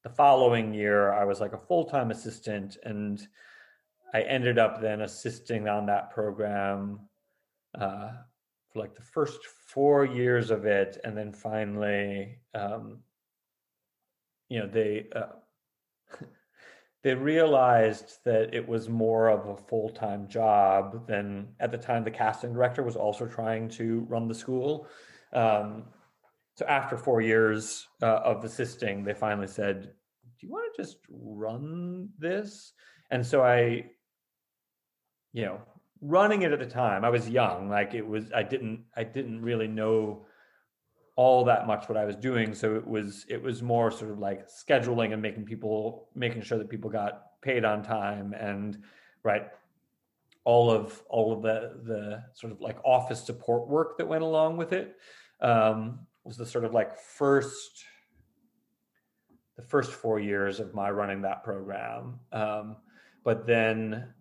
the 0.03 0.11
following 0.11 0.73
year 0.73 1.13
I 1.13 1.25
was 1.25 1.41
like 1.41 1.53
a 1.53 1.59
full 1.59 1.85
time 1.85 2.11
assistant 2.11 2.79
and 2.85 3.27
I 4.13 4.23
ended 4.23 4.59
up 4.59 4.81
then 4.81 5.03
assisting 5.03 5.69
on 5.69 5.87
that 5.87 6.11
program 6.11 7.01
uh, 7.79 8.11
for 8.73 8.79
like 8.81 8.95
the 8.95 9.03
first 9.03 9.45
four 9.67 10.05
years 10.05 10.51
of 10.51 10.65
it, 10.65 10.99
and 11.05 11.17
then 11.17 11.33
finally, 11.33 12.39
um, 12.55 12.99
you 14.49 14.59
know, 14.59 14.67
they 14.67 15.07
uh, 15.15 15.27
they 17.03 17.15
realized 17.15 18.19
that 18.25 18.55
it 18.55 18.67
was 18.67 18.89
more 18.89 19.29
of 19.29 19.49
a 19.49 19.57
full 19.57 19.89
time 19.89 20.29
job 20.29 21.07
than 21.07 21.49
at 21.59 21.71
the 21.71 21.79
time. 21.79 22.05
The 22.05 22.11
casting 22.11 22.53
director 22.53 22.83
was 22.83 22.97
also 22.97 23.27
trying 23.27 23.69
to 23.71 24.01
run 24.09 24.29
the 24.29 24.35
school. 24.35 24.87
Um, 25.33 25.85
so 26.57 26.67
after 26.67 26.97
four 26.97 27.21
years 27.23 27.87
uh, 28.03 28.21
of 28.25 28.45
assisting, 28.45 29.03
they 29.03 29.15
finally 29.15 29.47
said, 29.47 29.83
"Do 29.83 30.47
you 30.47 30.53
want 30.53 30.75
to 30.75 30.83
just 30.83 30.99
run 31.09 32.11
this?" 32.19 32.73
And 33.11 33.27
so 33.27 33.43
I 33.43 33.87
you 35.33 35.45
know 35.45 35.61
running 36.01 36.43
it 36.43 36.53
at 36.53 36.59
the 36.59 36.67
time 36.67 37.05
i 37.05 37.11
was 37.11 37.29
young 37.29 37.69
like 37.69 37.95
it 37.95 38.07
was 38.07 38.33
i 38.33 38.43
didn't 38.43 38.85
i 38.97 39.05
didn't 39.05 39.41
really 39.41 39.69
know 39.69 40.25
all 41.21 41.45
that 41.45 41.67
much 41.67 41.87
what 41.87 41.99
i 41.99 42.07
was 42.07 42.17
doing. 42.17 42.55
So 42.55 42.77
it 42.77 42.87
was 42.87 43.27
it 43.29 43.43
was 43.43 43.63
more 43.63 43.91
sort 43.91 44.11
of 44.11 44.19
like 44.19 44.49
scheduling 44.49 45.13
and 45.13 45.21
making 45.21 45.45
people 45.45 46.09
making 46.15 46.41
sure 46.41 46.57
that 46.57 46.71
people 46.71 46.89
got 46.89 47.13
paid 47.43 47.63
on 47.63 47.83
time 47.83 48.33
and 48.33 48.79
right 49.23 49.49
all 50.45 50.71
of 50.71 51.03
all 51.11 51.31
of 51.35 51.43
the 51.43 51.59
the 51.85 52.23
sort 52.33 52.55
of 52.55 52.63
like 52.63 52.79
office 52.87 53.23
support 53.23 53.69
work 53.69 53.99
that 53.99 54.09
went 54.09 54.23
along 54.23 54.57
with 54.57 54.73
it 54.73 54.97
um, 55.43 56.07
was 56.25 56.39
the 56.39 56.47
sort 56.47 56.65
of 56.65 56.73
like 56.73 56.99
first 56.99 57.85
the 59.57 59.63
first 59.63 59.93
four 59.93 60.19
years 60.19 60.59
of 60.59 60.73
my 60.73 60.89
running 60.91 61.21
that 61.21 61.45
program. 61.45 62.19
Um, 62.33 62.77
but 63.25 63.47
then 63.47 64.15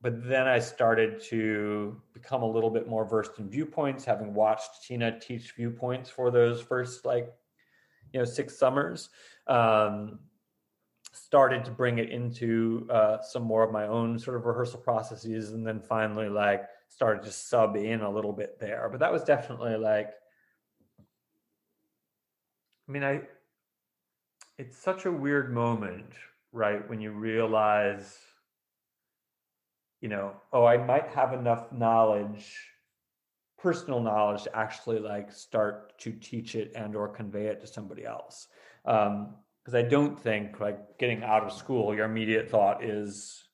but 0.00 0.28
then 0.28 0.46
I 0.46 0.58
started 0.58 1.20
to 1.24 2.00
become 2.12 2.42
a 2.42 2.50
little 2.50 2.70
bit 2.70 2.88
more 2.88 3.04
versed 3.04 3.38
in 3.38 3.50
viewpoints, 3.50 4.04
having 4.04 4.32
watched 4.32 4.84
Tina 4.86 5.18
teach 5.18 5.52
viewpoints 5.52 6.08
for 6.08 6.30
those 6.30 6.60
first 6.60 7.04
like, 7.04 7.32
you 8.12 8.20
know, 8.20 8.24
six 8.24 8.56
summers. 8.56 9.10
Um, 9.46 10.20
started 11.12 11.64
to 11.64 11.70
bring 11.70 11.98
it 11.98 12.10
into 12.10 12.86
uh, 12.90 13.20
some 13.22 13.42
more 13.42 13.62
of 13.64 13.72
my 13.72 13.86
own 13.86 14.18
sort 14.18 14.36
of 14.36 14.46
rehearsal 14.46 14.80
processes, 14.80 15.52
and 15.52 15.66
then 15.66 15.80
finally 15.80 16.28
like 16.28 16.64
started 16.88 17.22
to 17.22 17.32
sub 17.32 17.76
in 17.76 18.00
a 18.00 18.10
little 18.10 18.32
bit 18.32 18.58
there. 18.60 18.88
But 18.90 19.00
that 19.00 19.12
was 19.12 19.24
definitely 19.24 19.76
like, 19.76 20.10
I 22.88 22.92
mean, 22.92 23.04
I. 23.04 23.22
It's 24.58 24.76
such 24.76 25.06
a 25.06 25.12
weird 25.12 25.52
moment, 25.54 26.14
right, 26.50 26.88
when 26.88 27.00
you 27.00 27.12
realize 27.12 28.18
you 30.00 30.08
know, 30.08 30.32
oh, 30.52 30.64
I 30.64 30.76
might 30.76 31.08
have 31.08 31.32
enough 31.32 31.72
knowledge, 31.72 32.54
personal 33.58 34.00
knowledge 34.00 34.44
to 34.44 34.56
actually 34.56 35.00
like 35.00 35.32
start 35.32 35.98
to 36.00 36.12
teach 36.12 36.54
it 36.54 36.72
and 36.74 36.94
or 36.94 37.08
convey 37.08 37.46
it 37.46 37.60
to 37.60 37.66
somebody 37.66 38.04
else. 38.04 38.48
Um, 38.84 39.34
because 39.68 39.84
I 39.84 39.86
don't 39.86 40.18
think 40.18 40.60
like 40.60 40.98
getting 40.98 41.22
out 41.22 41.44
of 41.44 41.52
school, 41.52 41.94
your 41.94 42.06
immediate 42.06 42.48
thought 42.48 42.82
is, 42.82 43.44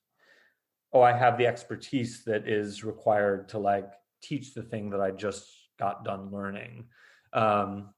oh, 0.93 1.01
I 1.01 1.11
have 1.11 1.37
the 1.37 1.45
expertise 1.45 2.23
that 2.23 2.47
is 2.47 2.85
required 2.85 3.49
to 3.49 3.59
like 3.59 3.91
teach 4.21 4.53
the 4.53 4.63
thing 4.63 4.91
that 4.91 5.01
I 5.01 5.11
just 5.11 5.45
got 5.77 6.05
done 6.05 6.31
learning. 6.31 6.85
Um, 7.33 7.89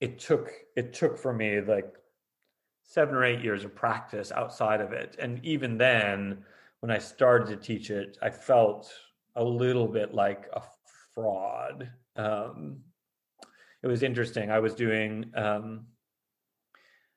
it 0.00 0.18
took 0.18 0.50
it 0.76 0.92
took 0.92 1.18
for 1.18 1.32
me 1.32 1.60
like 1.60 1.94
seven 2.82 3.14
or 3.14 3.24
eight 3.24 3.44
years 3.44 3.64
of 3.64 3.76
practice 3.76 4.32
outside 4.32 4.80
of 4.80 4.92
it, 4.92 5.14
and 5.20 5.44
even 5.44 5.78
then, 5.78 6.44
when 6.80 6.90
I 6.90 6.98
started 6.98 7.48
to 7.48 7.56
teach 7.56 7.90
it, 7.90 8.18
I 8.22 8.30
felt 8.30 8.92
a 9.36 9.44
little 9.44 9.88
bit 9.88 10.14
like 10.14 10.48
a 10.52 10.62
fraud. 11.14 11.90
Um, 12.16 12.80
it 13.82 13.86
was 13.86 14.02
interesting. 14.02 14.50
I 14.50 14.58
was 14.58 14.74
doing, 14.74 15.30
um, 15.34 15.86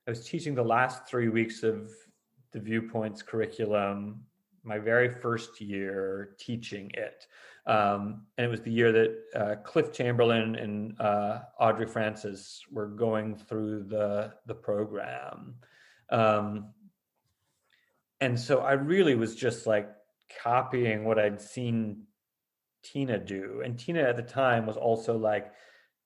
I 0.07 0.11
was 0.11 0.27
teaching 0.27 0.55
the 0.55 0.63
last 0.63 1.07
three 1.07 1.29
weeks 1.29 1.63
of 1.63 1.91
the 2.51 2.59
Viewpoints 2.59 3.21
curriculum, 3.21 4.23
my 4.63 4.77
very 4.77 5.09
first 5.09 5.59
year 5.61 6.35
teaching 6.39 6.91
it. 6.93 7.25
Um, 7.65 8.25
and 8.37 8.45
it 8.45 8.49
was 8.49 8.61
the 8.61 8.71
year 8.71 8.91
that 8.91 9.15
uh, 9.35 9.55
Cliff 9.63 9.91
Chamberlain 9.91 10.55
and 10.55 10.99
uh, 10.99 11.41
Audrey 11.59 11.87
Francis 11.87 12.61
were 12.71 12.87
going 12.87 13.35
through 13.35 13.83
the 13.83 14.33
the 14.47 14.55
program. 14.55 15.55
Um, 16.09 16.73
and 18.21 18.39
so 18.39 18.59
I 18.59 18.73
really 18.73 19.15
was 19.15 19.35
just 19.35 19.65
like 19.65 19.89
copying 20.43 21.03
what 21.03 21.19
I'd 21.19 21.41
seen 21.41 22.03
Tina 22.83 23.17
do. 23.17 23.61
And 23.65 23.77
Tina 23.77 24.01
at 24.01 24.15
the 24.15 24.23
time 24.23 24.65
was 24.67 24.77
also 24.77 25.17
like 25.17 25.51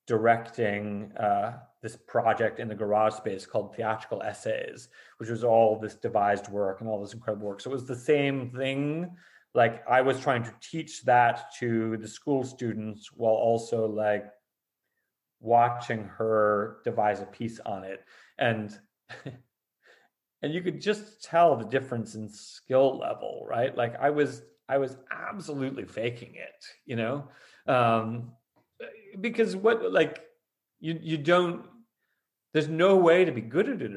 directing 0.07 1.11
uh, 1.17 1.57
this 1.81 1.97
project 2.07 2.59
in 2.59 2.69
the 2.69 2.75
garage 2.75 3.13
space 3.13 3.45
called 3.45 3.75
Theatrical 3.75 4.23
Essays, 4.23 4.87
which 5.17 5.29
was 5.29 5.43
all 5.43 5.77
this 5.77 5.95
devised 5.95 6.49
work 6.49 6.79
and 6.79 6.89
all 6.89 7.01
this 7.01 7.13
incredible 7.13 7.47
work. 7.47 7.59
So 7.59 7.69
it 7.69 7.73
was 7.73 7.85
the 7.85 7.95
same 7.95 8.49
thing. 8.51 9.11
Like 9.53 9.83
I 9.87 10.01
was 10.01 10.19
trying 10.19 10.43
to 10.43 10.53
teach 10.61 11.03
that 11.03 11.51
to 11.59 11.97
the 11.97 12.07
school 12.07 12.43
students 12.43 13.09
while 13.13 13.33
also 13.33 13.87
like 13.87 14.25
watching 15.41 16.05
her 16.05 16.77
devise 16.85 17.21
a 17.21 17.25
piece 17.25 17.59
on 17.65 17.83
it. 17.83 18.05
And 18.37 18.77
and 20.41 20.53
you 20.53 20.61
could 20.61 20.81
just 20.81 21.23
tell 21.23 21.55
the 21.55 21.65
difference 21.65 22.15
in 22.15 22.29
skill 22.29 22.97
level 22.97 23.45
right? 23.47 23.75
Like 23.75 23.95
i 23.99 24.09
was 24.09 24.41
i 24.69 24.77
was 24.77 24.97
absolutely 25.11 25.85
faking 25.85 26.35
it 26.35 26.65
you 26.85 26.95
know? 26.95 27.29
Um 27.67 28.31
because 29.21 29.55
what 29.55 29.91
like 29.91 30.21
you 30.79 30.99
you 31.01 31.17
don't 31.17 31.65
there's 32.53 32.69
no 32.69 32.95
way 32.95 33.25
to 33.25 33.33
be 33.33 33.41
good 33.41 33.67
at 33.67 33.81
it 33.81 33.91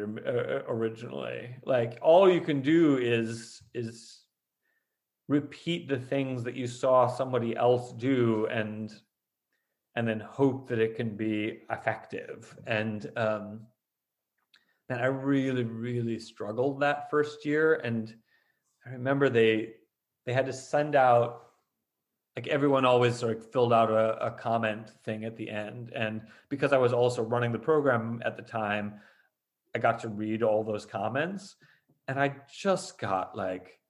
originally. 0.69 1.55
Like 1.65 1.97
all 2.03 2.29
you 2.29 2.41
can 2.41 2.61
do 2.61 2.97
is 2.99 3.63
is 3.73 4.23
repeat 5.29 5.89
the 5.89 5.99
things 5.99 6.43
that 6.43 6.57
you 6.57 6.67
saw 6.67 7.07
somebody 7.07 7.55
else 7.55 7.93
do 7.93 8.47
and 8.51 8.93
and 9.95 10.09
then 10.09 10.19
hope 10.19 10.69
that 10.69 10.81
it 10.81 10.97
can 10.97 11.17
be 11.17 11.61
effective. 11.71 12.57
And 12.67 13.11
um 13.17 13.61
and 14.89 15.01
I 15.01 15.07
really, 15.07 15.65
really 15.65 16.19
struggled 16.19 16.81
that 16.81 17.11
first 17.11 17.45
year. 17.45 17.75
And 17.75 18.15
I 18.87 18.91
remember 18.91 19.29
they 19.29 19.75
they 20.25 20.33
had 20.33 20.47
to 20.47 20.53
send 20.53 20.95
out 20.95 21.43
like 22.37 22.47
everyone 22.47 22.85
always 22.85 23.17
sort 23.17 23.37
of 23.37 23.51
filled 23.51 23.73
out 23.73 23.91
a, 23.91 24.27
a 24.27 24.31
comment 24.31 24.93
thing 25.05 25.25
at 25.25 25.37
the 25.37 25.51
end. 25.51 25.91
And 25.95 26.21
because 26.49 26.73
I 26.73 26.79
was 26.79 26.93
also 26.93 27.23
running 27.23 27.51
the 27.51 27.59
program 27.59 28.23
at 28.25 28.37
the 28.37 28.43
time, 28.43 29.01
I 29.75 29.79
got 29.79 29.99
to 30.01 30.09
read 30.09 30.43
all 30.43 30.63
those 30.63 30.87
comments. 30.87 31.57
And 32.07 32.19
I 32.19 32.37
just 32.57 32.99
got 32.99 33.37
like 33.37 33.81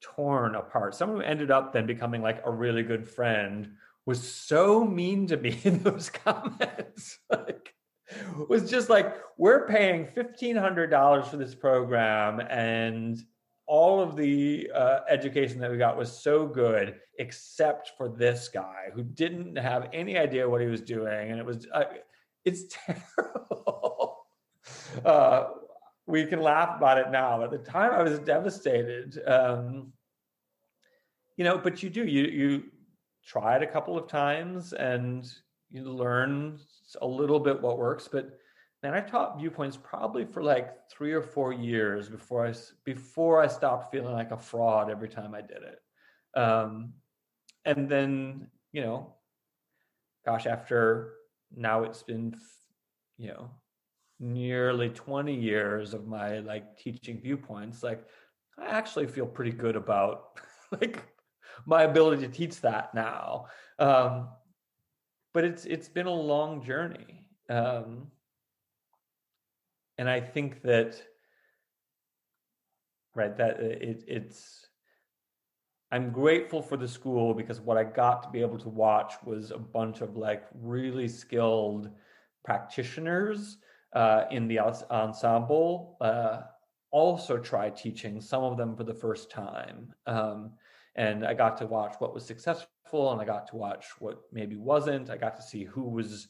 torn 0.00 0.54
apart. 0.54 0.94
Someone 0.94 1.18
who 1.18 1.26
ended 1.26 1.50
up 1.50 1.72
then 1.72 1.86
becoming 1.86 2.22
like 2.22 2.40
a 2.44 2.50
really 2.50 2.82
good 2.82 3.06
friend 3.06 3.72
was 4.06 4.22
so 4.22 4.84
mean 4.84 5.26
to 5.26 5.36
me 5.36 5.60
in 5.64 5.82
those 5.82 6.08
comments. 6.24 7.18
like 7.30 7.59
was 8.48 8.70
just 8.70 8.88
like 8.88 9.16
we're 9.36 9.66
paying 9.66 10.06
$1500 10.06 11.26
for 11.26 11.36
this 11.36 11.54
program 11.54 12.40
and 12.40 13.22
all 13.66 14.00
of 14.00 14.16
the 14.16 14.70
uh, 14.74 15.00
education 15.08 15.60
that 15.60 15.70
we 15.70 15.76
got 15.76 15.96
was 15.96 16.10
so 16.10 16.46
good 16.46 16.96
except 17.18 17.92
for 17.96 18.08
this 18.08 18.48
guy 18.48 18.88
who 18.92 19.02
didn't 19.02 19.56
have 19.56 19.88
any 19.92 20.18
idea 20.18 20.48
what 20.48 20.60
he 20.60 20.66
was 20.66 20.80
doing 20.80 21.30
and 21.30 21.38
it 21.38 21.46
was 21.46 21.66
uh, 21.72 21.84
it's 22.44 22.64
terrible. 22.86 24.26
Uh, 25.04 25.48
we 26.06 26.26
can 26.26 26.40
laugh 26.40 26.76
about 26.76 26.98
it 26.98 27.10
now 27.10 27.38
but 27.38 27.52
at 27.54 27.64
the 27.64 27.70
time 27.70 27.92
i 27.92 28.02
was 28.02 28.18
devastated 28.20 29.20
um, 29.26 29.92
you 31.36 31.44
know 31.44 31.56
but 31.56 31.82
you 31.82 31.88
do 31.88 32.04
you 32.04 32.24
you 32.24 32.64
try 33.24 33.56
it 33.56 33.62
a 33.62 33.66
couple 33.66 33.96
of 33.96 34.08
times 34.08 34.72
and 34.72 35.32
you 35.70 35.84
learn 35.84 36.58
a 37.00 37.06
little 37.06 37.40
bit 37.40 37.60
what 37.60 37.78
works, 37.78 38.08
but 38.10 38.38
man, 38.82 38.94
I 38.94 39.00
taught 39.00 39.38
viewpoints 39.38 39.76
probably 39.76 40.24
for 40.24 40.42
like 40.42 40.88
three 40.90 41.12
or 41.12 41.22
four 41.22 41.52
years 41.52 42.08
before 42.08 42.46
I 42.46 42.54
before 42.84 43.42
I 43.42 43.46
stopped 43.46 43.92
feeling 43.92 44.14
like 44.14 44.30
a 44.30 44.38
fraud 44.38 44.90
every 44.90 45.08
time 45.08 45.34
I 45.34 45.40
did 45.40 45.58
it. 45.62 46.38
Um, 46.40 46.94
and 47.64 47.88
then 47.88 48.48
you 48.72 48.82
know, 48.82 49.14
gosh, 50.24 50.46
after 50.46 51.14
now 51.54 51.82
it's 51.82 52.02
been 52.02 52.34
you 53.18 53.28
know 53.28 53.50
nearly 54.18 54.90
20 54.90 55.34
years 55.34 55.94
of 55.94 56.06
my 56.06 56.40
like 56.40 56.76
teaching 56.78 57.20
viewpoints 57.20 57.82
like 57.82 58.04
i 58.58 58.66
actually 58.66 59.06
feel 59.06 59.26
pretty 59.26 59.50
good 59.50 59.76
about 59.76 60.38
like 60.80 61.02
my 61.66 61.82
ability 61.82 62.26
to 62.26 62.32
teach 62.32 62.60
that 62.60 62.94
now 62.94 63.46
um 63.78 64.28
but 65.32 65.44
it's 65.44 65.64
it's 65.64 65.88
been 65.88 66.06
a 66.06 66.14
long 66.14 66.62
journey. 66.62 67.26
Um, 67.48 68.10
and 70.00 70.08
i 70.08 70.18
think 70.18 70.62
that 70.62 71.00
right 73.14 73.36
that 73.36 73.60
uh, 73.60 73.64
it, 73.90 74.02
it's 74.08 74.66
i'm 75.92 76.10
grateful 76.10 76.62
for 76.62 76.76
the 76.76 76.88
school 76.88 77.34
because 77.34 77.60
what 77.60 77.76
i 77.76 77.84
got 77.84 78.22
to 78.22 78.30
be 78.30 78.40
able 78.40 78.58
to 78.58 78.70
watch 78.70 79.12
was 79.24 79.50
a 79.50 79.58
bunch 79.58 80.00
of 80.00 80.16
like 80.16 80.44
really 80.54 81.06
skilled 81.06 81.90
practitioners 82.44 83.58
uh, 83.92 84.24
in 84.30 84.48
the 84.48 84.58
ensemble 84.58 85.96
uh, 86.00 86.42
also 86.92 87.36
try 87.36 87.68
teaching 87.68 88.20
some 88.20 88.44
of 88.44 88.56
them 88.56 88.76
for 88.76 88.84
the 88.84 88.94
first 88.94 89.30
time. 89.30 89.92
Um, 90.06 90.52
and 90.94 91.26
i 91.26 91.34
got 91.34 91.56
to 91.58 91.66
watch 91.66 91.96
what 91.98 92.14
was 92.14 92.24
successful 92.24 92.68
and 92.92 93.20
I 93.20 93.24
got 93.24 93.48
to 93.48 93.56
watch 93.56 93.86
what 93.98 94.22
maybe 94.32 94.56
wasn't. 94.56 95.10
I 95.10 95.16
got 95.16 95.36
to 95.36 95.42
see 95.42 95.64
who 95.64 95.88
was 95.88 96.28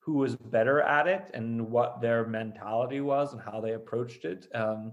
who 0.00 0.14
was 0.14 0.34
better 0.36 0.80
at 0.80 1.06
it 1.06 1.30
and 1.34 1.70
what 1.70 2.00
their 2.00 2.26
mentality 2.26 3.00
was 3.00 3.32
and 3.32 3.42
how 3.42 3.60
they 3.60 3.74
approached 3.74 4.24
it. 4.24 4.46
Um, 4.54 4.92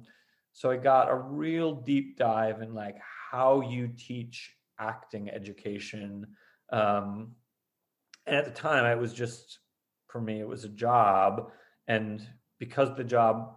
so 0.52 0.70
I 0.70 0.78
got 0.78 1.10
a 1.10 1.16
real 1.16 1.74
deep 1.74 2.18
dive 2.18 2.62
in 2.62 2.74
like 2.74 2.98
how 3.32 3.62
you 3.62 3.90
teach 3.98 4.54
acting 4.80 5.30
education. 5.30 6.28
Um, 6.72 7.36
and 8.26 8.36
at 8.36 8.46
the 8.46 8.52
time, 8.52 8.86
it 8.86 9.00
was 9.00 9.14
just 9.14 9.60
for 10.08 10.20
me, 10.20 10.40
it 10.40 10.48
was 10.48 10.64
a 10.64 10.70
job, 10.70 11.52
and 11.88 12.26
because 12.60 12.96
the 12.96 13.04
job 13.04 13.57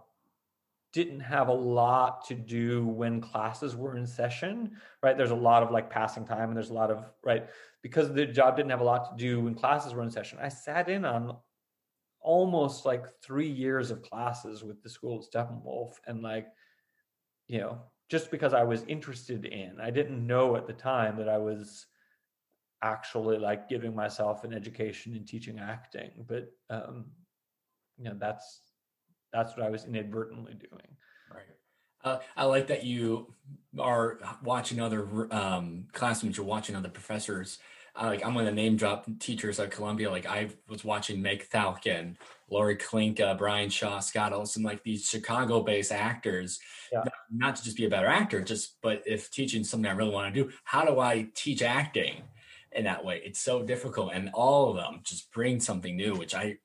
didn't 0.93 1.21
have 1.21 1.47
a 1.47 1.53
lot 1.53 2.25
to 2.25 2.35
do 2.35 2.85
when 2.85 3.21
classes 3.21 3.75
were 3.75 3.95
in 3.95 4.05
session, 4.05 4.71
right? 5.01 5.17
There's 5.17 5.31
a 5.31 5.35
lot 5.35 5.63
of 5.63 5.71
like 5.71 5.89
passing 5.89 6.25
time 6.25 6.49
and 6.49 6.55
there's 6.55 6.69
a 6.69 6.73
lot 6.73 6.91
of, 6.91 7.05
right? 7.23 7.47
Because 7.81 8.13
the 8.13 8.25
job 8.25 8.57
didn't 8.57 8.71
have 8.71 8.81
a 8.81 8.85
lot 8.85 9.09
to 9.09 9.23
do 9.23 9.39
when 9.41 9.55
classes 9.55 9.93
were 9.93 10.03
in 10.03 10.11
session. 10.11 10.37
I 10.41 10.49
sat 10.49 10.89
in 10.89 11.05
on 11.05 11.37
almost 12.19 12.85
like 12.85 13.05
three 13.23 13.49
years 13.49 13.89
of 13.89 14.01
classes 14.01 14.63
with 14.63 14.83
the 14.83 14.89
school 14.89 15.23
at 15.23 15.31
Steppenwolf 15.33 15.93
and 16.07 16.21
like, 16.21 16.47
you 17.47 17.59
know, 17.59 17.79
just 18.09 18.29
because 18.29 18.53
I 18.53 18.63
was 18.63 18.83
interested 18.83 19.45
in, 19.45 19.79
I 19.81 19.89
didn't 19.91 20.25
know 20.25 20.57
at 20.57 20.67
the 20.67 20.73
time 20.73 21.17
that 21.17 21.29
I 21.29 21.37
was 21.37 21.87
actually 22.83 23.37
like 23.37 23.69
giving 23.69 23.95
myself 23.95 24.43
an 24.43 24.53
education 24.53 25.15
in 25.15 25.25
teaching 25.25 25.59
acting, 25.59 26.11
but 26.27 26.51
um, 26.69 27.05
you 27.97 28.05
know, 28.05 28.15
that's 28.19 28.61
that's 29.33 29.55
what 29.55 29.65
I 29.65 29.69
was 29.69 29.85
inadvertently 29.85 30.53
doing. 30.53 30.97
Right. 31.33 31.43
Uh, 32.03 32.19
I 32.35 32.45
like 32.45 32.67
that 32.67 32.83
you 32.83 33.33
are 33.79 34.19
watching 34.43 34.81
other 34.81 35.27
um, 35.31 35.87
classmates. 35.93 36.37
You're 36.37 36.45
watching 36.45 36.75
other 36.75 36.89
professors. 36.89 37.59
Uh, 37.93 38.05
like 38.05 38.25
I'm 38.25 38.33
going 38.33 38.45
to 38.45 38.53
name 38.53 38.77
drop 38.77 39.05
teachers 39.19 39.59
at 39.59 39.71
Columbia. 39.71 40.09
Like 40.09 40.25
I 40.25 40.49
was 40.69 40.85
watching 40.85 41.21
Meg 41.21 41.49
Thalken, 41.49 42.15
Laurie 42.49 42.77
Klinka, 42.77 43.37
Brian 43.37 43.69
Shaw, 43.69 43.99
Scott 43.99 44.31
Olson, 44.31 44.63
like 44.63 44.81
these 44.83 45.09
Chicago-based 45.09 45.91
actors. 45.91 46.59
Yeah. 46.91 46.99
Not, 46.99 47.13
not 47.31 47.55
to 47.57 47.63
just 47.63 47.77
be 47.77 47.85
a 47.85 47.89
better 47.89 48.07
actor, 48.07 48.41
just 48.41 48.77
but 48.81 49.03
if 49.05 49.29
teaching 49.29 49.63
something 49.63 49.89
I 49.89 49.93
really 49.93 50.11
want 50.11 50.33
to 50.33 50.43
do, 50.43 50.51
how 50.63 50.85
do 50.85 50.99
I 50.99 51.27
teach 51.35 51.61
acting 51.61 52.23
in 52.71 52.85
that 52.85 53.03
way? 53.03 53.21
It's 53.25 53.39
so 53.39 53.61
difficult, 53.61 54.11
and 54.13 54.29
all 54.33 54.69
of 54.69 54.77
them 54.77 55.01
just 55.03 55.31
bring 55.33 55.59
something 55.59 55.95
new, 55.95 56.15
which 56.15 56.33
I 56.33 56.57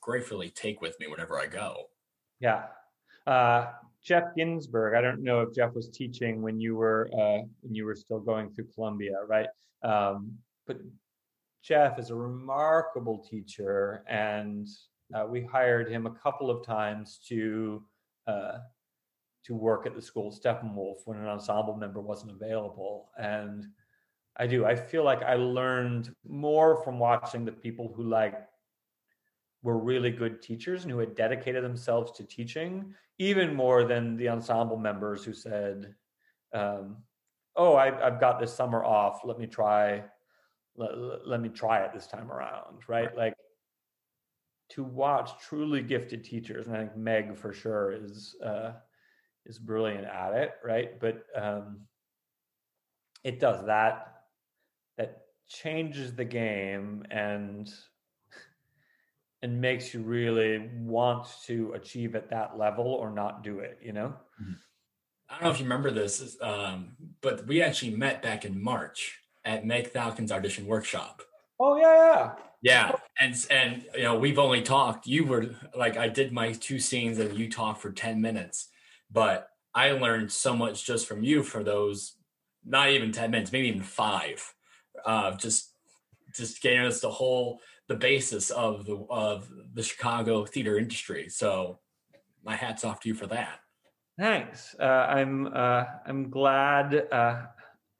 gratefully 0.00 0.50
take 0.50 0.80
with 0.80 0.98
me 0.98 1.06
wherever 1.06 1.38
I 1.38 1.46
go. 1.46 1.90
Yeah. 2.42 2.64
Uh, 3.26 3.68
Jeff 4.04 4.34
Ginsburg. 4.36 4.94
I 4.94 5.00
don't 5.00 5.22
know 5.22 5.42
if 5.42 5.54
Jeff 5.54 5.74
was 5.74 5.88
teaching 5.88 6.42
when 6.42 6.58
you 6.58 6.74
were 6.74 7.08
uh, 7.14 7.46
when 7.60 7.72
you 7.72 7.84
were 7.86 7.94
still 7.94 8.18
going 8.18 8.50
through 8.50 8.66
Columbia, 8.74 9.14
right? 9.28 9.46
Um, 9.84 10.32
but 10.66 10.78
Jeff 11.62 12.00
is 12.00 12.10
a 12.10 12.14
remarkable 12.16 13.24
teacher, 13.30 14.02
and 14.08 14.66
uh, 15.14 15.24
we 15.28 15.42
hired 15.42 15.88
him 15.88 16.06
a 16.06 16.10
couple 16.10 16.50
of 16.50 16.66
times 16.66 17.20
to 17.28 17.84
uh, 18.26 18.58
to 19.44 19.54
work 19.54 19.86
at 19.86 19.94
the 19.94 20.02
school 20.02 20.28
of 20.28 20.34
Steppenwolf 20.34 20.96
when 21.04 21.18
an 21.18 21.28
ensemble 21.28 21.76
member 21.76 22.00
wasn't 22.00 22.32
available. 22.32 23.10
And 23.16 23.66
I 24.36 24.48
do. 24.48 24.64
I 24.64 24.74
feel 24.74 25.04
like 25.04 25.22
I 25.22 25.34
learned 25.34 26.12
more 26.26 26.82
from 26.82 26.98
watching 26.98 27.44
the 27.44 27.52
people 27.52 27.92
who 27.94 28.02
like 28.02 28.34
were 29.62 29.78
really 29.78 30.10
good 30.10 30.42
teachers 30.42 30.82
and 30.82 30.92
who 30.92 30.98
had 30.98 31.14
dedicated 31.14 31.64
themselves 31.64 32.12
to 32.12 32.24
teaching, 32.24 32.94
even 33.18 33.54
more 33.54 33.84
than 33.84 34.16
the 34.16 34.28
ensemble 34.28 34.76
members 34.76 35.24
who 35.24 35.32
said, 35.32 35.94
um, 36.52 36.98
"Oh, 37.56 37.76
I, 37.76 37.86
have 37.86 38.20
got 38.20 38.40
this 38.40 38.52
summer 38.52 38.84
off. 38.84 39.20
Let 39.24 39.38
me 39.38 39.46
try. 39.46 40.04
Let, 40.76 41.26
let 41.26 41.40
me 41.40 41.48
try 41.48 41.80
it 41.84 41.92
this 41.94 42.06
time 42.06 42.30
around." 42.30 42.82
Right? 42.88 43.06
right? 43.06 43.16
Like 43.16 43.34
to 44.70 44.82
watch 44.82 45.30
truly 45.46 45.82
gifted 45.82 46.24
teachers, 46.24 46.66
and 46.66 46.76
I 46.76 46.80
think 46.80 46.96
Meg 46.96 47.36
for 47.36 47.52
sure 47.52 47.92
is 47.92 48.34
uh, 48.44 48.72
is 49.46 49.58
brilliant 49.58 50.06
at 50.06 50.34
it. 50.34 50.52
Right? 50.64 50.98
But 50.98 51.24
um, 51.36 51.82
it 53.22 53.38
does 53.38 53.64
that. 53.66 54.08
That 54.98 55.22
changes 55.48 56.14
the 56.14 56.24
game 56.24 57.04
and 57.10 57.72
and 59.42 59.60
makes 59.60 59.92
you 59.92 60.00
really 60.00 60.70
want 60.78 61.26
to 61.46 61.72
achieve 61.74 62.14
at 62.14 62.30
that 62.30 62.58
level 62.58 62.86
or 62.86 63.10
not 63.10 63.42
do 63.42 63.58
it 63.58 63.78
you 63.82 63.92
know? 63.92 64.14
Mm-hmm. 64.40 64.52
i 65.28 65.34
don't 65.34 65.44
know 65.44 65.50
if 65.50 65.58
you 65.58 65.64
remember 65.64 65.90
this 65.90 66.36
um, 66.40 66.96
but 67.20 67.46
we 67.46 67.62
actually 67.62 67.94
met 67.94 68.22
back 68.22 68.44
in 68.44 68.62
march 68.62 69.18
at 69.44 69.66
meg 69.66 69.92
Thalken's 69.92 70.30
audition 70.30 70.66
workshop. 70.66 71.22
Oh 71.58 71.76
yeah 71.76 71.94
yeah 71.94 72.32
yeah. 72.62 72.92
And 73.20 73.34
and 73.50 73.84
you 73.94 74.02
know 74.02 74.16
we've 74.16 74.38
only 74.38 74.62
talked 74.62 75.06
you 75.06 75.24
were 75.24 75.54
like 75.76 75.96
i 75.96 76.08
did 76.08 76.32
my 76.32 76.52
two 76.52 76.78
scenes 76.78 77.18
and 77.18 77.36
you 77.36 77.50
talked 77.50 77.82
for 77.82 77.92
10 77.92 78.20
minutes 78.20 78.68
but 79.10 79.48
i 79.74 79.90
learned 79.90 80.32
so 80.32 80.56
much 80.56 80.86
just 80.86 81.06
from 81.06 81.22
you 81.22 81.42
for 81.42 81.62
those 81.62 82.14
not 82.64 82.90
even 82.90 83.12
10 83.12 83.30
minutes 83.30 83.52
maybe 83.52 83.68
even 83.68 83.82
five 83.82 84.54
uh, 85.04 85.32
just 85.36 85.70
just 86.34 86.62
getting 86.62 86.80
us 86.80 87.00
the 87.00 87.10
whole 87.10 87.60
the 87.92 87.98
basis 87.98 88.48
of 88.50 88.86
the 88.86 88.96
of 89.10 89.50
the 89.74 89.82
Chicago 89.82 90.46
theater 90.46 90.78
industry. 90.78 91.28
So 91.28 91.78
my 92.42 92.56
hats 92.56 92.84
off 92.84 93.00
to 93.00 93.08
you 93.10 93.14
for 93.14 93.26
that. 93.26 93.60
Thanks. 94.18 94.74
Uh, 94.80 94.84
I'm 95.18 95.48
uh, 95.54 95.84
I'm 96.06 96.30
glad. 96.30 97.06
Uh, 97.12 97.42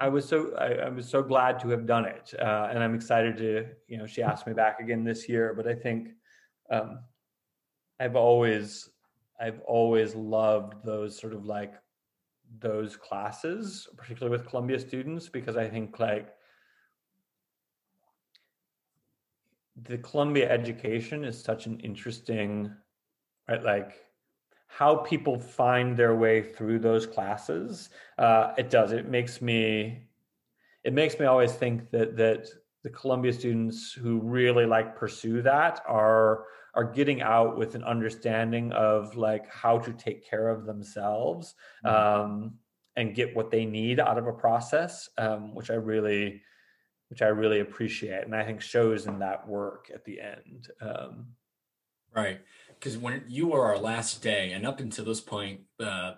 I 0.01 0.09
was 0.09 0.27
so 0.27 0.55
I, 0.57 0.87
I, 0.87 0.89
was 0.89 1.09
so 1.09 1.23
glad 1.23 1.61
to 1.61 1.69
have 1.69 1.85
done 1.87 2.07
it, 2.07 2.33
uh, 2.41 2.69
and 2.71 2.83
I'm 2.83 2.95
excited 2.95 3.37
to 3.37 3.67
you 3.87 3.99
know 3.99 4.07
she 4.07 4.23
asked 4.23 4.47
me 4.47 4.55
back 4.55 4.81
again 4.81 5.05
this 5.05 5.29
year. 5.29 5.53
But 5.55 5.67
I 5.69 5.75
think 5.75 6.09
um, 6.71 7.01
I've 8.01 8.17
always 8.17 8.89
I've 9.39 9.61
always 9.67 10.15
loved 10.15 10.73
those 10.85 11.19
sort 11.21 11.35
of 11.35 11.45
like 11.45 11.75
those 12.61 12.97
classes, 12.97 13.89
particularly 13.99 14.35
with 14.35 14.49
Columbia 14.49 14.79
students, 14.79 15.29
because 15.29 15.59
I 15.59 15.69
think 15.69 15.99
like 16.01 16.29
the 19.85 19.99
Columbia 19.99 20.51
education 20.51 21.25
is 21.25 21.43
such 21.43 21.67
an 21.67 21.81
interesting, 21.81 22.73
right? 23.49 23.63
Like 23.63 23.95
how 24.67 24.97
people 24.97 25.39
find 25.39 25.97
their 25.97 26.15
way 26.15 26.43
through 26.43 26.79
those 26.79 27.07
classes. 27.07 27.91
Uh, 28.19 28.53
it 28.57 28.71
does. 28.71 28.93
It 28.93 29.09
makes 29.09 29.43
me. 29.43 30.09
It 30.85 30.93
makes 30.93 31.19
me 31.19 31.27
always 31.27 31.53
think 31.53 31.91
that 31.91 32.17
that 32.17 32.49
the 32.83 32.91
Columbia 32.91 33.33
students 33.33 33.93
who 33.93 34.21
really 34.21 34.67
like 34.67 34.97
pursue 34.97 35.43
that 35.43 35.81
are 35.87 36.45
are 36.75 36.85
getting 36.85 37.21
out 37.21 37.57
with 37.59 37.75
an 37.75 37.85
understanding 37.85 38.73
of 38.73 39.15
like 39.15 39.49
how 39.51 39.79
to 39.79 39.93
take 39.93 40.29
care 40.29 40.49
of 40.49 40.65
themselves 40.65 41.55
mm-hmm. 41.85 41.95
um, 41.95 42.55
and 42.97 43.15
get 43.15 43.37
what 43.37 43.51
they 43.51 43.65
need 43.65 44.01
out 44.01 44.19
of 44.19 44.27
a 44.27 44.33
process, 44.33 45.09
um, 45.19 45.55
which 45.55 45.71
I 45.71 45.75
really 45.75 46.41
which 47.13 47.21
I 47.21 47.27
really 47.27 47.61
appreciate, 47.61 48.25
and 48.25 48.35
I 48.35 48.43
think 48.43 48.63
shows 48.63 49.05
in 49.05 49.19
that 49.19 49.47
work 49.47 49.91
at 49.93 50.07
the 50.07 50.19
end. 50.19 50.69
Um, 50.81 51.27
right, 52.17 52.41
because 52.71 52.97
when 52.97 53.25
you 53.29 53.49
were 53.49 53.67
our 53.67 53.77
last 53.77 54.23
day, 54.23 54.53
and 54.53 54.67
up 54.67 54.81
until 54.81 55.05
this 55.05 55.21
point, 55.21 55.61
uh, 55.79 56.15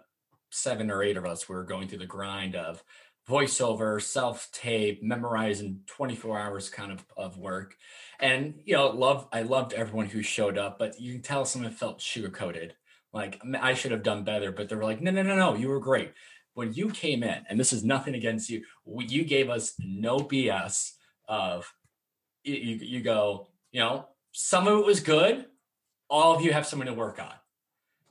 seven 0.52 0.92
or 0.92 1.02
eight 1.02 1.16
of 1.16 1.26
us 1.26 1.48
were 1.48 1.64
going 1.64 1.88
through 1.88 1.98
the 1.98 2.06
grind 2.06 2.54
of 2.54 2.84
voiceover, 3.28 4.00
self 4.00 4.48
tape, 4.52 5.02
memorizing 5.02 5.80
24 5.88 6.38
hours 6.38 6.70
kind 6.70 6.92
of, 6.92 7.04
of 7.16 7.38
work. 7.38 7.74
And, 8.20 8.60
you 8.64 8.76
know, 8.76 8.86
love, 8.90 9.26
I 9.32 9.42
loved 9.42 9.72
everyone 9.72 10.06
who 10.06 10.22
showed 10.22 10.56
up, 10.56 10.78
but 10.78 11.00
you 11.00 11.14
can 11.14 11.22
tell 11.22 11.44
some 11.44 11.64
of 11.64 11.72
it 11.72 11.76
felt 11.76 12.00
sugar 12.00 12.28
coated. 12.28 12.76
Like 13.12 13.42
I 13.60 13.74
should 13.74 13.90
have 13.90 14.04
done 14.04 14.22
better, 14.22 14.52
but 14.52 14.68
they 14.68 14.76
were 14.76 14.84
like, 14.84 15.00
no, 15.00 15.10
no, 15.10 15.22
no, 15.22 15.34
no, 15.34 15.56
you 15.56 15.70
were 15.70 15.80
great 15.80 16.12
when 16.54 16.72
you 16.72 16.90
came 16.90 17.22
in, 17.22 17.44
and 17.48 17.58
this 17.58 17.72
is 17.72 17.84
nothing 17.84 18.14
against 18.14 18.48
you, 18.48 18.62
you 18.86 19.24
gave 19.24 19.50
us 19.50 19.74
no 19.78 20.18
BS 20.18 20.92
of 21.28 21.72
you, 22.44 22.54
you 22.54 23.00
go, 23.00 23.48
you 23.72 23.80
know, 23.80 24.06
some 24.32 24.66
of 24.66 24.78
it 24.78 24.86
was 24.86 25.00
good. 25.00 25.46
All 26.08 26.34
of 26.34 26.42
you 26.42 26.52
have 26.52 26.66
something 26.66 26.86
to 26.86 26.94
work 26.94 27.18
on. 27.20 27.32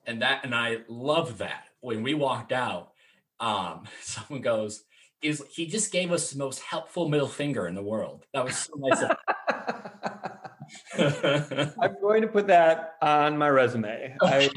And 0.05 0.21
that, 0.21 0.43
and 0.43 0.53
I 0.53 0.79
love 0.87 1.37
that. 1.37 1.65
When 1.79 2.03
we 2.03 2.13
walked 2.13 2.51
out, 2.51 2.91
um, 3.39 3.85
someone 4.01 4.41
goes, 4.41 4.83
is 5.21 5.43
he 5.49 5.65
just 5.65 5.91
gave 5.91 6.11
us 6.11 6.31
the 6.31 6.37
most 6.37 6.59
helpful 6.59 7.07
middle 7.07 7.27
finger 7.27 7.67
in 7.67 7.75
the 7.75 7.81
world. 7.81 8.25
That 8.33 8.43
was 8.43 8.57
so 8.57 8.73
nice. 8.75 9.03
I'm 11.81 11.95
going 12.01 12.21
to 12.23 12.27
put 12.27 12.47
that 12.47 12.95
on 13.01 13.37
my 13.37 13.49
resume. 13.49 14.15
I 14.21 14.49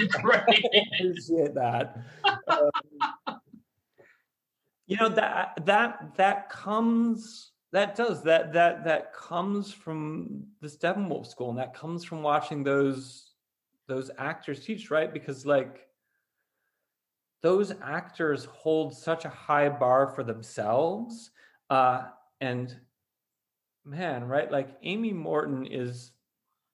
appreciate 0.99 1.55
that. 1.55 1.97
Um, 2.49 3.39
you 4.87 4.97
know 4.97 5.09
that 5.09 5.59
that 5.66 6.14
that 6.16 6.49
comes 6.49 7.51
that 7.72 7.97
does 7.97 8.22
that 8.22 8.53
that 8.53 8.84
that 8.84 9.12
comes 9.12 9.72
from 9.72 10.45
the 10.61 10.68
Steppenwolf 10.68 11.26
school 11.26 11.51
and 11.51 11.59
that 11.59 11.74
comes 11.74 12.05
from 12.05 12.22
watching 12.22 12.62
those 12.62 13.32
those 13.89 14.11
actors 14.18 14.64
teach 14.64 14.91
right? 14.91 15.12
Because 15.12 15.45
like 15.45 15.89
those 17.43 17.72
actors 17.82 18.47
hold 18.47 18.95
such 18.95 19.24
a 19.24 19.28
high 19.28 19.68
bar 19.68 20.07
for 20.07 20.22
themselves 20.22 21.30
uh 21.70 22.05
and 22.41 22.76
man 23.84 24.24
right? 24.24 24.51
Like 24.51 24.76
amy 24.82 25.12
morton 25.12 25.66
is 25.66 26.12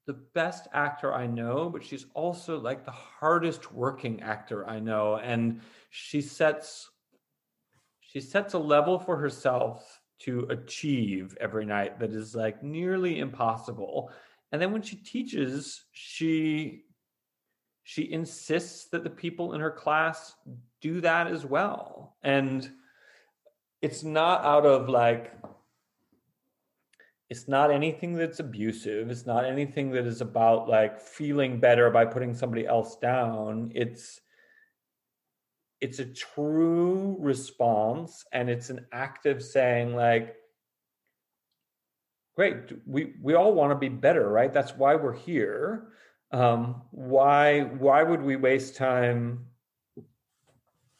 the 0.07 0.15
best 0.35 0.67
actor 0.73 1.15
i 1.15 1.29
know 1.29 1.71
but 1.71 1.85
she's 1.85 2.07
also 2.13 2.59
like 2.59 2.85
the 2.85 2.91
hardest 2.91 3.73
working 3.73 4.21
actor 4.21 4.69
i 4.69 4.81
know 4.81 5.19
and 5.19 5.61
she 5.91 6.21
sets 6.21 6.91
she 8.13 8.21
sets 8.21 8.55
a 8.55 8.59
level 8.59 8.99
for 8.99 9.17
herself 9.17 10.01
to 10.21 10.47
achieve 10.51 11.37
every 11.41 11.65
night 11.65 11.99
that 11.99 12.13
is 12.13 12.35
like 12.35 12.63
nearly 12.63 13.19
impossible 13.19 14.11
and 14.53 14.61
then 14.61 14.73
when 14.73 14.83
she 14.83 14.97
teaches 14.97 15.85
she 15.93 16.85
she 17.85 18.13
insists 18.13 18.87
that 18.87 19.05
the 19.05 19.11
people 19.11 19.55
in 19.55 19.61
her 19.61 19.71
class 19.71 20.35
do 20.81 21.01
that 21.01 21.27
as 21.27 21.45
well. 21.45 22.17
And 22.23 22.71
it's 23.81 24.03
not 24.03 24.45
out 24.45 24.65
of 24.65 24.89
like, 24.89 25.33
it's 27.29 27.49
not 27.49 27.71
anything 27.71 28.15
that's 28.15 28.41
abusive. 28.41 29.11
It's 29.11 29.27
not 29.27 29.45
anything 29.45 29.91
that 29.93 30.07
is 30.07 30.21
about 30.21 30.69
like 30.69 31.01
feeling 31.01 31.59
better 31.59 31.91
by 31.91 32.05
putting 32.05 32.35
somebody 32.35 32.67
else 32.67 32.97
down. 32.97 33.73
It's, 33.75 34.21
it's 35.83 35.99
a 35.99 36.07
true 36.07 37.17
response 37.19 38.25
and 38.33 38.49
it's 38.49 38.71
an 38.71 38.87
active 38.93 39.43
saying 39.43 39.97
like 39.97 40.37
great 42.37 42.55
we 42.87 43.15
we 43.21 43.35
all 43.35 43.53
want 43.53 43.73
to 43.73 43.77
be 43.77 43.89
better 43.89 44.31
right? 44.31 44.55
That's 44.55 44.77
why 44.77 44.95
we're 44.95 45.13
here. 45.13 45.89
Um, 46.31 46.83
why 46.93 47.63
why 47.63 48.05
would 48.05 48.23
we 48.23 48.37
waste 48.37 48.77
time 48.77 49.47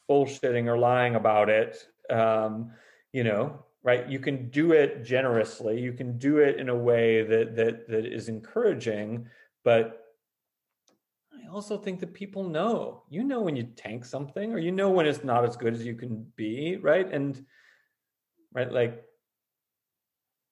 bullshitting 0.09 0.67
or 0.67 0.77
lying 0.77 1.15
about 1.15 1.49
it? 1.49 1.87
Um, 2.09 2.71
you 3.13 3.23
know 3.23 3.63
right? 3.85 4.07
You 4.07 4.19
can 4.19 4.49
do 4.49 4.71
it 4.71 5.03
generously. 5.03 5.77
You 5.81 5.91
can 5.91 6.17
do 6.17 6.37
it 6.37 6.57
in 6.57 6.69
a 6.69 6.75
way 6.75 7.23
that 7.23 7.55
that 7.55 7.87
that 7.87 8.05
is 8.05 8.27
encouraging 8.27 9.27
but 9.63 10.02
also 11.53 11.77
think 11.77 11.99
that 11.99 12.13
people 12.13 12.43
know. 12.43 13.03
You 13.09 13.23
know 13.23 13.41
when 13.41 13.55
you 13.55 13.63
tank 13.63 14.05
something, 14.05 14.53
or 14.53 14.59
you 14.59 14.71
know 14.71 14.89
when 14.89 15.05
it's 15.05 15.23
not 15.23 15.45
as 15.45 15.55
good 15.55 15.73
as 15.73 15.85
you 15.85 15.95
can 15.95 16.25
be, 16.35 16.77
right? 16.77 17.11
And 17.11 17.45
right, 18.53 18.71
like 18.71 19.03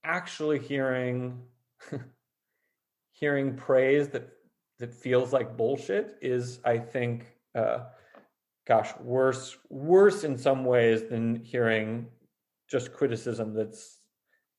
actually 0.03 0.59
hearing 0.59 1.41
hearing 3.11 3.55
praise 3.55 4.09
that 4.09 4.29
that 4.79 4.93
feels 4.93 5.31
like 5.31 5.55
bullshit 5.57 6.17
is, 6.23 6.59
I 6.65 6.79
think, 6.79 7.27
uh, 7.53 7.85
gosh, 8.67 8.91
worse 8.99 9.57
worse 9.69 10.23
in 10.23 10.37
some 10.37 10.65
ways 10.65 11.03
than 11.03 11.35
hearing 11.35 12.07
just 12.69 12.93
criticism 12.93 13.53
that's 13.53 13.99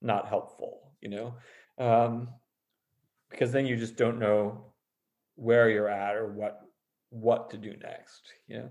not 0.01 0.29
helpful. 0.29 0.93
You 1.01 1.11
know, 1.11 1.35
um, 1.79 2.29
because 3.31 3.51
then 3.53 3.67
you 3.67 3.77
just 3.77 3.97
don't 3.97 4.19
know 4.19 4.72
where 5.37 5.71
you're 5.71 5.89
at 5.89 6.17
or 6.17 6.29
what 6.29 6.61
what 7.11 7.51
to 7.51 7.57
do 7.57 7.75
next 7.83 8.33
you 8.47 8.59
know? 8.59 8.71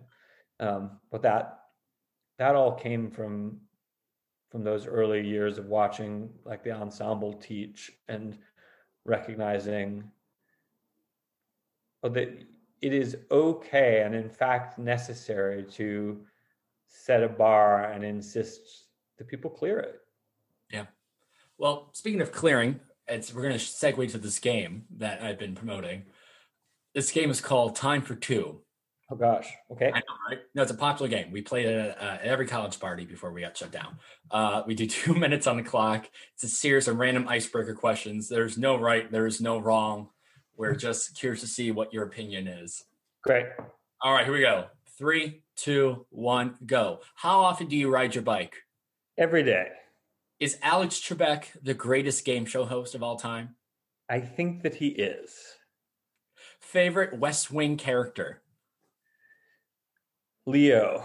Um, 0.59 0.91
but 1.11 1.21
that 1.23 1.59
that 2.37 2.55
all 2.55 2.73
came 2.73 3.09
from 3.09 3.59
from 4.51 4.63
those 4.63 4.85
early 4.85 5.25
years 5.25 5.57
of 5.57 5.65
watching 5.67 6.29
like 6.45 6.63
the 6.63 6.71
ensemble 6.71 7.33
teach 7.33 7.91
and 8.07 8.37
recognizing 9.05 10.03
that 12.03 12.15
it 12.81 12.93
is 12.93 13.17
okay 13.31 14.01
and 14.03 14.13
in 14.13 14.29
fact 14.29 14.77
necessary 14.77 15.63
to 15.63 16.21
set 16.87 17.23
a 17.23 17.29
bar 17.29 17.91
and 17.91 18.03
insist 18.03 18.85
that 19.17 19.27
people 19.27 19.49
clear 19.49 19.79
it. 19.79 20.01
Yeah. 20.71 20.85
Well 21.57 21.89
speaking 21.93 22.21
of 22.21 22.31
clearing 22.31 22.79
it's 23.07 23.33
we're 23.33 23.41
going 23.41 23.57
to 23.57 23.59
segue 23.59 24.11
to 24.11 24.17
this 24.17 24.39
game 24.39 24.85
that 24.97 25.21
i've 25.21 25.37
been 25.37 25.55
promoting 25.55 26.03
this 26.93 27.11
game 27.11 27.29
is 27.29 27.41
called 27.41 27.75
Time 27.75 28.01
for 28.01 28.15
Two. 28.15 28.61
Oh 29.11 29.15
gosh. 29.15 29.49
Okay. 29.69 29.91
I 29.93 29.99
know, 29.99 30.15
right? 30.29 30.39
No, 30.55 30.61
it's 30.61 30.71
a 30.71 30.75
popular 30.75 31.09
game. 31.09 31.31
We 31.31 31.41
played 31.41 31.65
it 31.65 31.75
at, 31.75 32.01
uh, 32.01 32.05
at 32.13 32.21
every 32.21 32.47
college 32.47 32.79
party 32.79 33.03
before 33.03 33.33
we 33.33 33.41
got 33.41 33.57
shut 33.57 33.71
down. 33.71 33.99
Uh, 34.29 34.63
we 34.65 34.73
do 34.73 34.87
two 34.87 35.13
minutes 35.13 35.47
on 35.47 35.57
the 35.57 35.63
clock. 35.63 36.09
It's 36.33 36.43
a 36.43 36.47
series 36.47 36.87
of 36.87 36.97
random 36.97 37.27
icebreaker 37.27 37.73
questions. 37.73 38.29
There's 38.29 38.57
no 38.57 38.77
right. 38.77 39.11
There's 39.11 39.41
no 39.41 39.57
wrong. 39.57 40.09
We're 40.55 40.75
just 40.75 41.17
curious 41.17 41.41
to 41.41 41.47
see 41.47 41.71
what 41.71 41.93
your 41.93 42.03
opinion 42.03 42.47
is. 42.47 42.85
Great. 43.23 43.47
All 44.01 44.13
right, 44.13 44.25
here 44.25 44.33
we 44.33 44.41
go. 44.41 44.67
Three, 44.97 45.43
two, 45.55 46.05
one, 46.09 46.55
go. 46.65 46.99
How 47.15 47.41
often 47.41 47.67
do 47.67 47.75
you 47.75 47.89
ride 47.89 48.15
your 48.15 48.23
bike? 48.23 48.55
Every 49.17 49.43
day. 49.43 49.67
Is 50.39 50.57
Alex 50.61 50.99
Trebek 50.99 51.45
the 51.61 51.73
greatest 51.73 52.25
game 52.25 52.45
show 52.45 52.65
host 52.65 52.95
of 52.95 53.03
all 53.03 53.15
time? 53.15 53.55
I 54.09 54.19
think 54.19 54.63
that 54.63 54.75
he 54.75 54.87
is 54.87 55.35
favorite 56.71 57.19
West 57.19 57.51
Wing 57.51 57.75
character? 57.75 58.41
Leo. 60.45 61.03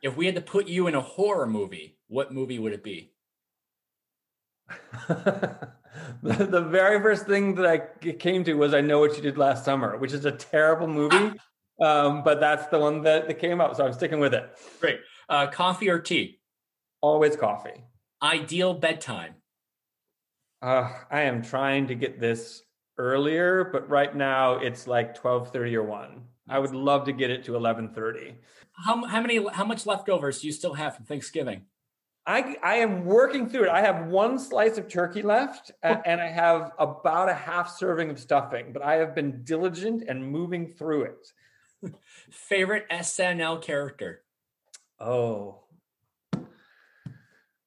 If 0.00 0.16
we 0.16 0.26
had 0.26 0.36
to 0.36 0.40
put 0.40 0.68
you 0.68 0.86
in 0.86 0.94
a 0.94 1.00
horror 1.00 1.46
movie, 1.46 1.98
what 2.06 2.32
movie 2.32 2.60
would 2.60 2.72
it 2.72 2.84
be? 2.84 3.12
the, 5.08 5.68
the 6.22 6.62
very 6.70 7.00
first 7.02 7.26
thing 7.26 7.56
that 7.56 7.66
I 7.66 8.12
came 8.12 8.44
to 8.44 8.54
was 8.54 8.74
I 8.74 8.80
Know 8.80 9.00
What 9.00 9.16
You 9.16 9.22
Did 9.22 9.38
Last 9.38 9.64
Summer, 9.64 9.98
which 9.98 10.12
is 10.12 10.24
a 10.24 10.32
terrible 10.32 10.86
movie, 10.86 11.36
um, 11.82 12.22
but 12.22 12.38
that's 12.38 12.68
the 12.68 12.78
one 12.78 13.02
that, 13.02 13.26
that 13.26 13.40
came 13.40 13.60
up, 13.60 13.74
so 13.74 13.84
I'm 13.84 13.92
sticking 13.92 14.20
with 14.20 14.34
it. 14.34 14.48
Great. 14.80 15.00
Uh, 15.28 15.48
coffee 15.48 15.90
or 15.90 15.98
tea? 15.98 16.38
Always 17.00 17.34
coffee. 17.34 17.84
Ideal 18.22 18.74
bedtime? 18.74 19.34
Uh, 20.62 20.92
I 21.10 21.22
am 21.22 21.42
trying 21.42 21.88
to 21.88 21.96
get 21.96 22.20
this 22.20 22.62
earlier, 22.98 23.64
but 23.72 23.88
right 23.88 24.14
now 24.14 24.54
it's 24.58 24.86
like 24.86 25.14
12:30 25.14 25.74
or 25.76 25.84
1. 25.84 26.22
I 26.48 26.58
would 26.58 26.74
love 26.74 27.04
to 27.04 27.12
get 27.12 27.30
it 27.30 27.44
to 27.44 27.52
11:30. 27.52 28.34
How 28.84 29.04
how 29.06 29.20
many 29.20 29.44
how 29.52 29.64
much 29.64 29.86
leftovers 29.86 30.40
do 30.40 30.46
you 30.46 30.52
still 30.52 30.74
have 30.74 30.96
from 30.96 31.04
Thanksgiving? 31.04 31.66
I 32.26 32.56
I 32.62 32.76
am 32.76 33.04
working 33.04 33.48
through 33.48 33.64
it. 33.64 33.70
I 33.70 33.82
have 33.82 34.08
one 34.08 34.38
slice 34.38 34.78
of 34.78 34.88
turkey 34.88 35.22
left 35.22 35.72
and, 35.82 36.00
and 36.04 36.20
I 36.20 36.28
have 36.28 36.72
about 36.78 37.28
a 37.28 37.34
half 37.34 37.70
serving 37.70 38.10
of 38.10 38.18
stuffing, 38.18 38.72
but 38.72 38.82
I 38.82 38.96
have 38.96 39.14
been 39.14 39.44
diligent 39.44 40.04
and 40.08 40.30
moving 40.30 40.66
through 40.68 41.04
it. 41.04 41.32
Favorite 42.30 42.86
SNL 42.90 43.62
character? 43.62 44.24
Oh. 45.00 45.60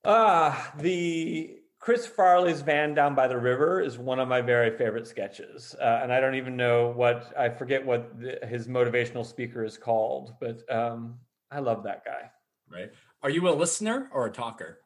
Ah, 0.03 0.73
uh, 0.73 0.81
the 0.81 1.60
Chris 1.81 2.05
Farley's 2.05 2.61
van 2.61 2.93
down 2.93 3.15
by 3.15 3.27
the 3.27 3.37
river 3.37 3.81
is 3.81 3.97
one 3.97 4.19
of 4.19 4.27
my 4.27 4.39
very 4.39 4.77
favorite 4.77 5.07
sketches, 5.07 5.75
uh, 5.81 5.99
and 6.03 6.13
I 6.13 6.19
don't 6.19 6.35
even 6.35 6.55
know 6.55 6.93
what 6.95 7.33
I 7.37 7.49
forget 7.49 7.83
what 7.83 8.19
the, 8.19 8.37
his 8.47 8.67
motivational 8.67 9.25
speaker 9.25 9.65
is 9.65 9.79
called, 9.79 10.35
but 10.39 10.61
um, 10.73 11.17
I 11.49 11.59
love 11.59 11.83
that 11.83 12.05
guy. 12.05 12.29
Right? 12.71 12.91
Are 13.23 13.31
you 13.31 13.49
a 13.49 13.51
listener 13.51 14.09
or 14.13 14.27
a 14.27 14.31
talker? 14.31 14.77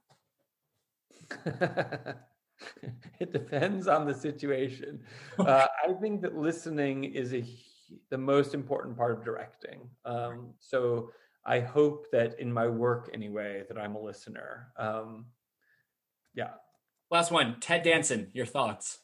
it 3.19 3.33
depends 3.33 3.87
on 3.87 4.07
the 4.07 4.13
situation. 4.13 5.01
Uh, 5.37 5.67
I 5.85 5.91
think 5.99 6.21
that 6.21 6.37
listening 6.37 7.03
is 7.03 7.33
a 7.33 7.43
the 8.09 8.17
most 8.17 8.53
important 8.53 8.97
part 8.97 9.11
of 9.11 9.23
directing. 9.23 9.89
Um, 10.05 10.53
so 10.59 11.11
I 11.45 11.59
hope 11.59 12.09
that 12.11 12.39
in 12.39 12.51
my 12.51 12.67
work 12.67 13.09
anyway 13.13 13.63
that 13.67 13.77
I'm 13.77 13.95
a 13.95 14.01
listener. 14.01 14.69
Um, 14.77 15.25
yeah, 16.33 16.51
Last 17.12 17.32
one, 17.32 17.60
Ted 17.60 17.84
Danson, 17.84 18.32
your 18.34 18.45
thoughts. 18.45 18.99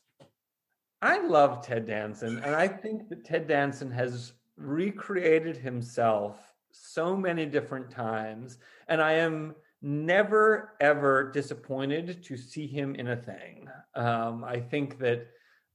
I 1.02 1.20
love 1.26 1.66
Ted 1.66 1.86
Danson, 1.86 2.38
and 2.43 2.56
I 2.56 2.68
think 2.68 3.10
that 3.10 3.26
Ted 3.26 3.47
Danson 3.47 3.91
has 3.91 4.34
recreated 4.58 5.58
himself 5.58 6.38
so 6.72 7.16
many 7.16 7.45
different 7.45 7.89
times, 7.89 8.58
and 8.88 9.02
I 9.02 9.14
am 9.14 9.56
never 9.82 10.74
ever 10.80 11.32
disappointed 11.32 12.24
to 12.24 12.38
see 12.38 12.68
him 12.68 12.95
in 12.95 13.10
a 13.10 13.16
thing. 13.16 13.68
Um, 13.95 14.43
I 14.43 14.60
think 14.60 14.99
that 14.99 15.28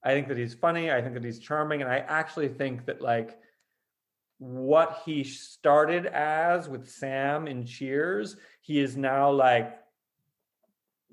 I 0.04 0.12
think 0.12 0.28
that 0.28 0.38
he's 0.38 0.54
funny. 0.54 0.92
I 0.92 1.02
think 1.02 1.14
that 1.14 1.24
he's 1.24 1.40
charming, 1.40 1.82
and 1.82 1.90
I 1.90 1.98
actually 1.98 2.48
think 2.48 2.86
that 2.86 3.00
like 3.00 3.38
what 4.38 5.02
he 5.04 5.24
started 5.24 6.06
as 6.06 6.68
with 6.68 6.88
Sam 6.88 7.48
in 7.48 7.64
Cheers, 7.64 8.36
he 8.60 8.80
is 8.80 8.96
now 8.96 9.30
like 9.30 9.76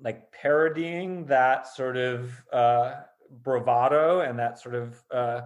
like 0.00 0.30
parodying 0.32 1.26
that 1.26 1.66
sort 1.66 1.96
of 1.96 2.30
uh, 2.52 2.94
bravado 3.30 4.20
and 4.20 4.38
that 4.38 4.58
sort 4.58 4.74
of 4.74 5.02
uh, 5.10 5.42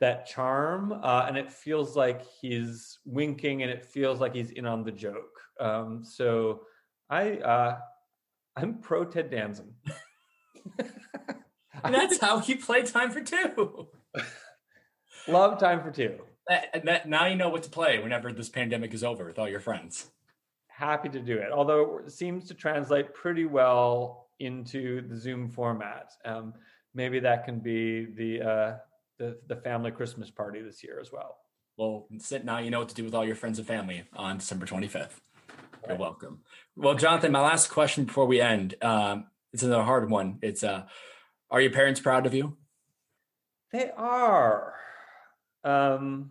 that 0.00 0.26
charm, 0.26 0.92
uh, 0.92 1.24
and 1.26 1.36
it 1.36 1.50
feels 1.50 1.96
like 1.96 2.22
he's 2.40 2.98
winking, 3.04 3.62
and 3.62 3.70
it 3.70 3.84
feels 3.84 4.20
like 4.20 4.34
he's 4.34 4.50
in 4.50 4.66
on 4.66 4.84
the 4.84 4.92
joke. 4.92 5.40
Um, 5.58 6.04
so 6.04 6.62
I 7.08 7.32
uh, 7.38 7.78
I'm 8.56 8.78
pro 8.78 9.04
Ted 9.04 9.30
Danson. 9.30 9.74
that's 11.84 12.18
how 12.18 12.40
he 12.40 12.54
played 12.54 12.86
Time 12.86 13.10
for 13.10 13.22
Two. 13.22 13.88
Love 15.28 15.58
Time 15.58 15.82
for 15.82 15.90
Two. 15.90 16.18
That, 16.48 16.84
that, 16.84 17.08
now 17.08 17.26
you 17.26 17.34
know 17.34 17.48
what 17.48 17.64
to 17.64 17.70
play 17.70 17.98
whenever 18.00 18.32
this 18.32 18.48
pandemic 18.48 18.94
is 18.94 19.02
over 19.02 19.24
with 19.24 19.36
all 19.36 19.48
your 19.48 19.58
friends 19.58 20.10
happy 20.76 21.08
to 21.08 21.20
do 21.20 21.38
it. 21.38 21.50
Although 21.52 22.00
it 22.04 22.12
seems 22.12 22.46
to 22.48 22.54
translate 22.54 23.14
pretty 23.14 23.46
well 23.46 24.28
into 24.38 25.06
the 25.08 25.16
Zoom 25.16 25.48
format. 25.48 26.12
Um, 26.24 26.54
maybe 26.94 27.18
that 27.20 27.44
can 27.44 27.60
be 27.60 28.04
the, 28.04 28.42
uh, 28.42 28.76
the 29.18 29.38
the 29.46 29.56
family 29.56 29.90
Christmas 29.90 30.30
party 30.30 30.60
this 30.60 30.84
year 30.84 31.00
as 31.00 31.10
well. 31.10 31.38
Well, 31.78 32.06
now 32.44 32.58
you 32.58 32.70
know 32.70 32.80
what 32.80 32.88
to 32.90 32.94
do 32.94 33.04
with 33.04 33.14
all 33.14 33.24
your 33.24 33.34
friends 33.34 33.58
and 33.58 33.66
family 33.66 34.04
on 34.14 34.38
December 34.38 34.66
25th. 34.66 34.94
Right. 34.94 35.10
You're 35.88 35.96
welcome. 35.96 36.40
Well, 36.74 36.94
Jonathan, 36.94 37.32
my 37.32 37.40
last 37.40 37.68
question 37.68 38.04
before 38.04 38.26
we 38.26 38.40
end. 38.40 38.74
Um, 38.82 39.26
it's 39.52 39.62
another 39.62 39.82
hard 39.84 40.10
one. 40.10 40.38
It's 40.42 40.62
uh, 40.62 40.84
are 41.50 41.60
your 41.60 41.70
parents 41.70 42.00
proud 42.00 42.26
of 42.26 42.34
you? 42.34 42.56
They 43.72 43.90
are. 43.96 44.74
Um, 45.64 46.30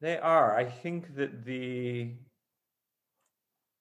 they 0.00 0.18
are. 0.18 0.56
I 0.56 0.64
think 0.64 1.16
that 1.16 1.44
the 1.44 2.14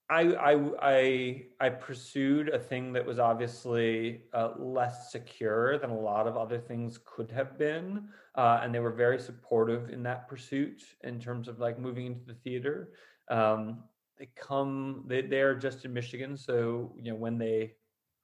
I 0.10 0.22
I 0.22 0.72
I 0.82 1.46
I 1.60 1.70
pursued 1.70 2.50
a 2.50 2.60
thing 2.60 2.94
that 2.94 3.06
was 3.06 3.20
obviously 3.20 4.24
uh, 4.34 4.52
less 4.58 5.12
secure 5.12 5.78
than 5.78 5.90
a 5.90 6.00
lot 6.00 6.28
of 6.28 6.38
other 6.38 6.60
things 6.60 6.98
could 7.04 7.30
have 7.32 7.58
been, 7.58 8.08
uh, 8.36 8.62
and 8.64 8.74
they 8.74 8.80
were 8.80 8.92
very 8.92 9.20
supportive 9.20 9.90
in 9.90 10.04
that 10.04 10.30
pursuit 10.30 10.82
in 11.04 11.20
terms 11.20 11.50
of 11.50 11.60
like 11.60 11.78
moving 11.78 12.06
into 12.06 12.26
the 12.26 12.36
theater. 12.36 12.94
Um, 13.30 13.84
they 14.18 14.30
come 14.38 15.04
they 15.08 15.22
they 15.22 15.42
are 15.42 15.56
just 15.56 15.84
in 15.84 15.94
Michigan, 15.94 16.38
so 16.38 16.94
you 16.96 17.12
know 17.12 17.18
when 17.18 17.38
they 17.38 17.76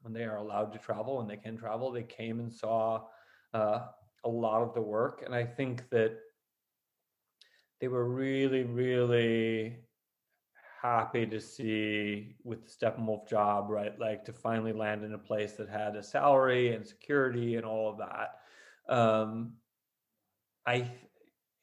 when 0.02 0.14
they 0.14 0.24
are 0.24 0.38
allowed 0.38 0.72
to 0.74 0.80
travel 0.80 1.20
and 1.20 1.30
they 1.30 1.38
can 1.38 1.58
travel, 1.58 1.92
they 1.92 2.04
came 2.04 2.40
and 2.40 2.54
saw 2.54 3.02
uh, 3.54 3.88
a 4.24 4.30
lot 4.30 4.62
of 4.62 4.74
the 4.74 4.82
work, 4.82 5.24
and 5.26 5.36
I 5.36 5.44
think 5.44 5.90
that 5.90 6.18
they 7.82 7.90
were 7.90 8.06
really 8.08 8.64
really 8.64 9.83
happy 10.84 11.26
to 11.26 11.40
see 11.40 12.36
with 12.44 12.66
the 12.66 12.86
Steppenwolf 12.86 13.28
job, 13.28 13.70
right? 13.70 13.98
Like 13.98 14.26
to 14.26 14.34
finally 14.34 14.74
land 14.74 15.04
in 15.04 15.14
a 15.14 15.18
place 15.18 15.54
that 15.54 15.70
had 15.70 15.96
a 15.96 16.04
salary 16.04 16.76
and 16.76 16.86
security 16.86 17.56
and 17.56 17.66
all 17.66 17.90
of 17.90 17.98
that. 18.00 18.94
Um, 18.94 19.54
I, 20.68 20.92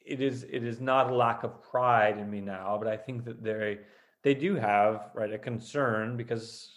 it 0.05 0.23
is 0.23 0.45
it 0.45 0.65
is 0.65 0.81
not 0.81 1.11
a 1.11 1.15
lack 1.15 1.45
of 1.45 1.63
pride 1.63 2.19
in 2.19 2.31
me 2.31 2.41
now, 2.41 2.79
but 2.83 2.89
I 2.89 2.97
think 2.97 3.25
that 3.27 3.43
they 3.43 3.79
they 4.23 4.35
do 4.35 4.55
have 4.57 5.11
right 5.15 5.33
a 5.33 5.39
concern 5.39 6.17
because 6.17 6.73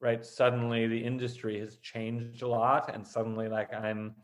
right 0.00 0.24
suddenly 0.24 0.86
the 0.86 1.04
industry 1.04 1.58
has 1.58 1.78
changed 1.78 2.42
a 2.42 2.48
lot 2.48 2.94
and 2.94 3.06
suddenly 3.06 3.48
like 3.48 3.72
i'm 3.74 4.14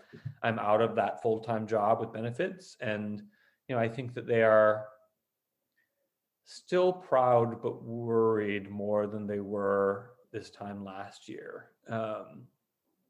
i'm 0.43 0.59
out 0.59 0.81
of 0.81 0.95
that 0.95 1.21
full-time 1.21 1.67
job 1.67 2.01
with 2.01 2.13
benefits 2.13 2.77
and 2.81 3.23
you 3.69 3.75
know 3.75 3.81
i 3.81 3.89
think 3.89 4.15
that 4.15 4.27
they 4.27 4.43
are 4.43 4.87
still 6.45 6.93
proud 6.93 7.63
but 7.63 7.83
worried 7.83 8.71
more 8.71 9.07
than 9.07 9.27
they 9.27 9.41
were 9.41 10.11
this 10.33 10.51
time 10.51 10.85
last 10.85 11.29
year. 11.29 11.71
Um, 11.89 12.47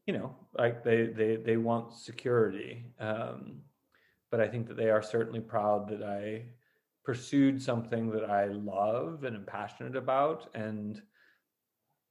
you 0.06 0.12
know, 0.12 0.36
like 0.56 0.84
they 0.84 1.06
they 1.06 1.36
they 1.36 1.56
want 1.56 1.94
security, 1.94 2.84
um, 3.00 3.60
but 4.30 4.40
I 4.40 4.48
think 4.48 4.68
that 4.68 4.76
they 4.76 4.90
are 4.90 5.02
certainly 5.02 5.40
proud 5.40 5.88
that 5.88 6.02
I 6.02 6.44
pursued 7.04 7.60
something 7.60 8.10
that 8.10 8.30
I 8.30 8.46
love 8.46 9.24
and 9.24 9.34
am 9.34 9.46
passionate 9.46 9.96
about, 9.96 10.48
and 10.54 11.00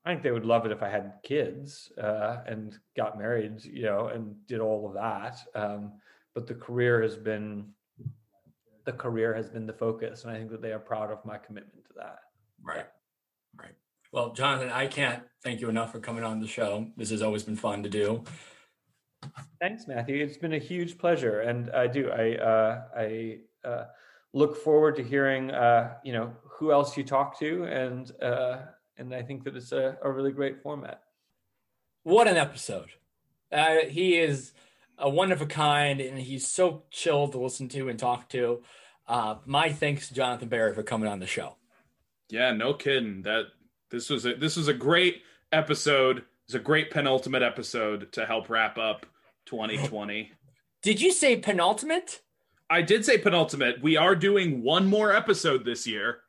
I 0.05 0.11
think 0.11 0.23
they 0.23 0.31
would 0.31 0.45
love 0.45 0.65
it 0.65 0.71
if 0.71 0.83
I 0.83 0.89
had 0.89 1.19
kids 1.23 1.91
uh, 2.01 2.37
and 2.47 2.77
got 2.97 3.17
married, 3.17 3.63
you 3.63 3.83
know, 3.83 4.07
and 4.07 4.35
did 4.47 4.59
all 4.59 4.87
of 4.87 4.95
that. 4.95 5.39
Um, 5.55 5.93
but 6.33 6.47
the 6.47 6.55
career 6.55 7.01
has 7.01 7.15
been 7.15 7.67
the 8.85 8.91
career 8.91 9.33
has 9.33 9.49
been 9.49 9.65
the 9.65 9.73
focus, 9.73 10.23
and 10.23 10.31
I 10.31 10.37
think 10.37 10.51
that 10.51 10.61
they 10.61 10.71
are 10.71 10.79
proud 10.79 11.11
of 11.11 11.23
my 11.25 11.37
commitment 11.37 11.85
to 11.85 11.93
that. 11.97 12.19
Right, 12.61 12.85
right. 13.59 13.73
Well, 14.11 14.33
Jonathan, 14.33 14.69
I 14.69 14.87
can't 14.87 15.23
thank 15.43 15.61
you 15.61 15.69
enough 15.69 15.91
for 15.91 15.99
coming 15.99 16.23
on 16.23 16.39
the 16.39 16.47
show. 16.47 16.87
This 16.97 17.09
has 17.09 17.21
always 17.21 17.43
been 17.43 17.55
fun 17.55 17.83
to 17.83 17.89
do. 17.89 18.23
Thanks, 19.59 19.87
Matthew. 19.87 20.23
It's 20.23 20.37
been 20.37 20.53
a 20.53 20.59
huge 20.59 20.97
pleasure, 20.97 21.41
and 21.41 21.71
I 21.71 21.87
do. 21.87 22.11
I 22.11 22.35
uh, 22.35 22.81
I 22.95 23.37
uh, 23.65 23.85
look 24.33 24.57
forward 24.57 24.95
to 24.97 25.03
hearing 25.03 25.51
uh, 25.51 25.95
you 26.03 26.13
know 26.13 26.33
who 26.43 26.71
else 26.71 26.97
you 26.97 27.03
talk 27.03 27.39
to, 27.39 27.63
and 27.63 28.11
uh, 28.21 28.57
and 28.97 29.13
I 29.15 29.21
think 29.21 29.43
that 29.45 29.55
it's 29.55 29.71
a, 29.71 29.97
a 30.03 30.11
really 30.11 30.31
great 30.31 30.61
format. 30.61 31.01
What 32.03 32.27
an 32.27 32.37
episode! 32.37 32.89
Uh, 33.51 33.85
he 33.87 34.17
is 34.17 34.51
a 34.97 35.09
one 35.09 35.31
of 35.31 35.41
a 35.41 35.45
kind, 35.45 36.01
and 36.01 36.19
he's 36.19 36.47
so 36.47 36.83
chill 36.91 37.27
to 37.29 37.39
listen 37.39 37.69
to 37.69 37.89
and 37.89 37.99
talk 37.99 38.29
to. 38.29 38.61
Uh, 39.07 39.35
my 39.45 39.71
thanks 39.71 40.07
to 40.07 40.13
Jonathan 40.13 40.47
Berry 40.47 40.73
for 40.73 40.83
coming 40.83 41.09
on 41.09 41.19
the 41.19 41.27
show. 41.27 41.57
Yeah, 42.29 42.51
no 42.51 42.73
kidding. 42.73 43.23
That 43.23 43.45
this 43.89 44.09
was 44.09 44.25
a 44.25 44.35
this 44.35 44.55
was 44.55 44.67
a 44.67 44.73
great 44.73 45.21
episode. 45.51 46.23
It's 46.45 46.55
a 46.55 46.59
great 46.59 46.91
penultimate 46.91 47.43
episode 47.43 48.11
to 48.13 48.25
help 48.25 48.49
wrap 48.49 48.77
up 48.77 49.05
2020. 49.45 50.31
Did 50.81 51.01
you 51.01 51.11
say 51.11 51.37
penultimate? 51.37 52.21
I 52.69 52.81
did 52.81 53.05
say 53.05 53.17
penultimate. 53.17 53.81
We 53.81 53.97
are 53.97 54.15
doing 54.15 54.63
one 54.63 54.87
more 54.87 55.15
episode 55.15 55.63
this 55.63 55.85
year. 55.85 56.21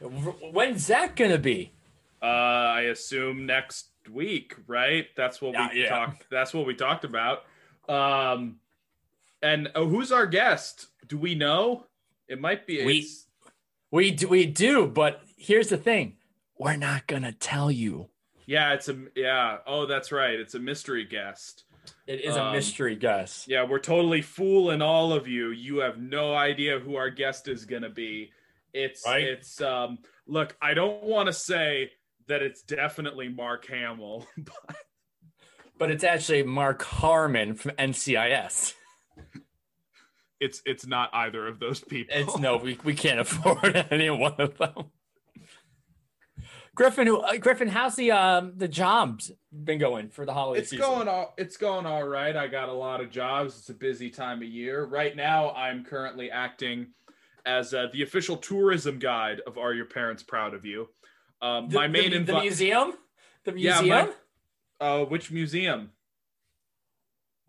When's 0.00 0.88
that 0.88 1.14
gonna 1.14 1.38
be? 1.38 1.72
Uh, 2.20 2.26
I 2.26 2.80
assume 2.82 3.46
next 3.46 3.90
week, 4.10 4.56
right? 4.66 5.06
That's 5.16 5.40
what 5.40 5.52
we 5.52 5.82
yeah. 5.82 5.88
talked. 5.88 6.26
That's 6.30 6.52
what 6.52 6.66
we 6.66 6.74
talked 6.74 7.04
about. 7.04 7.44
Um, 7.88 8.56
and 9.42 9.70
oh, 9.74 9.86
who's 9.86 10.12
our 10.12 10.26
guest? 10.26 10.88
Do 11.06 11.18
we 11.18 11.34
know? 11.34 11.86
It 12.28 12.40
might 12.40 12.66
be. 12.66 12.84
We 12.84 13.06
we 13.90 14.10
do, 14.10 14.28
we 14.28 14.46
do, 14.46 14.86
but 14.86 15.22
here's 15.36 15.68
the 15.68 15.76
thing: 15.76 16.16
we're 16.58 16.76
not 16.76 17.06
gonna 17.06 17.32
tell 17.32 17.70
you. 17.70 18.08
Yeah, 18.46 18.72
it's 18.72 18.88
a 18.88 18.96
yeah. 19.14 19.58
Oh, 19.66 19.86
that's 19.86 20.12
right. 20.12 20.38
It's 20.38 20.54
a 20.54 20.58
mystery 20.58 21.04
guest. 21.04 21.64
It 22.06 22.24
is 22.24 22.36
um, 22.36 22.48
a 22.48 22.52
mystery 22.52 22.96
guest. 22.96 23.48
Yeah, 23.48 23.64
we're 23.64 23.78
totally 23.78 24.22
fooling 24.22 24.82
all 24.82 25.12
of 25.12 25.28
you. 25.28 25.50
You 25.50 25.78
have 25.78 25.98
no 25.98 26.34
idea 26.34 26.78
who 26.78 26.96
our 26.96 27.10
guest 27.10 27.48
is 27.48 27.64
gonna 27.64 27.90
be. 27.90 28.30
It's 28.72 29.04
right? 29.06 29.22
it's 29.24 29.60
um. 29.60 29.98
Look, 30.26 30.56
I 30.60 30.74
don't 30.74 31.02
want 31.02 31.26
to 31.26 31.32
say 31.32 31.92
that 32.28 32.42
it's 32.42 32.62
definitely 32.62 33.28
Mark 33.28 33.66
Hamill, 33.66 34.26
but 34.38 34.76
but 35.78 35.90
it's 35.90 36.04
actually 36.04 36.42
Mark 36.42 36.82
Harmon 36.82 37.54
from 37.54 37.72
NCIS. 37.72 38.74
It's 40.40 40.62
it's 40.66 40.86
not 40.86 41.10
either 41.12 41.46
of 41.46 41.58
those 41.58 41.80
people. 41.80 42.14
It's 42.16 42.38
no, 42.38 42.56
we, 42.56 42.78
we 42.84 42.94
can't 42.94 43.20
afford 43.20 43.86
any 43.90 44.10
one 44.10 44.34
of 44.38 44.58
them. 44.58 44.90
Griffin, 46.74 47.06
who 47.06 47.20
uh, 47.20 47.36
Griffin, 47.36 47.68
how's 47.68 47.94
the 47.94 48.10
um 48.10 48.52
the 48.56 48.68
jobs 48.68 49.30
been 49.52 49.78
going 49.78 50.08
for 50.08 50.26
the 50.26 50.34
holiday 50.34 50.60
it's 50.60 50.70
season? 50.70 50.84
going 50.84 51.08
all 51.08 51.34
it's 51.38 51.56
going 51.56 51.86
all 51.86 52.04
right. 52.04 52.36
I 52.36 52.48
got 52.48 52.68
a 52.68 52.72
lot 52.72 53.00
of 53.00 53.10
jobs. 53.10 53.58
It's 53.58 53.68
a 53.70 53.74
busy 53.74 54.10
time 54.10 54.42
of 54.42 54.48
year. 54.48 54.84
Right 54.84 55.14
now, 55.14 55.52
I'm 55.52 55.84
currently 55.84 56.30
acting 56.30 56.88
as 57.46 57.74
uh, 57.74 57.86
the 57.92 58.02
official 58.02 58.36
tourism 58.36 58.98
guide 58.98 59.40
of 59.46 59.58
Are 59.58 59.72
Your 59.72 59.84
Parents 59.84 60.22
Proud 60.22 60.54
of 60.54 60.64
You? 60.64 60.88
Um, 61.42 61.68
the, 61.68 61.76
my 61.76 61.88
main 61.88 62.10
the, 62.10 62.18
invi- 62.18 62.26
the 62.26 62.40
museum, 62.40 62.94
the 63.44 63.52
museum. 63.52 63.86
Yeah, 63.86 64.04
my, 64.06 64.12
uh, 64.84 65.02
which 65.06 65.30
museum? 65.30 65.92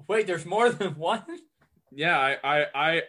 Wait, 0.08 0.26
there's 0.26 0.46
more 0.46 0.70
than 0.70 0.96
one. 0.98 1.26
Yeah, 1.92 2.18
I, 2.18 2.38
I, 2.44 2.66
I, 2.74 3.02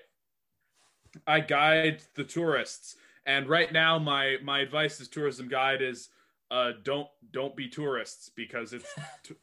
I 1.26 1.40
guide 1.40 2.02
the 2.16 2.24
tourists, 2.24 2.96
and 3.24 3.48
right 3.48 3.72
now, 3.72 3.98
my 3.98 4.36
my 4.42 4.60
advice 4.60 5.00
as 5.00 5.08
tourism 5.08 5.48
guide 5.48 5.80
is, 5.80 6.08
uh, 6.50 6.72
don't 6.82 7.06
don't 7.32 7.56
be 7.56 7.68
tourists 7.68 8.28
because 8.34 8.72
it's 8.72 8.88
t- 9.22 9.36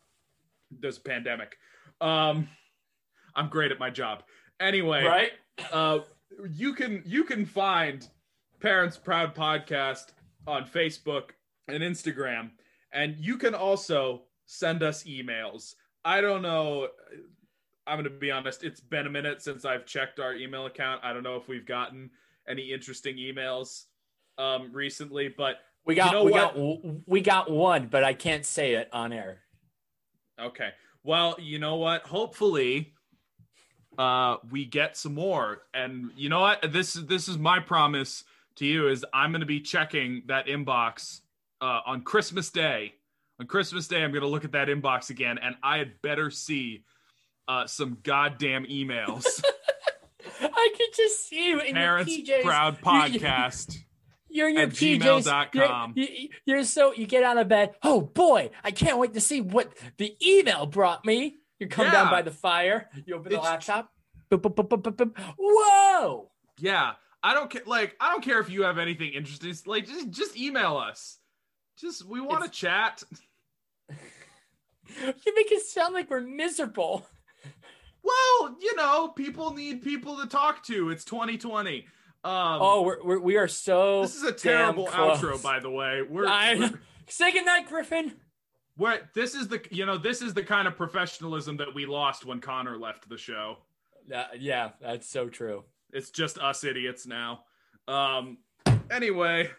there's 0.69 0.97
a 0.97 1.01
pandemic. 1.01 1.55
Um, 2.01 2.49
I'm 3.35 3.47
great 3.47 3.71
at 3.71 3.79
my 3.79 3.89
job. 3.89 4.23
Anyway, 4.59 5.03
right? 5.03 5.31
Uh, 5.71 5.99
you 6.51 6.73
can 6.73 7.03
you 7.05 7.23
can 7.23 7.45
find 7.45 8.07
Parents 8.59 8.97
Proud 8.97 9.33
podcast 9.33 10.07
on 10.45 10.65
Facebook 10.65 11.31
and 11.69 11.81
Instagram, 11.81 12.51
and 12.91 13.15
you 13.17 13.37
can 13.37 13.55
also 13.55 14.23
send 14.53 14.83
us 14.83 15.03
emails. 15.03 15.75
I 16.05 16.21
don't 16.21 16.41
know. 16.41 16.89
I'm 17.87 17.97
going 17.97 18.05
to 18.05 18.09
be 18.09 18.31
honest. 18.31 18.63
It's 18.63 18.79
been 18.79 19.07
a 19.07 19.09
minute 19.09 19.41
since 19.41 19.65
I've 19.65 19.85
checked 19.85 20.19
our 20.19 20.35
email 20.35 20.65
account. 20.67 21.01
I 21.03 21.11
don't 21.11 21.23
know 21.23 21.35
if 21.35 21.47
we've 21.47 21.65
gotten 21.65 22.09
any 22.47 22.71
interesting 22.71 23.17
emails 23.17 23.85
um, 24.37 24.71
recently, 24.71 25.33
but 25.35 25.57
we 25.85 25.95
got 25.95 26.07
you 26.07 26.11
know 26.11 26.23
we 26.23 26.31
what? 26.31 26.55
got 26.55 27.07
we 27.07 27.21
got 27.21 27.51
one, 27.51 27.87
but 27.87 28.03
I 28.03 28.13
can't 28.13 28.45
say 28.45 28.75
it 28.75 28.89
on 28.93 29.11
air. 29.11 29.39
Okay. 30.39 30.69
Well, 31.03 31.35
you 31.39 31.59
know 31.59 31.75
what? 31.75 32.03
Hopefully, 32.03 32.93
uh, 33.97 34.37
we 34.49 34.65
get 34.65 34.95
some 34.95 35.15
more. 35.15 35.63
And 35.73 36.11
you 36.15 36.29
know 36.29 36.41
what? 36.41 36.71
This 36.71 36.93
this 36.93 37.27
is 37.27 37.37
my 37.37 37.59
promise 37.59 38.23
to 38.55 38.65
you 38.65 38.87
is 38.87 39.05
I'm 39.13 39.31
going 39.31 39.41
to 39.41 39.45
be 39.45 39.59
checking 39.59 40.23
that 40.27 40.47
inbox 40.47 41.21
uh, 41.59 41.81
on 41.85 42.01
Christmas 42.03 42.49
Day 42.49 42.93
on 43.43 43.47
Christmas 43.47 43.89
Day, 43.89 44.01
I'm 44.01 44.11
going 44.11 44.21
to 44.21 44.27
look 44.27 44.45
at 44.45 44.53
that 44.53 44.69
inbox 44.69 45.09
again, 45.09 45.37
and 45.37 45.55
I 45.61 45.77
had 45.77 46.01
better 46.01 46.31
see 46.31 46.85
uh, 47.49 47.67
some 47.67 47.97
goddamn 48.01 48.65
emails. 48.67 49.25
I 50.41 50.73
could 50.77 50.95
just 50.95 51.27
see 51.27 51.49
you 51.49 51.59
in 51.59 51.73
Parents 51.75 52.17
your 52.17 52.37
PJs. 52.39 52.43
Proud 52.43 52.79
Podcast. 52.81 53.77
You're 54.29 54.47
in 54.47 54.55
your 54.55 54.67
PJs. 54.67 55.23
Gmail.com. 55.23 55.93
You're, 55.97 56.07
you're 56.45 56.63
so 56.63 56.93
you 56.93 57.05
get 57.05 57.23
out 57.23 57.37
of 57.37 57.49
bed. 57.49 57.73
Oh 57.83 57.99
boy, 57.99 58.49
I 58.63 58.71
can't 58.71 58.97
wait 58.97 59.13
to 59.15 59.21
see 59.21 59.41
what 59.41 59.73
the 59.97 60.15
email 60.25 60.65
brought 60.65 61.03
me. 61.05 61.35
You 61.59 61.67
come 61.67 61.87
Yeah. 61.87 61.91
down 61.91 62.11
by 62.11 62.21
the 62.21 62.31
fire. 62.31 62.89
You 63.05 63.15
open 63.15 63.29
the 63.29 63.35
It's- 63.35 63.43
laptop. 63.45 63.89
Boop, 64.31 64.41
boop, 64.41 64.55
boop, 64.55 64.81
boop, 64.81 64.95
boop, 64.95 64.95
boop. 64.95 65.35
Whoa! 65.37 66.31
Yeah, 66.59 66.93
I 67.21 67.33
don't 67.33 67.51
care. 67.51 67.61
Like, 67.67 67.95
I 67.99 68.09
don't 68.11 68.23
care 68.23 68.39
if 68.39 68.49
you 68.49 68.63
have 68.63 68.77
anything 68.79 69.11
interesting. 69.11 69.53
Like, 69.65 69.85
just 69.85 70.09
just 70.11 70.37
email 70.37 70.77
us. 70.77 71.19
Just 71.77 72.05
we 72.07 72.21
want 72.21 72.45
to 72.45 72.49
chat. 72.49 73.03
You 75.01 75.35
make 75.35 75.51
it 75.51 75.65
sound 75.65 75.93
like 75.93 76.09
we're 76.09 76.21
miserable. 76.21 77.07
Well, 78.03 78.57
you 78.61 78.75
know, 78.75 79.07
people 79.09 79.53
need 79.53 79.81
people 79.81 80.17
to 80.17 80.27
talk 80.27 80.63
to. 80.65 80.89
It's 80.89 81.05
2020. 81.05 81.85
Um, 82.25 82.33
oh, 82.61 82.81
we're, 82.83 83.03
we're 83.03 83.19
we 83.19 83.37
are 83.37 83.47
so. 83.47 84.01
this 84.01 84.15
is 84.15 84.23
a 84.23 84.31
terrible 84.31 84.87
outro, 84.87 85.41
by 85.41 85.59
the 85.59 85.69
way. 85.69 86.01
We're, 86.01 86.27
I, 86.27 86.55
we're, 86.55 86.79
say 87.07 87.31
goodnight, 87.31 87.67
Griffin. 87.67 88.13
we're 88.77 88.99
this 89.13 89.35
is 89.35 89.49
the 89.49 89.61
you 89.71 89.85
know 89.85 89.97
this 89.97 90.21
is 90.21 90.33
the 90.33 90.43
kind 90.43 90.67
of 90.67 90.77
professionalism 90.77 91.57
that 91.57 91.73
we 91.73 91.85
lost 91.85 92.25
when 92.25 92.39
Connor 92.39 92.77
left 92.77 93.09
the 93.09 93.17
show. 93.17 93.57
Uh, 94.13 94.25
yeah, 94.37 94.69
that's 94.81 95.09
so 95.09 95.27
true. 95.27 95.63
It's 95.91 96.11
just 96.11 96.37
us 96.37 96.63
idiots 96.63 97.05
now. 97.05 97.43
Um. 97.87 98.37
Anyway, 98.89 99.49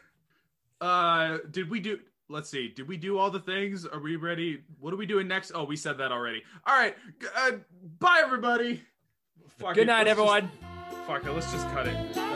uh, 0.81 1.39
did 1.51 1.68
we 1.68 1.81
do? 1.81 1.99
Let's 2.29 2.51
see. 2.51 2.68
Did 2.68 2.89
we 2.89 2.97
do 2.97 3.18
all 3.18 3.31
the 3.31 3.41
things? 3.41 3.85
Are 3.87 4.01
we 4.01 4.16
ready? 4.16 4.62
What 4.81 4.95
are 4.95 4.97
we 4.97 5.07
doing 5.07 5.29
next? 5.29 5.53
Oh, 5.55 5.64
we 5.64 5.77
said 5.77 5.99
that 5.99 6.11
already. 6.11 6.43
All 6.66 6.75
right. 6.77 6.97
Uh, 7.37 7.53
bye, 7.99 8.20
everybody. 8.25 8.83
Fuck 9.59 9.75
Good 9.75 9.83
it, 9.83 9.87
night, 9.87 10.07
let's 10.07 10.18
just- 10.18 10.31
everyone. 10.37 10.51
fuck 11.07 11.25
it. 11.27 11.31
Let's 11.33 11.53
just 11.53 11.68
cut 11.70 11.87
it. 11.87 12.34